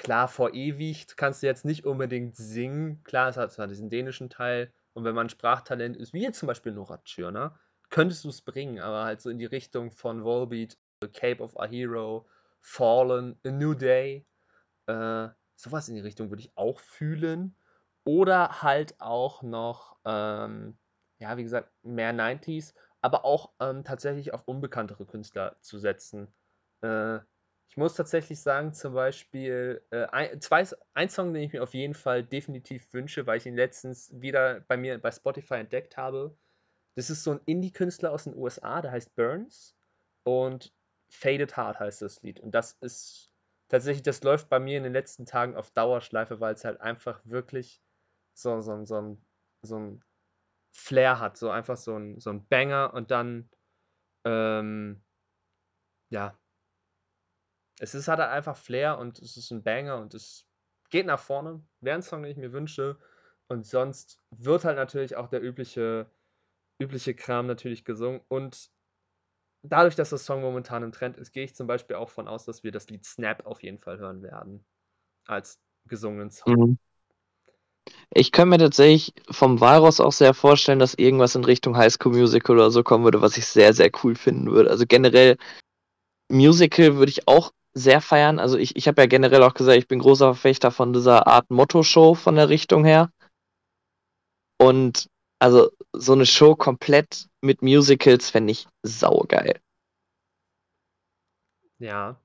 klar, 0.00 0.28
vor 0.28 0.54
ewig 0.54 1.06
kannst 1.16 1.42
du 1.42 1.46
jetzt 1.46 1.66
nicht 1.66 1.84
unbedingt 1.84 2.34
singen. 2.34 3.04
Klar, 3.04 3.28
es 3.28 3.36
hat 3.36 3.52
zwar 3.52 3.66
diesen 3.66 3.90
dänischen 3.90 4.30
Teil 4.30 4.72
und 4.94 5.04
wenn 5.04 5.14
man 5.14 5.28
Sprachtalent 5.28 5.96
ist, 5.96 6.14
wie 6.14 6.22
jetzt 6.22 6.38
zum 6.38 6.46
Beispiel 6.46 6.72
Nora 6.72 6.98
Tschirner, 7.04 7.60
könntest 7.90 8.24
du 8.24 8.30
es 8.30 8.40
bringen, 8.40 8.80
aber 8.80 9.04
halt 9.04 9.20
so 9.20 9.28
in 9.28 9.38
die 9.38 9.44
Richtung 9.46 9.90
von 9.90 10.24
Volbeat, 10.24 10.78
Cape 11.12 11.42
of 11.42 11.58
a 11.60 11.66
Hero, 11.66 12.26
Fallen, 12.60 13.38
A 13.46 13.50
New 13.50 13.74
Day, 13.74 14.26
äh, 14.86 15.28
sowas 15.54 15.88
in 15.88 15.96
die 15.96 16.00
Richtung 16.00 16.30
würde 16.30 16.42
ich 16.42 16.56
auch 16.56 16.80
fühlen. 16.80 17.54
Oder 18.04 18.62
halt 18.62 18.98
auch 19.00 19.42
noch, 19.42 19.98
ähm, 20.06 20.78
ja, 21.18 21.36
wie 21.36 21.42
gesagt, 21.42 21.70
mehr 21.82 22.14
90s, 22.14 22.74
aber 23.02 23.26
auch 23.26 23.52
ähm, 23.60 23.84
tatsächlich 23.84 24.32
auf 24.32 24.48
unbekanntere 24.48 25.04
Künstler 25.04 25.56
zu 25.60 25.78
setzen. 25.78 26.32
Äh, 26.80 27.18
ich 27.70 27.76
muss 27.76 27.94
tatsächlich 27.94 28.40
sagen, 28.40 28.74
zum 28.74 28.94
Beispiel, 28.94 29.80
äh, 29.90 30.06
ein, 30.06 30.40
zwei, 30.40 30.66
ein 30.94 31.08
Song, 31.08 31.32
den 31.32 31.44
ich 31.44 31.52
mir 31.52 31.62
auf 31.62 31.72
jeden 31.72 31.94
Fall 31.94 32.24
definitiv 32.24 32.92
wünsche, 32.92 33.26
weil 33.28 33.38
ich 33.38 33.46
ihn 33.46 33.54
letztens 33.54 34.12
wieder 34.20 34.60
bei 34.62 34.76
mir 34.76 34.98
bei 35.00 35.12
Spotify 35.12 35.54
entdeckt 35.54 35.96
habe. 35.96 36.36
Das 36.96 37.10
ist 37.10 37.22
so 37.22 37.30
ein 37.30 37.40
Indie-Künstler 37.46 38.10
aus 38.10 38.24
den 38.24 38.36
USA, 38.36 38.82
der 38.82 38.90
heißt 38.90 39.14
Burns. 39.14 39.76
Und 40.24 40.74
Faded 41.12 41.56
Heart 41.56 41.78
heißt 41.78 42.02
das 42.02 42.20
Lied. 42.22 42.40
Und 42.40 42.56
das 42.56 42.72
ist 42.80 43.32
tatsächlich, 43.68 44.02
das 44.02 44.24
läuft 44.24 44.48
bei 44.48 44.58
mir 44.58 44.76
in 44.76 44.82
den 44.82 44.92
letzten 44.92 45.24
Tagen 45.24 45.54
auf 45.54 45.70
Dauerschleife, 45.70 46.40
weil 46.40 46.54
es 46.54 46.64
halt 46.64 46.80
einfach 46.80 47.20
wirklich 47.24 47.80
so, 48.34 48.60
so, 48.62 48.84
so, 48.84 48.96
ein, 49.00 49.24
so 49.62 49.78
ein 49.78 50.04
Flair 50.72 51.20
hat, 51.20 51.36
so 51.36 51.50
einfach 51.50 51.76
so 51.76 51.96
ein, 51.96 52.18
so 52.18 52.30
ein 52.30 52.48
Banger 52.48 52.94
und 52.94 53.12
dann, 53.12 53.48
ähm, 54.24 55.04
ja, 56.10 56.39
es 57.80 57.94
ist, 57.94 58.08
hat 58.08 58.18
halt 58.18 58.30
einfach 58.30 58.58
Flair 58.58 58.98
und 58.98 59.18
es 59.18 59.38
ist 59.38 59.50
ein 59.50 59.62
Banger 59.62 59.96
und 59.96 60.12
es 60.12 60.46
geht 60.90 61.06
nach 61.06 61.18
vorne. 61.18 61.62
Wäre 61.80 61.96
ein 61.96 62.02
Song, 62.02 62.22
den 62.22 62.32
ich 62.32 62.36
mir 62.36 62.52
wünsche. 62.52 62.98
Und 63.48 63.66
sonst 63.66 64.18
wird 64.30 64.64
halt 64.64 64.76
natürlich 64.76 65.16
auch 65.16 65.28
der 65.28 65.42
übliche, 65.42 66.06
übliche 66.78 67.14
Kram 67.14 67.46
natürlich 67.46 67.86
gesungen. 67.86 68.20
Und 68.28 68.70
dadurch, 69.62 69.96
dass 69.96 70.10
das 70.10 70.26
Song 70.26 70.42
momentan 70.42 70.82
im 70.82 70.92
Trend 70.92 71.16
ist, 71.16 71.32
gehe 71.32 71.44
ich 71.44 71.56
zum 71.56 71.66
Beispiel 71.66 71.96
auch 71.96 72.10
von 72.10 72.28
aus, 72.28 72.44
dass 72.44 72.62
wir 72.62 72.70
das 72.70 72.90
Lied 72.90 73.06
Snap 73.06 73.46
auf 73.46 73.62
jeden 73.62 73.78
Fall 73.78 73.98
hören 73.98 74.22
werden. 74.22 74.62
Als 75.26 75.58
gesungenen 75.86 76.30
Song. 76.30 76.54
Mhm. 76.54 76.78
Ich 78.12 78.30
könnte 78.30 78.50
mir 78.50 78.58
tatsächlich 78.58 79.14
vom 79.30 79.58
Walross 79.60 80.00
auch 80.00 80.12
sehr 80.12 80.34
vorstellen, 80.34 80.80
dass 80.80 80.94
irgendwas 80.94 81.34
in 81.34 81.44
Richtung 81.44 81.78
High 81.78 81.92
School 81.92 82.12
Musical 82.12 82.56
oder 82.56 82.70
so 82.70 82.82
kommen 82.82 83.04
würde, 83.04 83.22
was 83.22 83.38
ich 83.38 83.46
sehr, 83.46 83.72
sehr 83.72 83.90
cool 84.04 84.16
finden 84.16 84.50
würde. 84.50 84.68
Also 84.68 84.84
generell 84.86 85.38
Musical 86.28 86.96
würde 86.96 87.10
ich 87.10 87.26
auch 87.26 87.52
sehr 87.72 88.00
feiern. 88.00 88.38
Also 88.38 88.58
ich, 88.58 88.76
ich 88.76 88.88
habe 88.88 89.00
ja 89.02 89.06
generell 89.06 89.42
auch 89.42 89.54
gesagt, 89.54 89.78
ich 89.78 89.88
bin 89.88 89.98
großer 89.98 90.34
Verfechter 90.34 90.70
von 90.70 90.92
dieser 90.92 91.26
Art 91.26 91.50
Motto-Show 91.50 92.14
von 92.14 92.34
der 92.34 92.48
Richtung 92.48 92.84
her. 92.84 93.10
Und 94.58 95.08
also 95.38 95.70
so 95.92 96.12
eine 96.12 96.26
Show 96.26 96.54
komplett 96.54 97.28
mit 97.40 97.62
Musicals 97.62 98.30
fände 98.30 98.52
ich 98.52 98.66
saugeil. 98.82 99.58
Ja. 101.78 102.20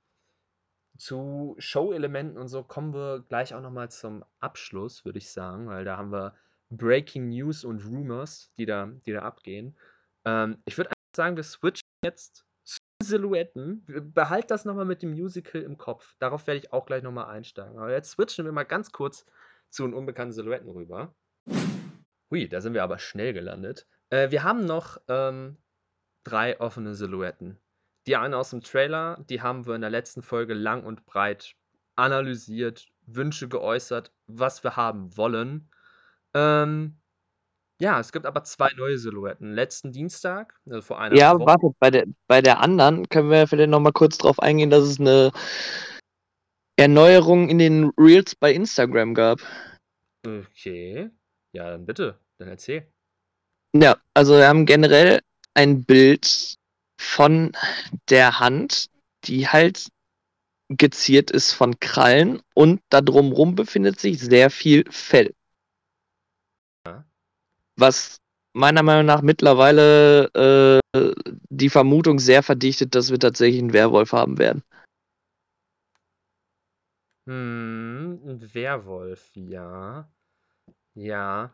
Zu 0.97 1.55
Show-Elementen 1.59 2.37
und 2.37 2.47
so 2.47 2.63
kommen 2.63 2.93
wir 2.93 3.23
gleich 3.27 3.53
auch 3.53 3.61
nochmal 3.61 3.89
zum 3.89 4.23
Abschluss, 4.39 5.03
würde 5.03 5.17
ich 5.17 5.29
sagen, 5.29 5.67
weil 5.67 5.83
da 5.83 5.97
haben 5.97 6.11
wir 6.11 6.33
Breaking 6.69 7.29
News 7.29 7.63
und 7.63 7.85
Rumors, 7.85 8.51
die 8.57 8.65
da, 8.65 8.87
die 9.05 9.11
da 9.11 9.21
abgehen. 9.21 9.77
Ähm, 10.23 10.57
ich 10.65 10.77
würde 10.77 10.89
einfach 10.89 11.15
sagen, 11.15 11.35
wir 11.35 11.43
switchen 11.43 11.87
jetzt 12.03 12.44
Silhouetten. 13.05 13.85
Behalt 14.13 14.51
das 14.51 14.65
nochmal 14.65 14.85
mit 14.85 15.01
dem 15.01 15.11
Musical 15.11 15.61
im 15.61 15.77
Kopf. 15.77 16.15
Darauf 16.19 16.47
werde 16.47 16.59
ich 16.59 16.73
auch 16.73 16.85
gleich 16.85 17.03
nochmal 17.03 17.27
einsteigen. 17.27 17.77
Aber 17.77 17.91
jetzt 17.91 18.11
switchen 18.11 18.45
wir 18.45 18.51
mal 18.51 18.63
ganz 18.63 18.91
kurz 18.91 19.25
zu 19.69 19.83
den 19.83 19.93
unbekannten 19.93 20.33
Silhouetten 20.33 20.69
rüber. 20.69 21.13
Hui, 22.31 22.49
da 22.49 22.61
sind 22.61 22.73
wir 22.73 22.83
aber 22.83 22.97
schnell 22.99 23.33
gelandet. 23.33 23.87
Äh, 24.09 24.31
wir 24.31 24.43
haben 24.43 24.65
noch 24.65 24.97
ähm, 25.07 25.57
drei 26.23 26.59
offene 26.59 26.95
Silhouetten. 26.95 27.59
Die 28.07 28.15
eine 28.15 28.37
aus 28.37 28.51
dem 28.51 28.61
Trailer, 28.61 29.23
die 29.29 29.41
haben 29.41 29.65
wir 29.65 29.75
in 29.75 29.81
der 29.81 29.89
letzten 29.89 30.21
Folge 30.21 30.53
lang 30.53 30.83
und 30.83 31.05
breit 31.05 31.55
analysiert, 31.95 32.87
Wünsche 33.05 33.47
geäußert, 33.47 34.11
was 34.27 34.63
wir 34.63 34.75
haben 34.75 35.15
wollen. 35.17 35.69
Ähm, 36.33 36.99
ja, 37.79 37.99
es 37.99 38.11
gibt 38.11 38.25
aber 38.25 38.43
zwei 38.43 38.69
neue 38.77 38.97
Silhouetten. 38.97 39.53
Letzten 39.53 39.91
Dienstag, 39.91 40.53
also 40.69 40.81
vor 40.81 40.99
einer 40.99 41.15
Ja, 41.15 41.33
Woche. 41.33 41.45
warte, 41.45 41.71
bei 41.79 41.91
der, 41.91 42.05
bei 42.27 42.41
der 42.41 42.59
anderen 42.61 43.07
können 43.09 43.29
wir 43.29 43.47
vielleicht 43.47 43.69
nochmal 43.69 43.93
kurz 43.93 44.17
drauf 44.17 44.39
eingehen, 44.39 44.69
dass 44.69 44.83
es 44.83 44.99
eine 44.99 45.31
Erneuerung 46.77 47.49
in 47.49 47.57
den 47.57 47.91
Reels 47.97 48.35
bei 48.35 48.53
Instagram 48.53 49.13
gab. 49.13 49.39
Okay. 50.25 51.09
Ja, 51.53 51.69
dann 51.71 51.85
bitte, 51.85 52.19
dann 52.37 52.47
erzähl. 52.49 52.91
Ja, 53.75 53.97
also 54.13 54.37
wir 54.37 54.47
haben 54.47 54.65
generell 54.65 55.21
ein 55.53 55.83
Bild 55.83 56.55
von 56.99 57.51
der 58.09 58.39
Hand, 58.39 58.87
die 59.25 59.47
halt 59.47 59.87
geziert 60.69 61.29
ist 61.31 61.53
von 61.53 61.79
Krallen 61.79 62.41
und 62.55 62.81
da 62.89 63.01
drumrum 63.01 63.55
befindet 63.55 63.99
sich 63.99 64.19
sehr 64.19 64.49
viel 64.49 64.83
Fell. 64.89 65.33
Was 67.77 68.21
meiner 68.53 68.83
Meinung 68.83 69.05
nach 69.05 69.21
mittlerweile 69.21 70.81
äh, 70.93 71.11
die 71.49 71.69
Vermutung 71.69 72.19
sehr 72.19 72.41
verdichtet, 72.41 72.95
dass 72.95 73.11
wir 73.11 73.19
tatsächlich 73.19 73.61
einen 73.61 73.73
Werwolf 73.73 74.13
haben 74.13 74.37
werden. 74.37 74.63
Hm, 77.27 78.21
ein 78.25 78.53
Werwolf, 78.53 79.29
ja. 79.35 80.09
Ja. 80.93 81.53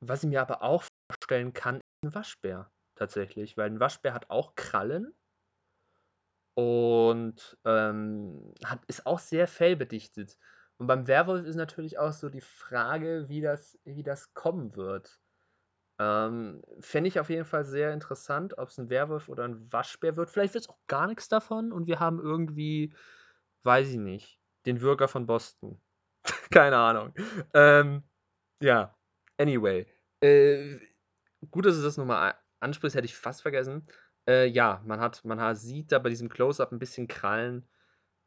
Was 0.00 0.22
ich 0.22 0.30
mir 0.30 0.40
aber 0.40 0.62
auch 0.62 0.84
vorstellen 1.10 1.52
kann, 1.52 1.76
ist 1.76 1.82
ein 2.04 2.14
Waschbär 2.14 2.70
tatsächlich, 2.94 3.56
weil 3.56 3.70
ein 3.70 3.80
Waschbär 3.80 4.14
hat 4.14 4.30
auch 4.30 4.54
Krallen 4.54 5.14
und 6.54 7.58
ähm, 7.64 8.54
hat, 8.64 8.84
ist 8.86 9.06
auch 9.06 9.18
sehr 9.18 9.46
fellbedichtet. 9.48 10.38
Und 10.78 10.86
beim 10.86 11.06
Werwolf 11.06 11.46
ist 11.46 11.56
natürlich 11.56 11.98
auch 11.98 12.12
so 12.12 12.28
die 12.28 12.40
Frage, 12.40 13.28
wie 13.28 13.40
das, 13.40 13.78
wie 13.84 14.02
das 14.02 14.34
kommen 14.34 14.74
wird. 14.76 15.21
Ähm, 15.98 16.62
Fände 16.80 17.08
ich 17.08 17.20
auf 17.20 17.30
jeden 17.30 17.44
Fall 17.44 17.64
sehr 17.64 17.92
interessant, 17.92 18.58
ob 18.58 18.68
es 18.68 18.78
ein 18.78 18.90
Werwolf 18.90 19.28
oder 19.28 19.44
ein 19.44 19.72
Waschbär 19.72 20.16
wird. 20.16 20.30
Vielleicht 20.30 20.54
wird 20.54 20.64
es 20.64 20.70
auch 20.70 20.78
gar 20.88 21.06
nichts 21.06 21.28
davon 21.28 21.72
und 21.72 21.86
wir 21.86 22.00
haben 22.00 22.20
irgendwie, 22.20 22.94
weiß 23.64 23.88
ich 23.90 23.98
nicht, 23.98 24.40
den 24.66 24.78
Bürger 24.78 25.08
von 25.08 25.26
Boston. 25.26 25.80
Keine 26.50 26.76
Ahnung. 26.76 27.14
Ähm, 27.54 28.02
ja, 28.62 28.96
anyway. 29.38 29.86
Äh, 30.20 30.78
gut, 31.50 31.66
dass 31.66 31.76
du 31.76 31.82
das 31.82 31.96
nochmal 31.96 32.34
ansprichst, 32.60 32.96
hätte 32.96 33.06
ich 33.06 33.16
fast 33.16 33.42
vergessen. 33.42 33.86
Äh, 34.28 34.46
ja, 34.46 34.82
man 34.86 35.00
hat, 35.00 35.24
man 35.24 35.40
hat, 35.40 35.58
sieht 35.58 35.92
da 35.92 35.98
bei 35.98 36.08
diesem 36.08 36.28
Close-Up 36.28 36.72
ein 36.72 36.78
bisschen 36.78 37.08
Krallen. 37.08 37.68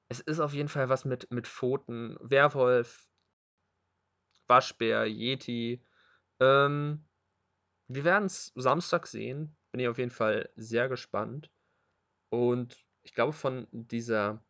Es 0.09 0.19
ist 0.19 0.39
auf 0.39 0.53
jeden 0.53 0.69
Fall 0.69 0.89
was 0.89 1.05
mit, 1.05 1.31
mit 1.31 1.47
Pfoten. 1.47 2.17
Werwolf, 2.21 3.07
Waschbär, 4.47 5.05
Yeti. 5.07 5.83
Ähm, 6.39 7.04
wir 7.87 8.03
werden 8.03 8.25
es 8.25 8.51
Samstag 8.55 9.07
sehen. 9.07 9.55
Bin 9.71 9.81
ich 9.81 9.87
auf 9.87 9.97
jeden 9.97 10.11
Fall 10.11 10.49
sehr 10.55 10.89
gespannt. 10.89 11.49
Und 12.29 12.77
ich 13.03 13.13
glaube, 13.13 13.33
von 13.33 13.67
dieser. 13.71 14.43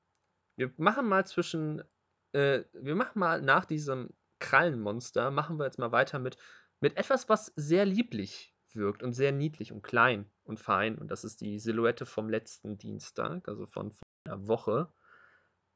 Wir 0.55 0.71
machen 0.77 1.07
mal 1.07 1.25
zwischen. 1.25 1.83
Äh, 2.31 2.63
wir 2.73 2.95
machen 2.95 3.19
mal 3.19 3.41
nach 3.41 3.65
diesem 3.65 4.09
Krallenmonster, 4.39 5.31
machen 5.31 5.57
wir 5.57 5.65
jetzt 5.65 5.79
mal 5.79 5.91
weiter 5.91 6.19
mit, 6.19 6.37
mit 6.79 6.97
etwas, 6.97 7.29
was 7.29 7.51
sehr 7.55 7.85
lieblich 7.85 8.53
wirkt 8.73 9.03
und 9.03 9.13
sehr 9.13 9.31
niedlich 9.31 9.71
und 9.71 9.81
klein 9.81 10.29
und 10.43 10.59
fein. 10.59 10.97
Und 10.97 11.09
das 11.09 11.23
ist 11.23 11.41
die 11.41 11.59
Silhouette 11.59 12.05
vom 12.05 12.29
letzten 12.29 12.77
Dienstag, 12.77 13.47
also 13.47 13.65
von, 13.67 13.91
von 13.91 14.07
einer 14.25 14.47
Woche. 14.47 14.91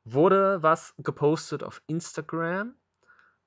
Wurde 0.04 0.62
was 0.62 0.94
gepostet 0.98 1.64
auf 1.64 1.82
Instagram. 1.88 2.76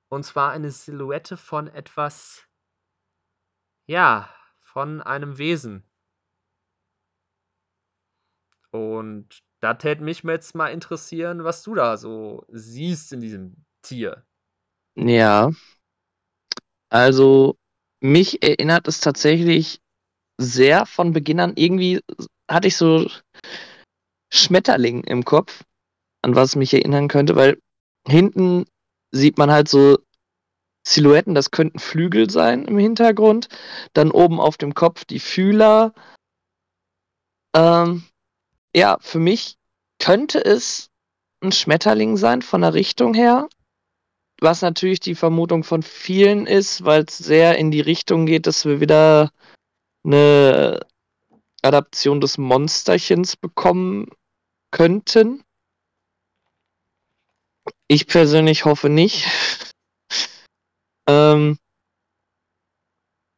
Und 0.09 0.23
zwar 0.23 0.51
eine 0.51 0.71
Silhouette 0.71 1.37
von 1.37 1.67
etwas, 1.67 2.47
ja, 3.87 4.29
von 4.61 5.01
einem 5.01 5.37
Wesen. 5.37 5.83
Und 8.71 9.43
da 9.59 9.75
täte 9.75 10.03
mich 10.03 10.23
jetzt 10.23 10.55
mal 10.55 10.69
interessieren, 10.69 11.43
was 11.43 11.63
du 11.63 11.75
da 11.75 11.97
so 11.97 12.45
siehst 12.49 13.13
in 13.13 13.21
diesem 13.21 13.55
Tier. 13.83 14.25
Ja. 14.95 15.51
Also, 16.89 17.55
mich 18.01 18.43
erinnert 18.43 18.87
es 18.87 18.99
tatsächlich 18.99 19.79
sehr 20.37 20.85
von 20.85 21.13
Beginn 21.13 21.39
an. 21.39 21.53
Irgendwie 21.55 22.01
hatte 22.49 22.67
ich 22.67 22.77
so 22.77 23.09
Schmetterling 24.31 25.03
im 25.03 25.23
Kopf, 25.23 25.63
an 26.21 26.35
was 26.35 26.55
mich 26.55 26.73
erinnern 26.73 27.07
könnte, 27.07 27.35
weil 27.35 27.59
hinten 28.07 28.65
sieht 29.11 29.37
man 29.37 29.51
halt 29.51 29.69
so 29.69 29.99
Silhouetten, 30.83 31.33
das 31.33 31.51
könnten 31.51 31.79
Flügel 31.79 32.29
sein 32.29 32.65
im 32.65 32.77
Hintergrund. 32.77 33.47
Dann 33.93 34.11
oben 34.11 34.39
auf 34.39 34.57
dem 34.57 34.73
Kopf 34.73 35.05
die 35.05 35.19
Fühler. 35.19 35.93
Ähm, 37.55 38.03
ja, 38.75 38.97
für 38.99 39.19
mich 39.19 39.57
könnte 39.99 40.43
es 40.43 40.89
ein 41.41 41.51
Schmetterling 41.51 42.17
sein 42.17 42.41
von 42.41 42.61
der 42.61 42.73
Richtung 42.73 43.13
her. 43.13 43.47
Was 44.41 44.61
natürlich 44.61 44.99
die 44.99 45.15
Vermutung 45.15 45.63
von 45.63 45.83
vielen 45.83 46.47
ist, 46.47 46.83
weil 46.83 47.05
es 47.07 47.17
sehr 47.17 47.57
in 47.57 47.71
die 47.71 47.81
Richtung 47.81 48.25
geht, 48.25 48.47
dass 48.47 48.65
wir 48.65 48.81
wieder 48.81 49.31
eine 50.03 50.85
Adaption 51.61 52.19
des 52.19 52.37
Monsterchens 52.37 53.37
bekommen 53.37 54.09
könnten. 54.71 55.43
Ich 57.87 58.07
persönlich 58.07 58.65
hoffe 58.65 58.89
nicht. 58.89 59.25
ähm, 61.07 61.57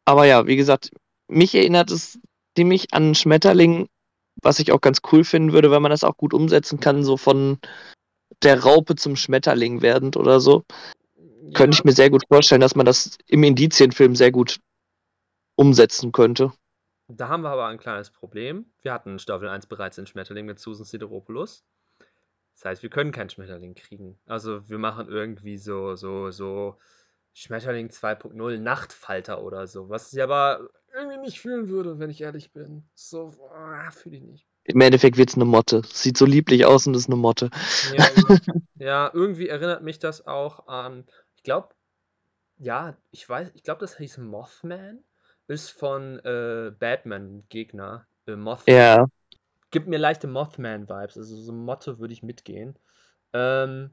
aber 0.06 0.26
ja, 0.26 0.46
wie 0.46 0.56
gesagt, 0.56 0.92
mich 1.28 1.56
erinnert 1.56 1.92
es 1.92 2.20
ziemlich 2.56 2.94
an 2.94 3.16
Schmetterling, 3.16 3.90
was 4.42 4.60
ich 4.60 4.72
auch 4.72 4.82
ganz 4.82 5.02
cool 5.12 5.24
finden 5.24 5.54
würde, 5.54 5.72
wenn 5.72 5.82
man 5.82 5.92
das 5.92 6.04
auch 6.04 6.18
gut 6.18 6.34
umsetzen 6.34 6.80
kann, 6.80 7.04
so 7.04 7.18
von 7.18 7.60
der 8.44 8.64
Raupe 8.64 8.96
zum 8.96 9.16
Schmetterling 9.16 9.82
werdend 9.82 10.18
oder 10.18 10.40
so. 10.40 10.64
Ja, 11.18 11.52
Könnte 11.54 11.76
ich 11.76 11.84
mir 11.84 11.94
sehr 11.94 12.10
gut 12.10 12.24
vorstellen, 12.28 12.62
dass 12.62 12.76
man 12.76 12.86
das 12.86 13.18
im 13.28 13.44
Indizienfilm 13.44 14.16
sehr 14.16 14.32
gut 14.32 14.60
umsetzen 15.56 16.12
könnte. 16.12 16.52
da 17.08 17.30
haben 17.30 17.44
wir 17.44 17.50
aber 17.50 17.68
ein 17.68 17.78
kleines 17.78 18.10
Problem. 18.12 18.66
Wir 18.82 18.94
hatten 18.94 19.12
in 19.12 19.20
Staffel 19.20 19.48
1 19.48 19.68
bereits 19.68 19.96
den 19.96 20.06
Schmetterling 20.06 20.46
mit 20.46 20.60
Susan 20.60 20.86
Sideropoulos. 20.86 21.64
Das 22.56 22.66
heißt, 22.66 22.84
wir 22.84 22.90
können 22.90 23.12
keinen 23.12 23.30
Schmetterling 23.30 23.74
kriegen. 23.76 24.18
Also 24.26 24.68
wir 24.70 24.78
machen 24.78 25.08
irgendwie 25.08 25.58
so, 25.58 25.96
so, 25.96 26.32
so 26.32 26.78
Schmetterling 27.38 27.90
2.0 27.90 28.60
Nachtfalter 28.60 29.44
oder 29.44 29.68
so, 29.68 29.90
was 29.90 30.14
ich 30.14 30.24
aber 30.24 30.70
irgendwie 30.96 31.18
nicht 31.18 31.42
fühlen 31.42 31.68
würde, 31.68 32.00
wenn 32.00 32.10
ich 32.10 32.22
ehrlich 32.22 32.54
bin. 32.54 32.88
So, 32.96 33.34
ah, 33.54 33.92
fühle 33.92 34.16
ich 34.16 34.24
nicht. 34.24 34.48
Im 34.64 34.80
Endeffekt 34.80 35.18
wird 35.18 35.30
es 35.30 35.36
eine 35.36 35.44
Motte. 35.44 35.82
Sieht 35.86 36.18
so 36.18 36.26
lieblich 36.26 36.66
aus 36.66 36.88
und 36.88 36.96
ist 36.96 37.08
eine 37.08 37.18
Motte. 37.18 37.50
Ja, 37.94 38.06
ja, 38.80 39.12
irgendwie 39.14 39.50
erinnert 39.50 39.84
mich 39.84 40.00
das 40.00 40.26
auch 40.26 40.68
an, 40.68 41.06
ich 41.36 41.44
glaube, 41.44 41.76
ja, 42.58 42.96
ich 43.12 43.28
weiß, 43.28 43.52
ich 43.54 43.64
glaube, 43.64 43.82
das 43.82 43.98
hieß 43.98 44.20
Mothman, 44.20 45.04
ist 45.48 45.72
von 45.72 46.20
äh, 46.20 46.72
Batman 46.80 47.44
Gegner. 47.50 48.08
Äh, 48.28 48.38
Mothman. 48.38 48.76
Ja, 48.76 49.08
Gibt 49.72 49.88
mir 49.88 50.00
leichte 50.00 50.28
Mothman-Vibes, 50.28 51.18
also 51.18 51.36
so 51.36 51.52
Motte 51.52 52.00
würde 52.00 52.14
ich 52.14 52.24
mitgehen. 52.24 52.80
Ähm, 53.34 53.92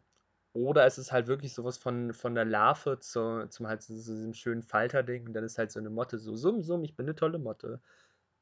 Oder 0.54 0.84
es 0.86 0.98
ist 0.98 1.12
halt 1.12 1.28
wirklich 1.28 1.54
sowas 1.54 1.78
von, 1.78 2.12
von 2.12 2.34
der 2.34 2.44
Larve 2.44 2.98
zu, 2.98 3.46
zum 3.48 3.66
halt 3.66 3.82
so, 3.82 3.94
so 3.96 4.12
diesem 4.12 4.34
schönen 4.34 4.62
Falterding 4.62 5.26
und 5.26 5.32
dann 5.32 5.44
ist 5.44 5.58
halt 5.58 5.72
so 5.72 5.80
eine 5.80 5.90
Motte 5.90 6.18
so, 6.18 6.36
summ, 6.36 6.62
summ, 6.62 6.84
ich 6.84 6.94
bin 6.94 7.06
eine 7.06 7.14
tolle 7.14 7.38
Motte. 7.38 7.80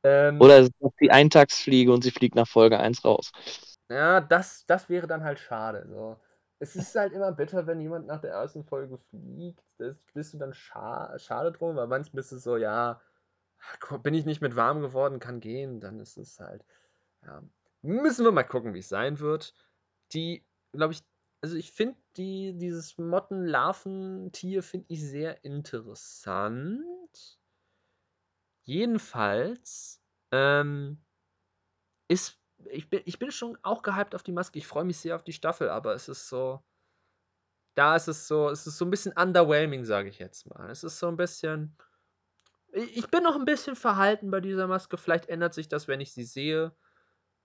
Ähm, 0.02 0.40
Oder 0.40 0.58
es 0.60 0.68
ist 0.68 0.94
die 1.00 1.10
Eintagsfliege 1.10 1.92
und 1.92 2.02
sie 2.02 2.10
fliegt 2.10 2.34
nach 2.34 2.48
Folge 2.48 2.78
1 2.80 3.04
raus. 3.04 3.30
Ja, 3.88 4.20
das, 4.20 4.64
das 4.66 4.88
wäre 4.88 5.06
dann 5.06 5.24
halt 5.24 5.38
schade. 5.38 5.86
So. 5.88 6.16
Es 6.58 6.76
ist 6.76 6.94
halt 6.94 7.12
immer 7.12 7.32
bitter, 7.32 7.66
wenn 7.66 7.80
jemand 7.80 8.06
nach 8.06 8.20
der 8.20 8.32
ersten 8.32 8.64
Folge 8.64 8.98
fliegt. 9.10 9.62
Das 9.78 9.96
bist 10.14 10.34
du 10.34 10.38
dann 10.38 10.54
scha 10.54 11.18
schade 11.18 11.52
drum, 11.52 11.76
weil 11.76 11.86
manchmal 11.86 12.16
bist 12.16 12.32
du 12.32 12.38
so, 12.38 12.56
ja, 12.56 13.00
bin 14.02 14.14
ich 14.14 14.26
nicht 14.26 14.40
mit 14.40 14.56
warm 14.56 14.80
geworden, 14.80 15.20
kann 15.20 15.40
gehen, 15.40 15.80
dann 15.80 16.00
ist 16.00 16.16
es 16.16 16.40
halt, 16.40 16.64
ja. 17.24 17.42
Müssen 17.82 18.24
wir 18.24 18.32
mal 18.32 18.44
gucken, 18.44 18.74
wie 18.74 18.80
es 18.80 18.90
sein 18.90 19.20
wird. 19.20 19.54
Die, 20.12 20.44
glaube 20.72 20.92
ich, 20.92 21.02
also 21.40 21.56
ich 21.56 21.72
finde 21.72 21.96
die, 22.16 22.56
dieses 22.56 22.98
Motten-Larventier 22.98 24.62
finde 24.62 24.86
ich 24.88 25.02
sehr 25.02 25.44
interessant. 25.44 27.38
Jedenfalls 28.64 30.02
ähm, 30.32 31.02
ist 32.08 32.40
ich 32.66 32.90
bin, 32.90 33.02
ich 33.04 33.18
bin 33.18 33.30
schon 33.30 33.58
auch 33.62 33.82
gehypt 33.82 34.14
auf 34.14 34.22
die 34.22 34.32
Maske. 34.32 34.58
Ich 34.58 34.66
freue 34.66 34.84
mich 34.84 34.98
sehr 34.98 35.16
auf 35.16 35.24
die 35.24 35.32
Staffel, 35.32 35.68
aber 35.68 35.94
es 35.94 36.08
ist 36.08 36.28
so. 36.28 36.62
Da 37.74 37.96
ist 37.96 38.08
es 38.08 38.26
so, 38.26 38.48
es 38.50 38.66
ist 38.66 38.78
so 38.78 38.84
ein 38.84 38.90
bisschen 38.90 39.12
underwhelming, 39.16 39.84
sage 39.84 40.08
ich 40.08 40.18
jetzt 40.18 40.48
mal. 40.48 40.70
Es 40.70 40.84
ist 40.84 40.98
so 40.98 41.08
ein 41.08 41.16
bisschen. 41.16 41.76
Ich 42.72 43.08
bin 43.08 43.22
noch 43.22 43.36
ein 43.36 43.44
bisschen 43.44 43.76
verhalten 43.76 44.30
bei 44.30 44.40
dieser 44.40 44.66
Maske. 44.66 44.96
Vielleicht 44.96 45.28
ändert 45.28 45.54
sich 45.54 45.68
das, 45.68 45.88
wenn 45.88 46.00
ich 46.00 46.12
sie 46.12 46.24
sehe. 46.24 46.74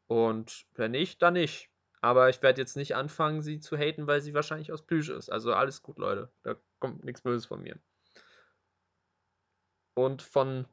Und 0.07 0.65
wenn 0.73 0.91
nicht, 0.91 1.21
dann 1.21 1.33
nicht. 1.33 1.71
Aber 2.01 2.29
ich 2.29 2.41
werde 2.41 2.61
jetzt 2.61 2.75
nicht 2.75 2.95
anfangen, 2.95 3.41
sie 3.41 3.59
zu 3.59 3.77
haten, 3.77 4.07
weil 4.07 4.21
sie 4.21 4.33
wahrscheinlich 4.33 4.71
aus 4.71 4.85
Plüsch 4.85 5.09
ist. 5.09 5.31
Also 5.31 5.53
alles 5.53 5.81
gut, 5.81 5.97
Leute. 5.97 6.31
Da 6.43 6.55
kommt 6.79 7.03
nichts 7.03 7.21
Böses 7.21 7.45
von 7.45 7.61
mir. 7.61 7.79
Und 9.95 10.21
von 10.21 10.67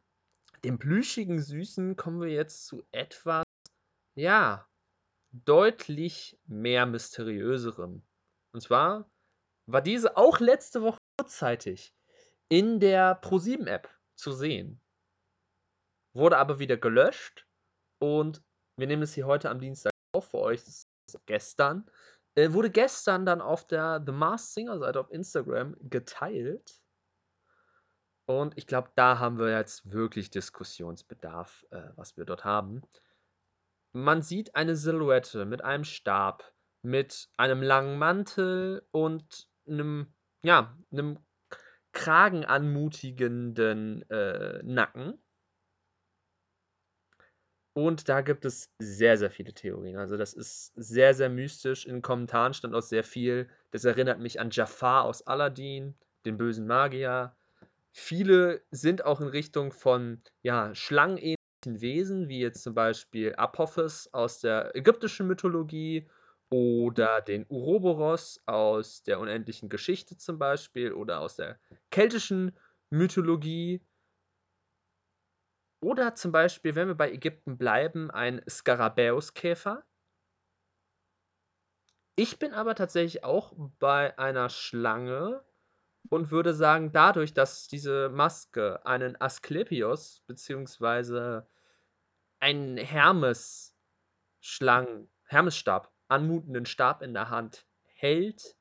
dem 0.65 0.79
plüschigen 0.79 1.41
Süßen 1.41 1.97
kommen 1.97 2.21
wir 2.21 2.31
jetzt 2.31 2.67
zu 2.67 2.85
etwas, 2.91 3.45
ja, 4.15 4.69
deutlich 5.33 6.39
mehr 6.45 6.87
mysteriöserem. 6.87 8.03
Und 8.53 8.61
zwar 8.61 9.11
war 9.67 9.81
diese 9.81 10.17
auch 10.17 10.41
letzte 10.41 10.83
Woche 10.83 10.99
kurzzeitig 11.19 11.95
in 12.49 12.81
der 12.81 13.21
Pro7-App 13.23 13.89
zu 14.15 14.33
sehen. 14.33 14.81
Wurde 16.15 16.37
aber 16.37 16.59
wieder 16.59 16.77
gelöscht 16.77 17.47
und 17.99 18.43
wir 18.77 18.87
nehmen 18.87 19.03
es 19.03 19.15
hier 19.15 19.27
heute 19.27 19.49
am 19.49 19.61
Dienstag 19.61 19.93
auf 20.13 20.31
für 20.31 20.39
euch, 20.39 20.65
das 20.65 20.82
gestern. 21.27 21.87
Äh, 22.35 22.53
wurde 22.53 22.71
gestern 22.71 23.27
dann 23.27 23.41
auf 23.41 23.67
der 23.67 24.03
The 24.05 24.13
Masked 24.13 24.55
Singer 24.55 24.79
Seite 24.79 25.01
auf 25.01 25.11
Instagram 25.11 25.77
geteilt. 25.81 26.81
Und 28.27 28.57
ich 28.57 28.67
glaube, 28.67 28.91
da 28.95 29.19
haben 29.19 29.39
wir 29.39 29.51
jetzt 29.51 29.91
wirklich 29.91 30.31
Diskussionsbedarf, 30.31 31.67
äh, 31.71 31.89
was 31.97 32.17
wir 32.17 32.25
dort 32.25 32.45
haben. 32.45 32.83
Man 33.93 34.23
sieht 34.23 34.55
eine 34.55 34.77
Silhouette 34.77 35.45
mit 35.45 35.63
einem 35.63 35.85
Stab, 35.85 36.45
mit 36.83 37.29
einem 37.37 37.63
langen 37.63 37.99
Mantel 37.99 38.87
und 38.91 39.49
einem, 39.67 40.15
ja, 40.43 40.77
einem 40.91 41.19
kragenanmutigenden 41.93 44.09
äh, 44.11 44.63
Nacken. 44.63 45.23
Und 47.75 48.09
da 48.09 48.21
gibt 48.21 48.45
es 48.45 48.71
sehr, 48.79 49.17
sehr 49.17 49.31
viele 49.31 49.55
Theorien. 49.55 49.97
Also 49.97 50.17
das 50.17 50.35
ist 50.35 50.73
sehr, 50.77 51.15
sehr 51.15 51.31
mystisch. 51.31 51.87
In 51.87 51.95
den 51.95 52.03
Kommentaren 52.03 52.53
stand 52.53 52.75
auch 52.75 52.83
sehr 52.83 53.05
viel. 53.05 53.49
Das 53.71 53.85
erinnert 53.85 54.21
mich 54.21 54.41
an 54.41 54.51
Jafar 54.51 55.05
aus 55.05 55.27
Aladdin, 55.27 55.95
den 56.27 56.37
bösen 56.37 56.67
Magier. 56.67 57.35
Viele 57.93 58.63
sind 58.71 59.05
auch 59.05 59.21
in 59.21 59.29
Richtung 59.29 59.73
von 59.73 60.23
ja, 60.43 60.75
schlangenähnlichen 60.75 61.37
Wesen, 61.65 62.29
wie 62.29 62.41
jetzt 62.41 62.63
zum 62.63 62.75
Beispiel 62.75 63.35
Apophis 63.37 64.09
aus 64.13 64.41
der 64.41 64.75
ägyptischen 64.77 65.27
Mythologie 65.27 66.09
oder 66.51 67.23
den 67.23 67.47
Uroboros 67.49 68.43
aus 68.45 69.03
der 69.03 69.19
unendlichen 69.19 69.71
Geschichte 69.71 70.19
zum 70.19 70.39
Beispiel 70.39 70.93
oder 70.93 71.21
aus 71.21 71.37
der 71.37 71.59
keltischen 71.91 72.53
Mythologie. 72.91 73.81
Oder 75.83 76.15
zum 76.15 76.31
Beispiel, 76.31 76.77
wenn 76.77 76.87
wir 76.87 76.95
bei 76.95 77.11
Ägypten 77.11 77.59
bleiben, 77.59 78.13
ein 78.13 78.41
Skarabäuskäfer. 78.49 79.83
Ich 82.15 82.39
bin 82.39 82.53
aber 82.53 82.77
tatsächlich 82.77 83.25
auch 83.25 83.53
bei 83.81 84.17
einer 84.17 84.49
Schlange 84.49 85.45
und 86.09 86.31
würde 86.31 86.55
sagen, 86.55 86.93
dadurch, 86.93 87.35
dass 87.35 87.67
diese 87.67 88.11
Maske 88.11 88.87
einen 88.87 89.21
Asklepios 89.21 90.23
bzw. 90.29 91.43
einen 92.39 92.77
Hermes 92.77 93.75
Schlangen, 94.39 95.11
Hermesstab, 95.25 95.93
anmutenden 96.07 96.67
Stab 96.67 97.03
in 97.03 97.13
der 97.13 97.29
Hand 97.29 97.67
hält, 97.87 98.57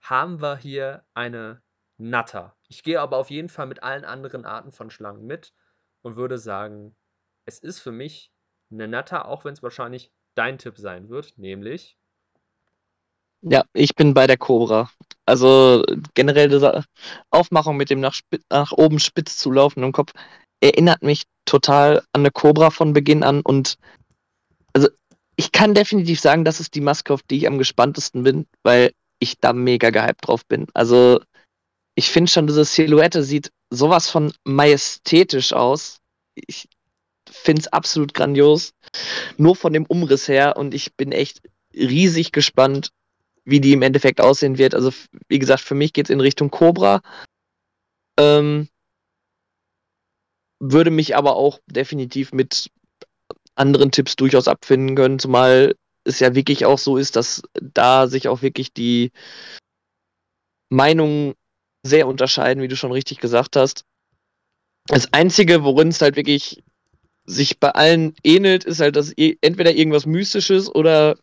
haben 0.00 0.42
wir 0.42 0.56
hier 0.56 1.04
eine 1.14 1.62
Natter. 1.98 2.56
Ich 2.66 2.82
gehe 2.82 3.00
aber 3.00 3.16
auf 3.16 3.30
jeden 3.30 3.48
Fall 3.48 3.66
mit 3.66 3.84
allen 3.84 4.04
anderen 4.04 4.44
Arten 4.44 4.72
von 4.72 4.90
Schlangen 4.90 5.24
mit 5.24 5.52
und 6.02 6.16
würde 6.16 6.38
sagen, 6.38 6.96
es 7.46 7.58
ist 7.58 7.80
für 7.80 7.92
mich 7.92 8.30
eine 8.70 8.88
Natter, 8.88 9.26
auch 9.26 9.44
wenn 9.44 9.54
es 9.54 9.62
wahrscheinlich 9.62 10.12
dein 10.34 10.58
Tipp 10.58 10.76
sein 10.78 11.08
wird, 11.08 11.36
nämlich 11.38 11.98
ja, 13.42 13.64
ich 13.72 13.94
bin 13.94 14.14
bei 14.14 14.26
der 14.26 14.36
Cobra. 14.36 14.90
Also 15.24 15.84
generell 16.14 16.48
diese 16.48 16.84
Aufmachung 17.30 17.76
mit 17.76 17.90
dem 17.90 18.00
nach, 18.00 18.18
nach 18.50 18.72
oben 18.72 18.98
spitz 18.98 19.36
zu 19.36 19.50
laufenden 19.50 19.92
Kopf 19.92 20.12
erinnert 20.60 21.02
mich 21.02 21.24
total 21.44 21.98
an 22.12 22.22
eine 22.22 22.30
Cobra 22.30 22.70
von 22.70 22.92
Beginn 22.92 23.22
an 23.22 23.42
und 23.42 23.76
also 24.72 24.88
ich 25.36 25.52
kann 25.52 25.74
definitiv 25.74 26.20
sagen, 26.20 26.44
das 26.44 26.58
ist 26.58 26.74
die 26.74 26.80
Maske, 26.80 27.14
auf 27.14 27.22
die 27.22 27.36
ich 27.36 27.46
am 27.46 27.58
gespanntesten 27.58 28.24
bin, 28.24 28.46
weil 28.64 28.92
ich 29.20 29.38
da 29.38 29.52
mega 29.52 29.90
gehypt 29.90 30.26
drauf 30.26 30.44
bin. 30.46 30.66
Also 30.74 31.20
ich 31.98 32.10
finde 32.10 32.30
schon, 32.30 32.46
diese 32.46 32.64
Silhouette 32.64 33.24
sieht 33.24 33.50
sowas 33.70 34.08
von 34.08 34.32
majestätisch 34.44 35.52
aus. 35.52 35.98
Ich 36.36 36.68
finde 37.28 37.62
es 37.62 37.66
absolut 37.72 38.14
grandios. 38.14 38.72
Nur 39.36 39.56
von 39.56 39.72
dem 39.72 39.84
Umriss 39.84 40.28
her 40.28 40.56
und 40.56 40.74
ich 40.74 40.94
bin 40.94 41.10
echt 41.10 41.42
riesig 41.74 42.30
gespannt, 42.30 42.92
wie 43.44 43.60
die 43.60 43.72
im 43.72 43.82
Endeffekt 43.82 44.20
aussehen 44.20 44.58
wird. 44.58 44.76
Also, 44.76 44.92
wie 45.26 45.40
gesagt, 45.40 45.62
für 45.62 45.74
mich 45.74 45.92
geht 45.92 46.06
es 46.06 46.10
in 46.10 46.20
Richtung 46.20 46.52
Cobra. 46.52 47.00
Ähm, 48.16 48.68
würde 50.60 50.92
mich 50.92 51.16
aber 51.16 51.34
auch 51.34 51.58
definitiv 51.66 52.30
mit 52.30 52.70
anderen 53.56 53.90
Tipps 53.90 54.14
durchaus 54.14 54.46
abfinden 54.46 54.94
können, 54.94 55.18
zumal 55.18 55.74
es 56.04 56.20
ja 56.20 56.36
wirklich 56.36 56.64
auch 56.64 56.78
so 56.78 56.96
ist, 56.96 57.16
dass 57.16 57.42
da 57.60 58.06
sich 58.06 58.28
auch 58.28 58.40
wirklich 58.40 58.72
die 58.72 59.10
Meinungen 60.68 61.34
sehr 61.82 62.06
unterscheiden, 62.06 62.62
wie 62.62 62.68
du 62.68 62.76
schon 62.76 62.92
richtig 62.92 63.18
gesagt 63.18 63.56
hast. 63.56 63.84
Das 64.86 65.12
Einzige, 65.12 65.64
worin 65.64 65.88
es 65.88 66.00
halt 66.00 66.16
wirklich 66.16 66.62
sich 67.26 67.60
bei 67.60 67.70
allen 67.70 68.14
ähnelt, 68.24 68.64
ist 68.64 68.80
halt, 68.80 68.96
dass 68.96 69.12
entweder 69.12 69.72
irgendwas 69.72 70.06
Mystisches 70.06 70.74
oder 70.74 71.18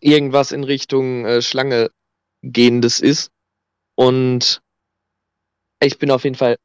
irgendwas 0.00 0.52
in 0.52 0.64
Richtung 0.64 1.24
äh, 1.24 1.40
Schlange 1.40 1.90
gehendes 2.42 3.00
ist. 3.00 3.30
Und 3.94 4.60
ich 5.80 5.98
bin 5.98 6.10
auf 6.10 6.24
jeden 6.24 6.36
Fall 6.36 6.56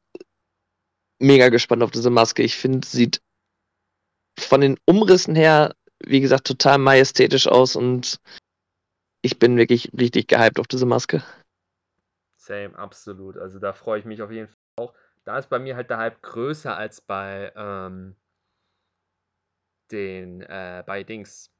mega 1.20 1.48
gespannt 1.48 1.82
auf 1.82 1.90
diese 1.90 2.10
Maske. 2.10 2.42
Ich 2.42 2.56
finde, 2.56 2.86
sieht 2.86 3.20
von 4.38 4.60
den 4.60 4.78
Umrissen 4.84 5.34
her, 5.34 5.74
wie 6.04 6.20
gesagt, 6.20 6.46
total 6.46 6.78
majestätisch 6.78 7.46
aus 7.46 7.76
und 7.76 8.18
ich 9.22 9.38
bin 9.38 9.56
wirklich 9.56 9.90
richtig 9.96 10.26
gehypt 10.26 10.58
auf 10.58 10.66
diese 10.66 10.86
Maske. 10.86 11.22
Same, 12.44 12.76
absolut. 12.76 13.36
Also 13.36 13.58
da 13.58 13.72
freue 13.72 14.00
ich 14.00 14.04
mich 14.04 14.20
auf 14.22 14.30
jeden 14.30 14.48
Fall 14.48 14.56
auch. 14.76 14.94
Da 15.24 15.38
ist 15.38 15.48
bei 15.48 15.58
mir 15.60 15.76
halt 15.76 15.90
der 15.90 15.98
Hype 15.98 16.20
größer 16.22 16.76
als 16.76 17.00
bei 17.00 17.52
ähm, 17.54 18.16
den, 19.92 20.42
äh, 20.42 20.82
bei 20.84 21.04
Dings, 21.04 21.52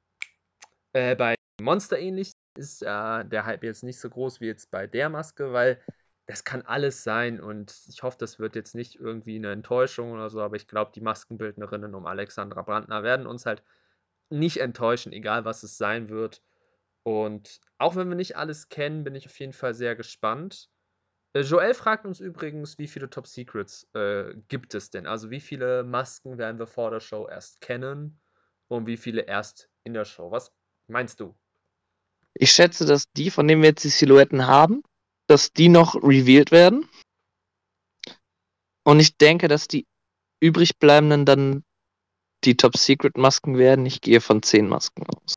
äh, 0.93 1.15
bei 1.15 1.37
Monster 1.61 1.99
ähnlich 1.99 2.33
ist 2.59 2.83
äh, 2.83 3.25
der 3.25 3.47
Hype 3.47 3.63
jetzt 3.63 3.85
nicht 3.85 4.01
so 4.01 4.11
groß 4.11 4.41
wie 4.41 4.47
jetzt 4.47 4.71
bei 4.73 4.87
der 4.89 5.09
Maske, 5.09 5.53
weil 5.53 5.81
das 6.27 6.45
kann 6.45 6.63
alles 6.63 7.05
sein 7.05 7.41
und 7.41 7.75
ich 7.89 8.03
hoffe, 8.03 8.17
das 8.19 8.39
wird 8.39 8.57
jetzt 8.57 8.75
nicht 8.75 8.97
irgendwie 8.97 9.37
eine 9.37 9.53
Enttäuschung 9.53 10.13
oder 10.13 10.31
so, 10.31 10.41
aber 10.41 10.57
ich 10.57 10.67
glaube, 10.67 10.93
die 10.95 11.01
Maskenbildnerinnen 11.01 11.95
um 11.95 12.07
Alexandra 12.07 12.63
Brandner 12.63 13.03
werden 13.03 13.27
uns 13.27 13.47
halt 13.47 13.63
nicht 14.31 14.59
enttäuschen, 14.59 15.13
egal 15.13 15.45
was 15.45 15.63
es 15.63 15.79
sein 15.79 16.09
wird. 16.09 16.43
Und 17.05 17.61
auch 17.79 17.97
wenn 17.97 18.09
wir 18.09 18.17
nicht 18.17 18.37
alles 18.37 18.69
kennen, 18.69 19.05
bin 19.05 19.15
ich 19.15 19.27
auf 19.27 19.39
jeden 19.39 19.53
Fall 19.53 19.75
sehr 19.75 19.97
gespannt. 19.97 20.72
Äh, 21.35 21.41
Joel 21.41 21.75
fragt 21.75 22.05
uns 22.05 22.21
übrigens, 22.21 22.79
wie 22.79 22.89
viele 22.89 23.09
Top 23.09 23.27
Secrets 23.27 23.89
äh, 23.95 24.35
gibt 24.49 24.75
es 24.75 24.91
denn? 24.91 25.07
Also 25.07 25.31
wie 25.31 25.41
viele 25.41 25.83
Masken 25.85 26.39
werden 26.39 26.59
wir 26.59 26.67
vor 26.67 26.91
der 26.91 27.01
Show 27.01 27.27
erst 27.29 27.61
kennen 27.61 28.21
und 28.69 28.87
wie 28.87 28.97
viele 28.97 29.23
erst 29.23 29.71
in 29.85 29.95
der 29.95 30.05
Show? 30.05 30.31
Was 30.31 30.53
meinst 30.89 31.21
du? 31.21 31.35
Ich 32.35 32.51
schätze, 32.51 32.87
dass 32.87 33.11
die, 33.13 33.31
von 33.31 33.47
denen 33.47 33.63
wir 33.63 33.71
jetzt 33.71 33.85
die 33.85 33.89
Silhouetten 33.89 34.47
haben, 34.47 34.83
dass 35.27 35.53
die 35.53 35.69
noch 35.69 35.95
revealed 35.97 36.51
werden. 36.51 36.89
Und 38.85 39.01
ich 39.01 39.17
denke, 39.17 39.49
dass 39.49 39.69
die 39.69 39.87
übrig 40.41 40.79
bleibenden 40.79 41.25
dann 41.25 41.65
die 42.45 42.57
Top 42.57 42.77
Secret 42.77 43.17
Masken 43.17 43.57
werden. 43.59 43.87
Ich 43.87 44.01
gehe 44.01 44.21
von 44.21 44.43
10 44.43 44.69
Masken 44.69 45.05
aus. 45.07 45.35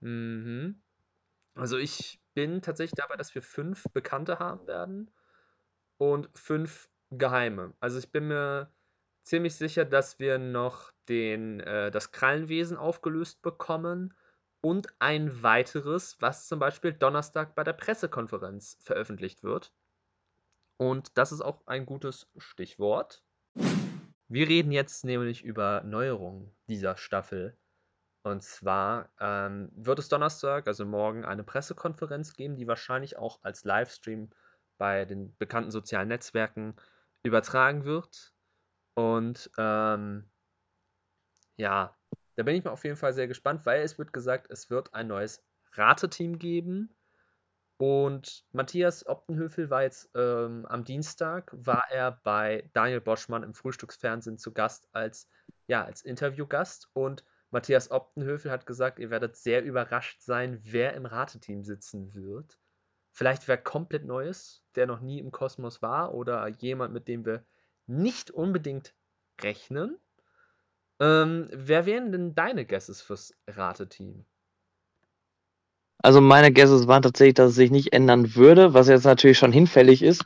Mhm. 0.00 0.82
Also 1.56 1.78
ich 1.78 2.20
bin 2.34 2.60
tatsächlich 2.60 2.96
dabei, 2.96 3.16
dass 3.16 3.34
wir 3.34 3.42
fünf 3.42 3.84
Bekannte 3.92 4.38
haben 4.38 4.66
werden 4.66 5.10
und 5.96 6.28
fünf 6.34 6.90
Geheime. 7.10 7.72
Also 7.80 7.98
ich 7.98 8.12
bin 8.12 8.28
mir 8.28 8.70
ziemlich 9.22 9.54
sicher, 9.54 9.86
dass 9.86 10.18
wir 10.18 10.38
noch 10.38 10.92
den, 11.08 11.60
äh, 11.60 11.90
das 11.90 12.12
Krallenwesen 12.12 12.76
aufgelöst 12.76 13.40
bekommen 13.40 14.14
und 14.60 14.88
ein 14.98 15.42
weiteres, 15.42 16.16
was 16.20 16.46
zum 16.46 16.58
Beispiel 16.58 16.92
Donnerstag 16.92 17.54
bei 17.54 17.64
der 17.64 17.72
Pressekonferenz 17.72 18.78
veröffentlicht 18.82 19.42
wird. 19.42 19.72
Und 20.76 21.16
das 21.16 21.32
ist 21.32 21.40
auch 21.40 21.66
ein 21.66 21.86
gutes 21.86 22.28
Stichwort. 22.36 23.24
Wir 24.28 24.48
reden 24.48 24.72
jetzt 24.72 25.04
nämlich 25.04 25.42
über 25.42 25.82
Neuerungen 25.84 26.54
dieser 26.68 26.98
Staffel. 26.98 27.56
Und 28.26 28.42
zwar 28.42 29.08
ähm, 29.20 29.70
wird 29.76 30.00
es 30.00 30.08
Donnerstag, 30.08 30.66
also 30.66 30.84
morgen, 30.84 31.24
eine 31.24 31.44
Pressekonferenz 31.44 32.34
geben, 32.34 32.56
die 32.56 32.66
wahrscheinlich 32.66 33.16
auch 33.18 33.38
als 33.44 33.62
Livestream 33.62 34.30
bei 34.78 35.04
den 35.04 35.36
bekannten 35.36 35.70
sozialen 35.70 36.08
Netzwerken 36.08 36.74
übertragen 37.22 37.84
wird. 37.84 38.34
Und 38.94 39.48
ähm, 39.58 40.28
ja, 41.56 41.96
da 42.34 42.42
bin 42.42 42.56
ich 42.56 42.64
mal 42.64 42.72
auf 42.72 42.82
jeden 42.82 42.96
Fall 42.96 43.12
sehr 43.12 43.28
gespannt, 43.28 43.64
weil 43.64 43.82
es 43.82 43.96
wird 43.96 44.12
gesagt, 44.12 44.50
es 44.50 44.70
wird 44.70 44.92
ein 44.92 45.06
neues 45.06 45.44
Rateteam 45.74 46.40
geben. 46.40 46.96
Und 47.76 48.44
Matthias 48.50 49.06
Optenhöfel 49.06 49.70
war 49.70 49.84
jetzt 49.84 50.10
ähm, 50.16 50.66
am 50.66 50.82
Dienstag, 50.82 51.52
war 51.52 51.84
er 51.92 52.20
bei 52.24 52.68
Daniel 52.72 53.00
Boschmann 53.00 53.44
im 53.44 53.54
Frühstücksfernsehen 53.54 54.36
zu 54.36 54.52
Gast 54.52 54.88
als, 54.90 55.28
ja, 55.68 55.84
als 55.84 56.02
Interviewgast. 56.02 56.88
Und 56.92 57.22
Matthias 57.50 57.90
Optenhöfel 57.90 58.50
hat 58.50 58.66
gesagt, 58.66 58.98
ihr 58.98 59.10
werdet 59.10 59.36
sehr 59.36 59.62
überrascht 59.62 60.20
sein, 60.20 60.60
wer 60.62 60.94
im 60.94 61.06
Rateteam 61.06 61.64
sitzen 61.64 62.14
wird. 62.14 62.58
Vielleicht 63.12 63.48
wer 63.48 63.56
komplett 63.56 64.04
Neues, 64.04 64.62
der 64.74 64.86
noch 64.86 65.00
nie 65.00 65.20
im 65.20 65.30
Kosmos 65.30 65.80
war 65.80 66.12
oder 66.12 66.46
jemand, 66.48 66.92
mit 66.92 67.08
dem 67.08 67.24
wir 67.24 67.44
nicht 67.86 68.30
unbedingt 68.30 68.94
rechnen. 69.40 69.98
Ähm, 71.00 71.48
wer 71.52 71.86
wären 71.86 72.12
denn 72.12 72.34
deine 72.34 72.66
Guesses 72.66 73.00
fürs 73.00 73.34
Rateteam? 73.46 74.24
Also 76.02 76.20
meine 76.20 76.52
Guesses 76.52 76.86
waren 76.86 77.02
tatsächlich, 77.02 77.34
dass 77.34 77.50
es 77.50 77.56
sich 77.56 77.70
nicht 77.70 77.92
ändern 77.92 78.34
würde, 78.34 78.74
was 78.74 78.88
jetzt 78.88 79.04
natürlich 79.04 79.38
schon 79.38 79.52
hinfällig 79.52 80.02
ist. 80.02 80.24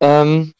Ähm, 0.00 0.52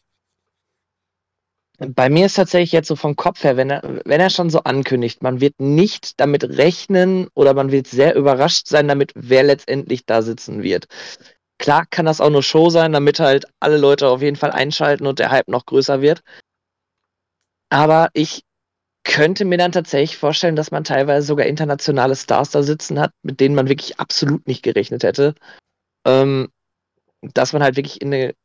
bei 1.77 2.09
mir 2.09 2.27
ist 2.27 2.35
tatsächlich 2.35 2.71
jetzt 2.71 2.87
so 2.87 2.95
vom 2.95 3.15
Kopf 3.15 3.43
her, 3.43 3.57
wenn 3.57 3.69
er, 3.69 3.81
wenn 4.05 4.21
er 4.21 4.29
schon 4.29 4.49
so 4.49 4.59
ankündigt, 4.63 5.23
man 5.23 5.41
wird 5.41 5.59
nicht 5.59 6.19
damit 6.19 6.43
rechnen 6.43 7.27
oder 7.33 7.53
man 7.53 7.71
wird 7.71 7.87
sehr 7.87 8.15
überrascht 8.15 8.67
sein 8.67 8.87
damit, 8.87 9.11
wer 9.15 9.43
letztendlich 9.43 10.05
da 10.05 10.21
sitzen 10.21 10.63
wird. 10.63 10.87
Klar 11.57 11.85
kann 11.89 12.05
das 12.05 12.21
auch 12.21 12.29
nur 12.29 12.43
Show 12.43 12.69
sein, 12.69 12.93
damit 12.93 13.19
halt 13.19 13.45
alle 13.59 13.77
Leute 13.77 14.07
auf 14.09 14.21
jeden 14.21 14.35
Fall 14.35 14.51
einschalten 14.51 15.07
und 15.07 15.19
der 15.19 15.31
Hype 15.31 15.47
noch 15.47 15.65
größer 15.65 16.01
wird. 16.01 16.21
Aber 17.69 18.09
ich 18.13 18.43
könnte 19.03 19.45
mir 19.45 19.57
dann 19.57 19.71
tatsächlich 19.71 20.17
vorstellen, 20.17 20.55
dass 20.55 20.71
man 20.71 20.83
teilweise 20.83 21.27
sogar 21.27 21.45
internationale 21.45 22.15
Stars 22.15 22.49
da 22.51 22.63
sitzen 22.63 22.99
hat, 22.99 23.11
mit 23.21 23.39
denen 23.39 23.55
man 23.55 23.69
wirklich 23.69 23.99
absolut 23.99 24.47
nicht 24.47 24.63
gerechnet 24.63 25.03
hätte. 25.03 25.35
Ähm, 26.05 26.49
dass 27.21 27.53
man 27.53 27.63
halt 27.63 27.75
wirklich 27.75 28.01
in 28.01 28.13
eine 28.13 28.35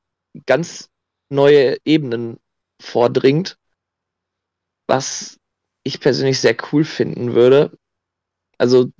ganz 0.46 0.88
neue 1.30 1.76
Ebenen 1.84 2.38
vordringt, 2.80 3.56
was 4.86 5.38
ich 5.84 6.00
persönlich 6.00 6.40
sehr 6.40 6.56
cool 6.72 6.84
finden 6.84 7.34
würde. 7.34 7.76
Also 8.58 8.90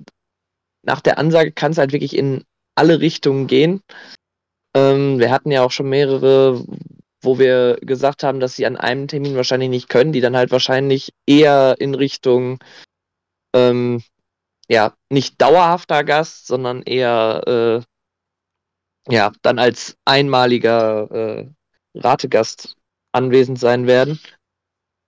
nach 0.83 1.01
der 1.01 1.17
Ansage 1.17 1.51
kann 1.51 1.71
es 1.71 1.77
halt 1.77 1.91
wirklich 1.91 2.15
in 2.15 2.43
alle 2.75 2.99
Richtungen 2.99 3.47
gehen. 3.47 3.81
Ähm, 4.75 5.19
wir 5.19 5.31
hatten 5.31 5.51
ja 5.51 5.63
auch 5.63 5.71
schon 5.71 5.89
mehrere, 5.89 6.65
wo 7.21 7.37
wir 7.37 7.77
gesagt 7.81 8.23
haben, 8.23 8.39
dass 8.39 8.55
sie 8.55 8.65
an 8.65 8.77
einem 8.77 9.07
Termin 9.07 9.35
wahrscheinlich 9.35 9.69
nicht 9.69 9.89
können, 9.89 10.13
die 10.13 10.21
dann 10.21 10.35
halt 10.35 10.51
wahrscheinlich 10.51 11.13
eher 11.27 11.75
in 11.79 11.93
Richtung, 11.93 12.59
ähm, 13.53 14.01
ja, 14.69 14.95
nicht 15.09 15.41
dauerhafter 15.41 16.03
Gast, 16.03 16.47
sondern 16.47 16.81
eher, 16.81 17.83
äh, 19.07 19.13
ja, 19.13 19.31
dann 19.41 19.59
als 19.59 19.97
einmaliger 20.05 21.11
äh, 21.11 21.49
Rategast 21.95 22.77
anwesend 23.11 23.59
sein 23.59 23.87
werden. 23.87 24.19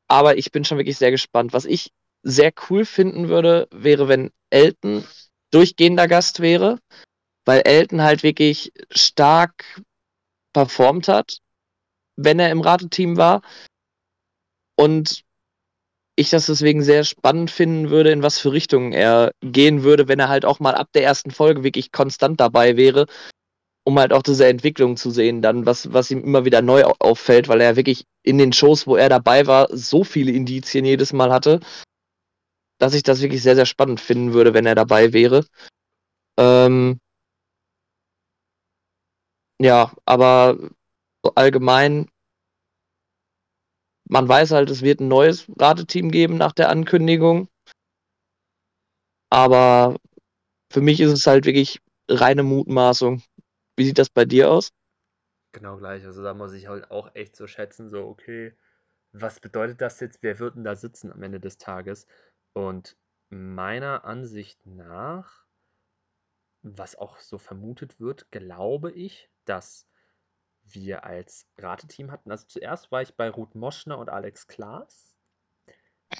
Aber 0.07 0.37
ich 0.37 0.51
bin 0.51 0.65
schon 0.65 0.77
wirklich 0.77 0.97
sehr 0.97 1.11
gespannt. 1.11 1.53
Was 1.53 1.65
ich 1.65 1.91
sehr 2.23 2.53
cool 2.69 2.85
finden 2.85 3.29
würde, 3.29 3.67
wäre, 3.71 4.07
wenn 4.07 4.31
Elton 4.49 5.03
durchgehender 5.51 6.07
Gast 6.07 6.39
wäre, 6.39 6.79
weil 7.45 7.61
Elton 7.65 8.01
halt 8.01 8.23
wirklich 8.23 8.71
stark 8.91 9.81
performt 10.53 11.07
hat 11.07 11.39
wenn 12.15 12.39
er 12.39 12.51
im 12.51 12.61
Rateteam 12.61 13.17
war. 13.17 13.41
Und 14.75 15.23
ich 16.15 16.29
das 16.29 16.45
deswegen 16.45 16.83
sehr 16.83 17.03
spannend 17.03 17.49
finden 17.49 17.89
würde, 17.89 18.11
in 18.11 18.21
was 18.21 18.39
für 18.39 18.51
Richtungen 18.51 18.93
er 18.93 19.31
gehen 19.41 19.83
würde, 19.83 20.07
wenn 20.07 20.19
er 20.19 20.29
halt 20.29 20.45
auch 20.45 20.59
mal 20.59 20.75
ab 20.75 20.89
der 20.93 21.03
ersten 21.03 21.31
Folge 21.31 21.63
wirklich 21.63 21.91
konstant 21.91 22.39
dabei 22.39 22.77
wäre, 22.77 23.07
um 23.85 23.99
halt 23.99 24.13
auch 24.13 24.23
diese 24.23 24.47
Entwicklung 24.47 24.95
zu 24.97 25.11
sehen, 25.11 25.41
dann, 25.41 25.65
was, 25.65 25.91
was 25.91 26.09
ihm 26.11 26.23
immer 26.23 26.45
wieder 26.45 26.61
neu 26.61 26.83
auffällt, 26.99 27.47
weil 27.47 27.61
er 27.61 27.75
wirklich 27.75 28.05
in 28.23 28.37
den 28.37 28.53
Shows, 28.53 28.87
wo 28.87 28.95
er 28.95 29.09
dabei 29.09 29.45
war, 29.45 29.67
so 29.71 30.03
viele 30.03 30.31
Indizien 30.31 30.85
jedes 30.85 31.11
Mal 31.11 31.31
hatte, 31.31 31.59
dass 32.79 32.93
ich 32.93 33.03
das 33.03 33.21
wirklich 33.21 33.41
sehr, 33.43 33.55
sehr 33.55 33.65
spannend 33.65 33.99
finden 33.99 34.33
würde, 34.33 34.53
wenn 34.53 34.65
er 34.65 34.75
dabei 34.75 35.13
wäre. 35.13 35.45
Ähm 36.39 36.99
ja, 39.59 39.93
aber 40.05 40.57
allgemein, 41.35 42.07
man 44.09 44.27
weiß 44.27 44.51
halt, 44.51 44.69
es 44.69 44.81
wird 44.81 44.99
ein 44.99 45.07
neues 45.07 45.45
Rateteam 45.57 46.11
geben 46.11 46.37
nach 46.37 46.53
der 46.53 46.69
Ankündigung. 46.69 47.47
Aber 49.29 49.97
für 50.71 50.81
mich 50.81 50.99
ist 50.99 51.11
es 51.11 51.27
halt 51.27 51.45
wirklich 51.45 51.79
reine 52.09 52.43
Mutmaßung. 52.43 53.23
Wie 53.75 53.85
sieht 53.85 53.97
das 53.97 54.09
bei 54.09 54.25
dir 54.25 54.51
aus? 54.51 54.71
Genau 55.51 55.77
gleich. 55.77 56.05
Also 56.05 56.23
da 56.23 56.33
muss 56.33 56.53
ich 56.53 56.67
halt 56.67 56.91
auch 56.91 57.15
echt 57.15 57.35
so 57.35 57.47
schätzen, 57.47 57.89
so, 57.89 58.07
okay, 58.07 58.55
was 59.11 59.39
bedeutet 59.39 59.81
das 59.81 59.99
jetzt? 59.99 60.21
Wer 60.21 60.39
wird 60.39 60.55
denn 60.55 60.63
da 60.63 60.75
sitzen 60.75 61.11
am 61.11 61.21
Ende 61.23 61.39
des 61.39 61.57
Tages? 61.57 62.07
Und 62.53 62.97
meiner 63.29 64.05
Ansicht 64.05 64.65
nach, 64.65 65.45
was 66.63 66.95
auch 66.95 67.17
so 67.19 67.37
vermutet 67.37 67.99
wird, 67.99 68.31
glaube 68.31 68.91
ich, 68.91 69.29
dass 69.45 69.87
wir 70.63 71.03
als 71.03 71.47
Rateteam 71.57 72.11
hatten. 72.11 72.31
Also 72.31 72.47
zuerst 72.47 72.91
war 72.91 73.01
ich 73.01 73.15
bei 73.15 73.29
Ruth 73.29 73.55
Moschner 73.55 73.97
und 73.97 74.09
Alex 74.09 74.47
Klaas. 74.47 75.15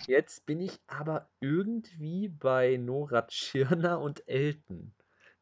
Jetzt 0.08 0.46
bin 0.46 0.60
ich 0.60 0.80
aber 0.88 1.30
irgendwie 1.40 2.28
bei 2.28 2.78
Nora 2.78 3.24
Tschirner 3.24 4.00
und 4.00 4.28
Elton. 4.28 4.94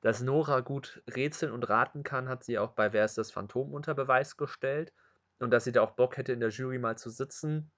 Dass 0.01 0.21
Nora 0.21 0.61
gut 0.61 1.03
rätseln 1.07 1.51
und 1.51 1.69
raten 1.69 2.03
kann, 2.03 2.27
hat 2.27 2.43
sie 2.43 2.57
auch 2.59 2.71
bei 2.71 2.91
Wer 2.91 3.05
ist 3.05 3.17
das 3.17 3.31
Phantom 3.31 3.73
unter 3.73 3.93
Beweis 3.93 4.35
gestellt. 4.35 4.93
Und 5.39 5.51
dass 5.51 5.63
sie 5.63 5.71
da 5.71 5.81
auch 5.81 5.91
Bock 5.91 6.17
hätte, 6.17 6.33
in 6.33 6.39
der 6.39 6.49
Jury 6.49 6.79
mal 6.79 6.97
zu 6.97 7.09
sitzen, 7.09 7.71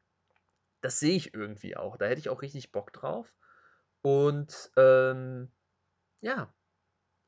das 0.81 0.99
sehe 0.99 1.15
ich 1.15 1.33
irgendwie 1.33 1.77
auch. 1.77 1.97
Da 1.97 2.05
hätte 2.05 2.19
ich 2.19 2.29
auch 2.29 2.41
richtig 2.41 2.71
Bock 2.71 2.91
drauf. 2.91 3.33
Und 4.01 4.71
ähm, 4.75 5.49
ja, 6.21 6.53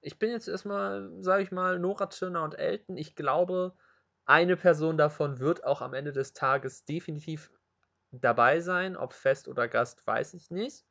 ich 0.01 0.19
bin 0.19 0.29
jetzt 0.31 0.47
erstmal, 0.47 1.09
sage 1.21 1.43
ich 1.43 1.51
mal, 1.51 1.79
Nora 1.79 2.07
Tschirner 2.07 2.43
und 2.43 2.59
Elton. 2.59 2.97
Ich 2.97 3.15
glaube, 3.15 3.73
eine 4.25 4.57
Person 4.57 4.97
davon 4.97 5.39
wird 5.39 5.63
auch 5.63 5.81
am 5.81 5.93
Ende 5.93 6.11
des 6.11 6.33
Tages 6.33 6.83
definitiv 6.85 7.49
dabei 8.11 8.59
sein. 8.59 8.97
Ob 8.97 9.13
Fest 9.13 9.47
oder 9.47 9.67
Gast, 9.67 10.05
weiß 10.05 10.33
ich 10.33 10.51
nicht. 10.51 10.85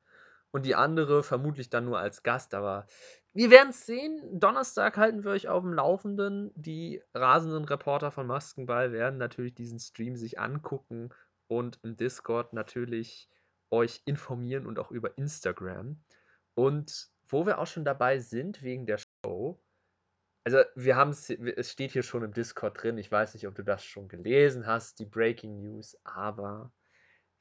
Und 0.51 0.67
die 0.67 0.75
andere 0.75 1.23
vermutlich 1.23 1.69
dann 1.69 1.85
nur 1.85 1.99
als 1.99 2.23
Gast. 2.23 2.55
Aber 2.55 2.87
wir 3.35 3.51
werden 3.51 3.71
es 3.71 3.85
sehen. 3.85 4.39
Donnerstag 4.39 4.97
halten 4.97 5.25
wir 5.25 5.33
euch 5.33 5.49
auf 5.49 5.65
dem 5.65 5.75
Laufenden. 5.75 6.53
Die 6.55 7.03
rasenden 7.13 7.65
Reporter 7.65 8.13
von 8.13 8.29
Maskenball 8.29 8.93
werden 8.93 9.19
natürlich 9.19 9.55
diesen 9.55 9.81
Stream 9.81 10.17
sich 10.17 10.39
angucken 10.39 11.11
und 11.49 11.81
im 11.83 11.97
Discord 11.97 12.53
natürlich 12.53 13.29
euch 13.71 14.03
informieren 14.05 14.67
und 14.67 14.79
auch 14.79 14.93
über 14.93 15.19
Instagram. 15.19 16.01
Und 16.55 17.09
wo 17.29 17.45
wir 17.45 17.59
auch 17.59 17.67
schon 17.67 17.85
dabei 17.85 18.21
sind, 18.21 18.63
wegen 18.63 18.87
der 18.87 18.99
Show, 18.99 19.61
also 20.45 20.59
wir 20.77 20.95
haben 20.95 21.11
es, 21.11 21.29
es 21.29 21.73
steht 21.73 21.91
hier 21.91 22.05
schon 22.05 22.23
im 22.23 22.35
Discord 22.35 22.81
drin. 22.81 22.99
Ich 22.99 23.11
weiß 23.11 23.35
nicht, 23.35 23.49
ob 23.49 23.57
du 23.57 23.65
das 23.65 23.85
schon 23.85 24.09
gelesen 24.09 24.67
hast, 24.67 25.01
die 25.01 25.07
Breaking 25.07 25.61
News, 25.61 25.97
aber 26.05 26.71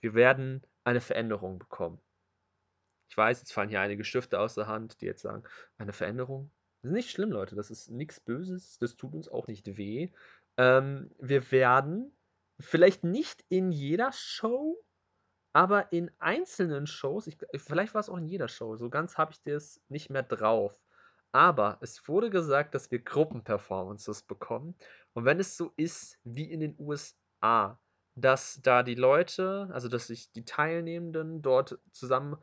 wir 0.01 0.15
werden 0.15 0.65
eine 0.85 1.01
Veränderung 1.01 1.59
bekommen. 1.59 2.01
Ich 3.13 3.17
weiß, 3.17 3.41
jetzt 3.41 3.53
fallen 3.53 3.69
hier 3.69 3.79
einige 3.79 4.03
Stifte 4.03 4.39
aus 4.39 4.55
der 4.55 4.65
Hand, 4.65 4.99
die 4.99 5.05
jetzt 5.05 5.21
sagen, 5.21 5.43
eine 5.77 5.93
Veränderung. 5.93 6.51
Das 6.81 6.89
ist 6.89 6.95
nicht 6.95 7.11
schlimm, 7.11 7.29
Leute. 7.29 7.55
Das 7.55 7.69
ist 7.69 7.91
nichts 7.91 8.19
Böses. 8.19 8.79
Das 8.79 8.95
tut 8.95 9.13
uns 9.13 9.29
auch 9.29 9.45
nicht 9.45 9.77
weh. 9.77 10.09
Ähm, 10.57 11.11
wir 11.19 11.51
werden 11.51 12.17
vielleicht 12.59 13.03
nicht 13.03 13.45
in 13.49 13.71
jeder 13.71 14.11
Show, 14.13 14.83
aber 15.53 15.93
in 15.93 16.09
einzelnen 16.17 16.87
Shows, 16.87 17.27
ich, 17.27 17.37
vielleicht 17.53 17.93
war 17.93 18.01
es 18.01 18.09
auch 18.09 18.17
in 18.17 18.25
jeder 18.25 18.47
Show, 18.47 18.77
so 18.77 18.89
ganz 18.89 19.15
habe 19.19 19.33
ich 19.33 19.43
das 19.43 19.79
nicht 19.89 20.09
mehr 20.09 20.23
drauf. 20.23 20.81
Aber 21.31 21.77
es 21.81 22.07
wurde 22.07 22.31
gesagt, 22.31 22.73
dass 22.73 22.89
wir 22.89 22.97
Gruppenperformances 22.97 24.23
bekommen. 24.23 24.75
Und 25.13 25.25
wenn 25.25 25.39
es 25.39 25.55
so 25.55 25.71
ist 25.75 26.17
wie 26.23 26.49
in 26.49 26.61
den 26.61 26.75
USA, 26.79 27.79
dass 28.15 28.59
da 28.63 28.81
die 28.81 28.95
Leute, 28.95 29.69
also 29.71 29.87
dass 29.87 30.07
sich 30.07 30.31
die 30.31 30.45
Teilnehmenden 30.45 31.43
dort 31.43 31.77
zusammen 31.91 32.37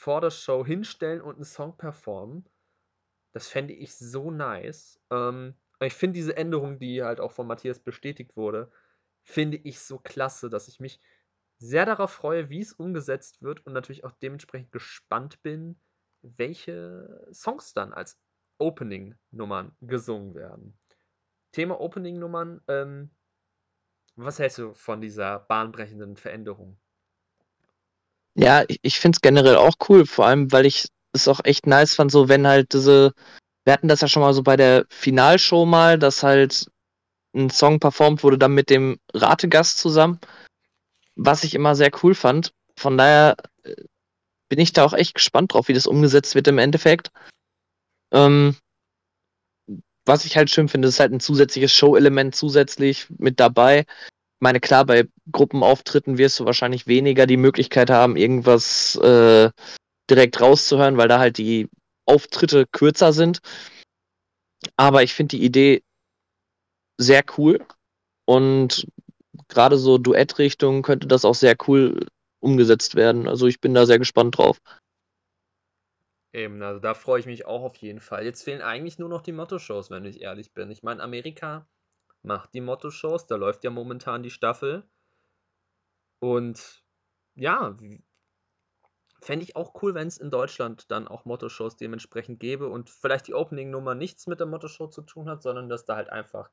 vor 0.00 0.22
der 0.22 0.30
Show 0.30 0.64
hinstellen 0.64 1.20
und 1.20 1.34
einen 1.34 1.44
Song 1.44 1.76
performen, 1.76 2.48
das 3.32 3.48
fände 3.48 3.74
ich 3.74 3.94
so 3.94 4.30
nice. 4.30 4.98
Ähm, 5.10 5.54
ich 5.78 5.92
finde 5.92 6.14
diese 6.14 6.38
Änderung, 6.38 6.78
die 6.78 7.02
halt 7.02 7.20
auch 7.20 7.32
von 7.32 7.46
Matthias 7.46 7.80
bestätigt 7.80 8.34
wurde, 8.34 8.72
finde 9.22 9.58
ich 9.58 9.78
so 9.80 9.98
klasse, 9.98 10.48
dass 10.48 10.68
ich 10.68 10.80
mich 10.80 11.02
sehr 11.58 11.84
darauf 11.84 12.10
freue, 12.12 12.48
wie 12.48 12.60
es 12.60 12.72
umgesetzt 12.72 13.42
wird 13.42 13.66
und 13.66 13.74
natürlich 13.74 14.04
auch 14.04 14.12
dementsprechend 14.12 14.72
gespannt 14.72 15.42
bin, 15.42 15.78
welche 16.22 17.28
Songs 17.30 17.74
dann 17.74 17.92
als 17.92 18.18
Opening-Nummern 18.56 19.76
gesungen 19.82 20.34
werden. 20.34 20.78
Thema 21.52 21.78
Opening-Nummern, 21.78 22.62
ähm, 22.68 23.10
was 24.16 24.38
hältst 24.38 24.56
du 24.56 24.72
von 24.72 25.02
dieser 25.02 25.40
bahnbrechenden 25.40 26.16
Veränderung? 26.16 26.80
Ja, 28.34 28.64
ich, 28.68 28.78
ich 28.82 29.00
finde 29.00 29.16
es 29.16 29.20
generell 29.20 29.56
auch 29.56 29.74
cool, 29.88 30.06
vor 30.06 30.26
allem, 30.26 30.50
weil 30.52 30.66
ich 30.66 30.88
es 31.12 31.28
auch 31.28 31.40
echt 31.44 31.66
nice 31.66 31.94
fand, 31.94 32.12
so 32.12 32.28
wenn 32.28 32.46
halt 32.46 32.72
diese, 32.72 33.12
wir 33.64 33.72
hatten 33.72 33.88
das 33.88 34.00
ja 34.00 34.08
schon 34.08 34.22
mal 34.22 34.32
so 34.34 34.42
bei 34.42 34.56
der 34.56 34.86
Finalshow 34.88 35.66
mal, 35.66 35.98
dass 35.98 36.22
halt 36.22 36.66
ein 37.34 37.50
Song 37.50 37.80
performt 37.80 38.22
wurde 38.22 38.38
dann 38.38 38.54
mit 38.54 38.70
dem 38.70 38.98
Rategast 39.14 39.78
zusammen, 39.78 40.20
was 41.16 41.44
ich 41.44 41.54
immer 41.54 41.74
sehr 41.74 41.90
cool 42.02 42.14
fand. 42.14 42.52
Von 42.76 42.96
daher 42.98 43.36
äh, 43.62 43.74
bin 44.48 44.58
ich 44.58 44.72
da 44.72 44.84
auch 44.84 44.92
echt 44.92 45.14
gespannt 45.14 45.52
drauf, 45.54 45.68
wie 45.68 45.74
das 45.74 45.86
umgesetzt 45.86 46.34
wird 46.34 46.48
im 46.48 46.58
Endeffekt. 46.58 47.10
Ähm, 48.12 48.56
was 50.04 50.24
ich 50.24 50.36
halt 50.36 50.50
schön 50.50 50.68
finde, 50.68 50.88
ist 50.88 50.98
halt 50.98 51.12
ein 51.12 51.20
zusätzliches 51.20 51.72
Show-Element 51.72 52.34
zusätzlich 52.34 53.06
mit 53.10 53.38
dabei. 53.38 53.84
Meine, 54.40 54.58
klar, 54.58 54.86
bei 54.86 55.06
Gruppenauftritten 55.30 56.16
wirst 56.18 56.40
du 56.40 56.46
wahrscheinlich 56.46 56.86
weniger 56.86 57.26
die 57.26 57.36
Möglichkeit 57.36 57.90
haben, 57.90 58.16
irgendwas 58.16 58.96
äh, 58.96 59.50
direkt 60.10 60.40
rauszuhören, 60.40 60.96
weil 60.96 61.08
da 61.08 61.18
halt 61.18 61.36
die 61.38 61.68
Auftritte 62.06 62.66
kürzer 62.66 63.12
sind. 63.12 63.40
Aber 64.76 65.02
ich 65.02 65.14
finde 65.14 65.36
die 65.36 65.44
Idee 65.44 65.82
sehr 66.98 67.22
cool 67.36 67.64
und 68.26 68.86
gerade 69.48 69.76
so 69.76 69.98
Duettrichtung 69.98 70.82
könnte 70.82 71.06
das 71.06 71.24
auch 71.24 71.34
sehr 71.34 71.56
cool 71.68 72.06
umgesetzt 72.40 72.94
werden. 72.94 73.28
Also 73.28 73.46
ich 73.46 73.60
bin 73.60 73.74
da 73.74 73.86
sehr 73.86 73.98
gespannt 73.98 74.38
drauf. 74.38 74.60
Eben, 76.32 76.62
also 76.62 76.80
da 76.80 76.94
freue 76.94 77.20
ich 77.20 77.26
mich 77.26 77.44
auch 77.44 77.62
auf 77.62 77.76
jeden 77.76 78.00
Fall. 78.00 78.24
Jetzt 78.24 78.44
fehlen 78.44 78.62
eigentlich 78.62 78.98
nur 78.98 79.08
noch 79.08 79.20
die 79.20 79.32
Motto-Shows, 79.32 79.90
wenn 79.90 80.04
ich 80.04 80.20
ehrlich 80.22 80.52
bin. 80.52 80.70
Ich 80.70 80.82
meine, 80.82 81.02
Amerika 81.02 81.66
macht 82.22 82.54
die 82.54 82.60
Motto-Shows, 82.60 83.26
da 83.26 83.36
läuft 83.36 83.64
ja 83.64 83.70
momentan 83.70 84.22
die 84.22 84.30
Staffel. 84.30 84.88
Und 86.18 86.84
ja, 87.34 87.76
fände 89.22 89.44
ich 89.44 89.56
auch 89.56 89.82
cool, 89.82 89.94
wenn 89.94 90.08
es 90.08 90.18
in 90.18 90.30
Deutschland 90.30 90.90
dann 90.90 91.08
auch 91.08 91.24
Motto-Shows 91.24 91.76
dementsprechend 91.76 92.40
gäbe 92.40 92.68
und 92.68 92.90
vielleicht 92.90 93.28
die 93.28 93.34
Opening-Nummer 93.34 93.94
nichts 93.94 94.26
mit 94.26 94.40
der 94.40 94.46
Motto-Show 94.46 94.88
zu 94.88 95.02
tun 95.02 95.28
hat, 95.28 95.42
sondern 95.42 95.68
dass 95.68 95.84
da 95.84 95.96
halt 95.96 96.10
einfach 96.10 96.50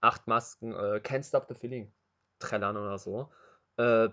acht 0.00 0.26
Masken 0.26 0.72
äh, 0.72 1.00
Can't 1.02 1.26
Stop 1.26 1.46
the 1.48 1.54
Feeling 1.54 1.92
trällern 2.38 2.76
oder 2.76 2.98
so. 2.98 3.32
Äh, 3.76 4.08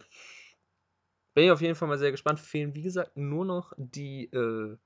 bin 1.33 1.45
ich 1.45 1.51
auf 1.51 1.61
jeden 1.61 1.75
Fall 1.75 1.87
mal 1.87 1.97
sehr 1.97 2.11
gespannt. 2.11 2.39
Fehlen, 2.39 2.75
wie 2.75 2.81
gesagt, 2.81 3.17
nur 3.17 3.45
noch 3.45 3.73
die, 3.77 4.25
äh, 4.25 4.77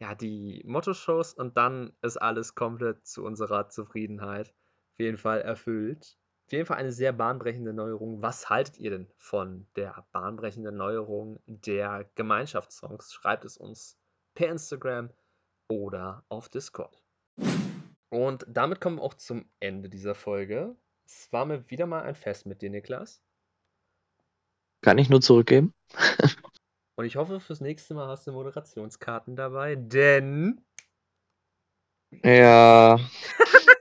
ja, 0.00 0.14
die 0.14 0.62
Motto-Shows 0.66 1.34
und 1.34 1.56
dann 1.56 1.92
ist 2.02 2.16
alles 2.16 2.54
komplett 2.54 3.06
zu 3.06 3.24
unserer 3.24 3.68
Zufriedenheit 3.68 4.54
jeden 5.00 5.18
Fall 5.18 5.40
erfüllt. 5.40 6.16
Auf 6.46 6.52
jeden 6.52 6.66
Fall 6.66 6.78
eine 6.78 6.92
sehr 6.92 7.12
bahnbrechende 7.12 7.72
Neuerung. 7.72 8.22
Was 8.22 8.48
haltet 8.50 8.78
ihr 8.78 8.90
denn 8.90 9.08
von 9.16 9.66
der 9.76 10.06
bahnbrechenden 10.12 10.76
Neuerung 10.76 11.40
der 11.46 12.10
Gemeinschaftssongs? 12.14 13.12
Schreibt 13.12 13.44
es 13.44 13.56
uns 13.56 13.98
per 14.34 14.48
Instagram 14.48 15.10
oder 15.68 16.24
auf 16.28 16.48
Discord. 16.48 17.02
Und 18.08 18.44
damit 18.48 18.80
kommen 18.80 18.96
wir 18.96 19.02
auch 19.02 19.14
zum 19.14 19.48
Ende 19.60 19.88
dieser 19.88 20.14
Folge. 20.14 20.76
Es 21.06 21.32
war 21.32 21.46
mir 21.46 21.68
wieder 21.70 21.86
mal 21.86 22.02
ein 22.02 22.16
Fest 22.16 22.46
mit 22.46 22.62
dir, 22.62 22.70
Niklas. 22.70 23.22
Kann 24.82 24.98
ich 24.98 25.08
nur 25.08 25.20
zurückgeben. 25.20 25.74
Und 26.96 27.04
ich 27.04 27.16
hoffe, 27.16 27.40
fürs 27.40 27.60
nächste 27.60 27.94
Mal 27.94 28.08
hast 28.08 28.26
du 28.26 28.32
Moderationskarten 28.32 29.36
dabei, 29.36 29.76
denn. 29.76 30.60
Ja. 32.24 32.98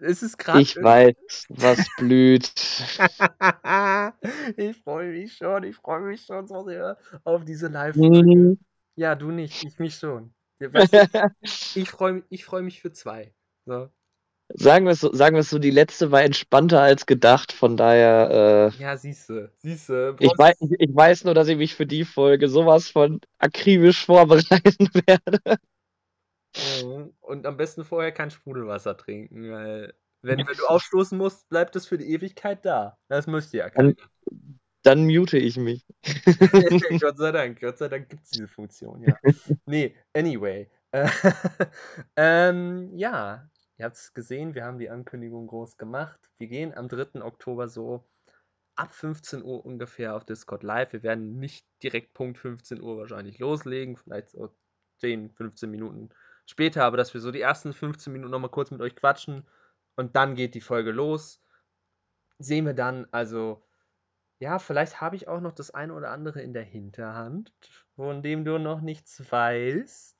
es 0.00 0.22
ist 0.22 0.38
gerade. 0.38 0.60
Ich 0.60 0.76
weiß, 0.76 1.46
was 1.48 1.86
blüht. 1.98 2.52
ich 4.56 4.76
freue 4.82 5.10
mich 5.10 5.36
schon, 5.36 5.64
ich 5.64 5.76
freue 5.76 6.02
mich 6.02 6.24
schon 6.24 6.46
so 6.46 6.64
sehr 6.64 6.98
auf 7.24 7.44
diese 7.44 7.68
Live-Folge. 7.68 8.36
Mhm. 8.36 8.58
Ja, 8.96 9.14
du 9.14 9.30
nicht, 9.30 9.64
ich 9.64 9.78
mich 9.78 9.94
schon. 9.94 10.32
Ich 11.74 11.88
freue 11.88 12.24
ich 12.30 12.44
freu 12.44 12.62
mich 12.62 12.80
für 12.80 12.92
zwei. 12.92 13.32
So. 13.64 13.88
Sagen 14.54 14.86
wir 14.86 14.92
es 14.92 15.00
so, 15.00 15.12
sagen 15.12 15.36
wir 15.36 15.42
so, 15.42 15.58
die 15.58 15.70
letzte 15.70 16.10
war 16.10 16.22
entspannter 16.22 16.80
als 16.80 17.04
gedacht, 17.04 17.52
von 17.52 17.76
daher. 17.76 18.72
Äh, 18.74 18.82
ja, 18.82 18.96
siehste, 18.96 19.52
siehste. 19.58 20.16
Ich 20.20 20.32
weiß, 20.36 20.56
ich 20.60 20.94
weiß 20.94 21.24
nur, 21.24 21.34
dass 21.34 21.48
ich 21.48 21.58
mich 21.58 21.74
für 21.74 21.86
die 21.86 22.04
Folge 22.04 22.48
sowas 22.48 22.88
von 22.88 23.20
akribisch 23.38 24.06
vorbereiten 24.06 24.48
werde. 25.06 25.58
Und 27.20 27.46
am 27.46 27.56
besten 27.56 27.84
vorher 27.84 28.12
kein 28.12 28.30
Sprudelwasser 28.30 28.96
trinken, 28.96 29.50
weil 29.50 29.94
wenn, 30.22 30.38
wenn 30.38 30.56
du 30.56 30.66
ausstoßen 30.66 31.16
musst, 31.16 31.48
bleibt 31.48 31.76
es 31.76 31.86
für 31.86 31.98
die 31.98 32.10
Ewigkeit 32.10 32.64
da. 32.64 32.96
Das 33.08 33.26
müsst 33.26 33.54
ihr 33.54 33.60
ja 33.60 33.70
Dann, 33.70 33.94
dann 34.82 35.06
mute 35.06 35.38
ich 35.38 35.56
mich. 35.56 35.86
Gott 37.00 37.18
sei 37.18 37.30
Dank, 37.32 37.60
Gott 37.60 37.78
sei 37.78 37.88
Dank 37.88 38.08
gibt 38.08 38.24
es 38.24 38.30
diese 38.30 38.48
Funktion, 38.48 39.02
ja. 39.02 39.16
nee, 39.66 39.94
anyway. 40.14 40.68
ähm, 42.16 42.96
ja, 42.96 43.48
Ihr 43.78 43.84
habt 43.84 43.96
es 43.96 44.12
gesehen, 44.12 44.56
wir 44.56 44.64
haben 44.64 44.80
die 44.80 44.90
Ankündigung 44.90 45.46
groß 45.46 45.76
gemacht. 45.76 46.18
Wir 46.38 46.48
gehen 46.48 46.74
am 46.74 46.88
3. 46.88 47.22
Oktober 47.22 47.68
so 47.68 48.04
ab 48.74 48.92
15 48.92 49.44
Uhr 49.44 49.64
ungefähr 49.64 50.16
auf 50.16 50.24
Discord 50.24 50.64
live. 50.64 50.92
Wir 50.92 51.04
werden 51.04 51.38
nicht 51.38 51.64
direkt 51.82 52.12
Punkt 52.12 52.38
15 52.38 52.80
Uhr 52.80 52.98
wahrscheinlich 52.98 53.38
loslegen, 53.38 53.96
vielleicht 53.96 54.30
so 54.30 54.52
10, 54.98 55.30
15 55.30 55.70
Minuten 55.70 56.08
später, 56.50 56.84
aber 56.84 56.96
dass 56.96 57.14
wir 57.14 57.20
so 57.20 57.30
die 57.30 57.40
ersten 57.40 57.72
15 57.72 58.12
Minuten 58.12 58.30
nochmal 58.30 58.50
kurz 58.50 58.70
mit 58.70 58.80
euch 58.80 58.96
quatschen 58.96 59.46
und 59.96 60.16
dann 60.16 60.34
geht 60.34 60.54
die 60.54 60.60
Folge 60.60 60.92
los. 60.92 61.42
Sehen 62.38 62.66
wir 62.66 62.74
dann, 62.74 63.06
also, 63.10 63.64
ja, 64.40 64.58
vielleicht 64.58 65.00
habe 65.00 65.16
ich 65.16 65.28
auch 65.28 65.40
noch 65.40 65.52
das 65.52 65.72
eine 65.72 65.94
oder 65.94 66.10
andere 66.10 66.40
in 66.42 66.52
der 66.52 66.62
Hinterhand, 66.62 67.52
von 67.96 68.22
dem 68.22 68.44
du 68.44 68.58
noch 68.58 68.80
nichts 68.80 69.30
weißt 69.30 70.18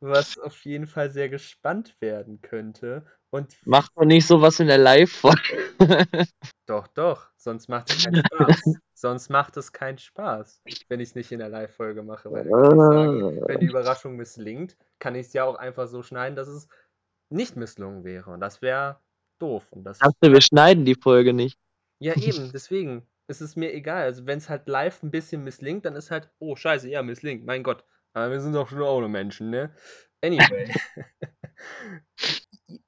was 0.00 0.38
auf 0.38 0.64
jeden 0.64 0.86
Fall 0.86 1.10
sehr 1.10 1.28
gespannt 1.28 2.00
werden 2.00 2.40
könnte. 2.40 3.04
Und 3.30 3.56
Macht 3.64 3.94
man 3.96 4.08
nicht 4.08 4.26
sowas 4.26 4.58
in 4.58 4.66
der 4.66 4.78
Live-Folge. 4.78 5.66
doch, 6.66 6.88
doch, 6.88 7.28
sonst 7.36 7.68
macht 7.68 7.90
es 7.90 8.04
keinen 8.04 8.24
Spaß. 8.24 8.62
sonst 8.94 9.30
macht 9.30 9.56
es 9.56 9.72
keinen 9.72 9.98
Spaß, 9.98 10.62
wenn 10.88 10.98
ich 10.98 11.10
es 11.10 11.14
nicht 11.14 11.30
in 11.30 11.38
der 11.38 11.48
Live-Folge 11.48 12.02
mache. 12.02 12.30
Weil 12.30 12.44
sagen, 12.48 13.40
wenn 13.46 13.60
die 13.60 13.66
Überraschung 13.66 14.16
misslingt, 14.16 14.76
kann 14.98 15.14
ich 15.14 15.28
es 15.28 15.32
ja 15.32 15.44
auch 15.44 15.54
einfach 15.54 15.86
so 15.86 16.02
schneiden, 16.02 16.34
dass 16.34 16.48
es 16.48 16.68
nicht 17.30 17.56
misslungen 17.56 18.02
wäre. 18.02 18.32
Und 18.32 18.40
das 18.40 18.62
wäre 18.62 18.98
doof. 19.38 19.64
Und 19.70 19.84
das 19.84 19.98
Dachte, 19.98 20.32
wir 20.32 20.40
schneiden 20.40 20.84
die 20.84 20.96
Folge 20.96 21.32
nicht. 21.32 21.56
Ja, 22.00 22.16
eben, 22.16 22.50
deswegen 22.52 23.06
ist 23.28 23.40
es 23.40 23.54
mir 23.54 23.72
egal. 23.72 24.02
Also, 24.02 24.26
wenn 24.26 24.38
es 24.38 24.48
halt 24.48 24.68
live 24.68 25.02
ein 25.04 25.12
bisschen 25.12 25.44
misslingt, 25.44 25.84
dann 25.84 25.94
ist 25.94 26.10
halt, 26.10 26.30
oh, 26.40 26.56
scheiße, 26.56 26.88
ja, 26.88 27.02
misslingt, 27.02 27.44
mein 27.44 27.62
Gott. 27.62 27.84
Aber 28.12 28.32
wir 28.32 28.40
sind 28.40 28.54
doch 28.54 28.68
schon 28.68 28.82
auch 28.82 28.98
nur 28.98 29.08
Menschen, 29.08 29.50
ne? 29.50 29.72
Anyway. 30.20 30.74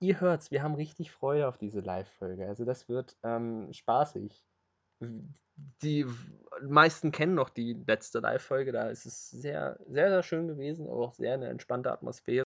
ihr 0.00 0.20
hört's, 0.20 0.50
wir 0.50 0.62
haben 0.62 0.74
richtig 0.74 1.10
Freude 1.10 1.48
auf 1.48 1.58
diese 1.58 1.80
Live-Folge. 1.80 2.46
Also 2.46 2.64
das 2.64 2.88
wird 2.88 3.16
ähm, 3.22 3.72
spaßig. 3.72 4.44
Die 5.82 6.06
meisten 6.62 7.12
kennen 7.12 7.34
noch 7.34 7.50
die 7.50 7.74
letzte 7.86 8.20
Live-Folge, 8.20 8.72
da 8.72 8.88
ist 8.88 9.06
es 9.06 9.30
sehr, 9.30 9.78
sehr, 9.88 10.08
sehr 10.08 10.22
schön 10.22 10.48
gewesen, 10.48 10.86
aber 10.86 10.98
auch 10.98 11.14
sehr 11.14 11.34
eine 11.34 11.48
entspannte 11.48 11.92
Atmosphäre. 11.92 12.44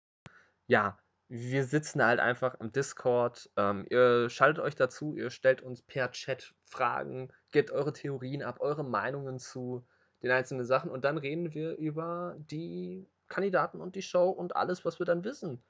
Ja, 0.67 0.99
wir 1.29 1.65
sitzen 1.65 2.05
halt 2.05 2.21
einfach 2.21 2.61
im 2.61 2.73
Discord. 2.73 3.51
Ähm, 3.57 3.87
ihr 3.89 4.29
schaltet 4.29 4.63
euch 4.63 4.75
dazu, 4.75 5.17
ihr 5.17 5.31
stellt 5.31 5.63
uns 5.63 5.83
per 5.83 6.11
Chat 6.11 6.55
Fragen, 6.65 7.33
gebt 7.53 7.71
eure 7.71 7.93
Theorien 7.93 8.43
ab, 8.43 8.61
eure 8.61 8.85
Meinungen 8.85 9.39
zu 9.39 9.85
den 10.23 10.31
einzelnen 10.31 10.67
Sachen 10.67 10.91
und 10.91 11.05
dann 11.05 11.19
reden 11.19 11.53
wir 11.55 11.77
über 11.77 12.37
die 12.39 13.09
Kandidaten 13.29 13.81
und 13.81 13.97
die 13.97 14.03
Show 14.03 14.29
und 14.29 14.55
alles, 14.57 14.85
was 14.85 14.99
wir 14.99 15.07
dann 15.07 15.25
wissen. 15.25 15.63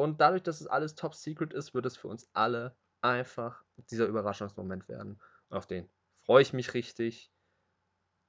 Und 0.00 0.20
dadurch, 0.20 0.42
dass 0.42 0.60
es 0.60 0.66
alles 0.66 0.94
top 0.94 1.14
secret 1.14 1.52
ist, 1.52 1.74
wird 1.74 1.86
es 1.86 1.96
für 1.96 2.08
uns 2.08 2.28
alle 2.32 2.76
einfach 3.00 3.64
dieser 3.90 4.06
Überraschungsmoment 4.06 4.88
werden. 4.88 5.20
Und 5.48 5.56
auf 5.56 5.66
den 5.66 5.88
freue 6.24 6.42
ich 6.42 6.52
mich 6.52 6.74
richtig. 6.74 7.30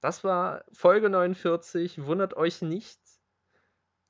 Das 0.02 0.24
war 0.24 0.66
Folge 0.74 1.10
49. 1.10 2.06
Wundert 2.06 2.36
euch 2.36 2.62
nicht. 2.62 3.00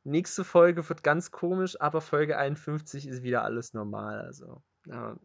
Nächste 0.03 0.43
Folge 0.43 0.87
wird 0.89 1.03
ganz 1.03 1.31
komisch, 1.31 1.79
aber 1.79 2.01
Folge 2.01 2.37
51 2.37 3.07
ist 3.07 3.21
wieder 3.21 3.43
alles 3.43 3.73
normal. 3.73 4.21
Also, 4.21 4.63
ja, 4.85 5.15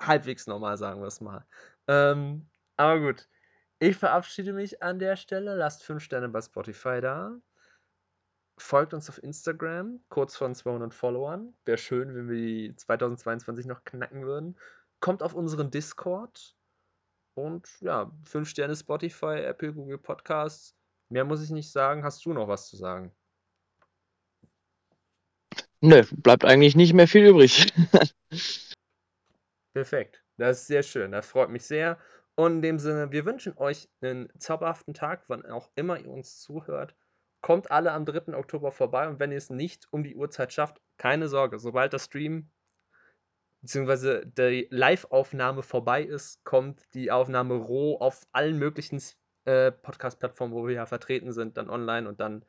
halbwegs 0.00 0.46
normal, 0.46 0.76
sagen 0.76 1.00
wir 1.00 1.06
es 1.08 1.20
mal. 1.20 1.46
Ähm, 1.88 2.50
aber 2.76 3.00
gut. 3.00 3.28
Ich 3.78 3.96
verabschiede 3.96 4.52
mich 4.52 4.82
an 4.82 4.98
der 4.98 5.16
Stelle. 5.16 5.54
Lasst 5.54 5.82
5 5.84 6.02
Sterne 6.02 6.28
bei 6.28 6.40
Spotify 6.40 7.00
da. 7.00 7.38
Folgt 8.56 8.94
uns 8.94 9.08
auf 9.08 9.22
Instagram, 9.22 10.00
kurz 10.08 10.36
von 10.36 10.54
200 10.54 10.94
Followern. 10.94 11.54
Wäre 11.64 11.78
schön, 11.78 12.14
wenn 12.14 12.28
wir 12.28 12.36
die 12.36 12.76
2022 12.76 13.66
noch 13.66 13.84
knacken 13.84 14.24
würden. 14.24 14.56
Kommt 15.00 15.22
auf 15.22 15.34
unseren 15.34 15.70
Discord. 15.70 16.54
Und 17.34 17.68
ja, 17.80 18.12
5 18.24 18.48
Sterne 18.48 18.76
Spotify, 18.76 19.40
Apple, 19.40 19.72
Google 19.72 19.98
Podcasts. 19.98 20.76
Mehr 21.08 21.24
muss 21.24 21.42
ich 21.42 21.50
nicht 21.50 21.70
sagen. 21.72 22.04
Hast 22.04 22.24
du 22.24 22.32
noch 22.32 22.46
was 22.46 22.68
zu 22.68 22.76
sagen? 22.76 23.12
Nö, 25.80 26.02
bleibt 26.12 26.44
eigentlich 26.44 26.76
nicht 26.76 26.94
mehr 26.94 27.08
viel 27.08 27.26
übrig. 27.26 27.72
Perfekt. 29.74 30.22
Das 30.36 30.60
ist 30.60 30.66
sehr 30.68 30.82
schön. 30.82 31.12
Das 31.12 31.26
freut 31.26 31.50
mich 31.50 31.66
sehr. 31.66 31.98
Und 32.36 32.54
in 32.56 32.62
dem 32.62 32.78
Sinne, 32.78 33.12
wir 33.12 33.24
wünschen 33.26 33.56
euch 33.58 33.88
einen 34.00 34.28
zauberhaften 34.38 34.94
Tag, 34.94 35.24
wann 35.28 35.44
auch 35.44 35.70
immer 35.74 35.98
ihr 35.98 36.10
uns 36.10 36.40
zuhört. 36.40 36.94
Kommt 37.44 37.70
alle 37.70 37.92
am 37.92 38.06
3. 38.06 38.34
Oktober 38.38 38.72
vorbei 38.72 39.06
und 39.06 39.20
wenn 39.20 39.30
ihr 39.30 39.36
es 39.36 39.50
nicht 39.50 39.86
um 39.90 40.02
die 40.02 40.16
Uhrzeit 40.16 40.54
schafft, 40.54 40.80
keine 40.96 41.28
Sorge, 41.28 41.58
sobald 41.58 41.92
der 41.92 41.98
Stream 41.98 42.50
bzw. 43.60 44.24
die 44.24 44.66
Live-Aufnahme 44.70 45.62
vorbei 45.62 46.02
ist, 46.04 46.42
kommt 46.44 46.82
die 46.94 47.10
Aufnahme 47.10 47.56
roh 47.56 47.98
auf 47.98 48.26
allen 48.32 48.58
möglichen 48.58 48.98
äh, 49.44 49.70
Podcast-Plattformen, 49.70 50.54
wo 50.54 50.66
wir 50.66 50.74
ja 50.74 50.86
vertreten 50.86 51.32
sind, 51.32 51.58
dann 51.58 51.68
online 51.68 52.08
und 52.08 52.18
dann 52.18 52.46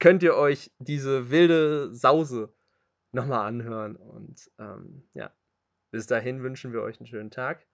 könnt 0.00 0.24
ihr 0.24 0.34
euch 0.34 0.72
diese 0.78 1.30
wilde 1.30 1.94
Sause 1.94 2.52
nochmal 3.12 3.46
anhören. 3.46 3.94
Und 3.94 4.50
ähm, 4.58 5.08
ja, 5.14 5.32
bis 5.92 6.08
dahin 6.08 6.42
wünschen 6.42 6.72
wir 6.72 6.82
euch 6.82 6.98
einen 6.98 7.06
schönen 7.06 7.30
Tag. 7.30 7.64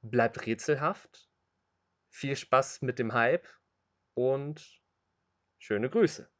Bleibt 0.00 0.46
rätselhaft. 0.46 1.28
Viel 2.08 2.34
Spaß 2.34 2.80
mit 2.80 2.98
dem 2.98 3.12
Hype 3.12 3.46
und 4.14 4.81
schöne 5.62 5.88
Grüße. 5.88 6.28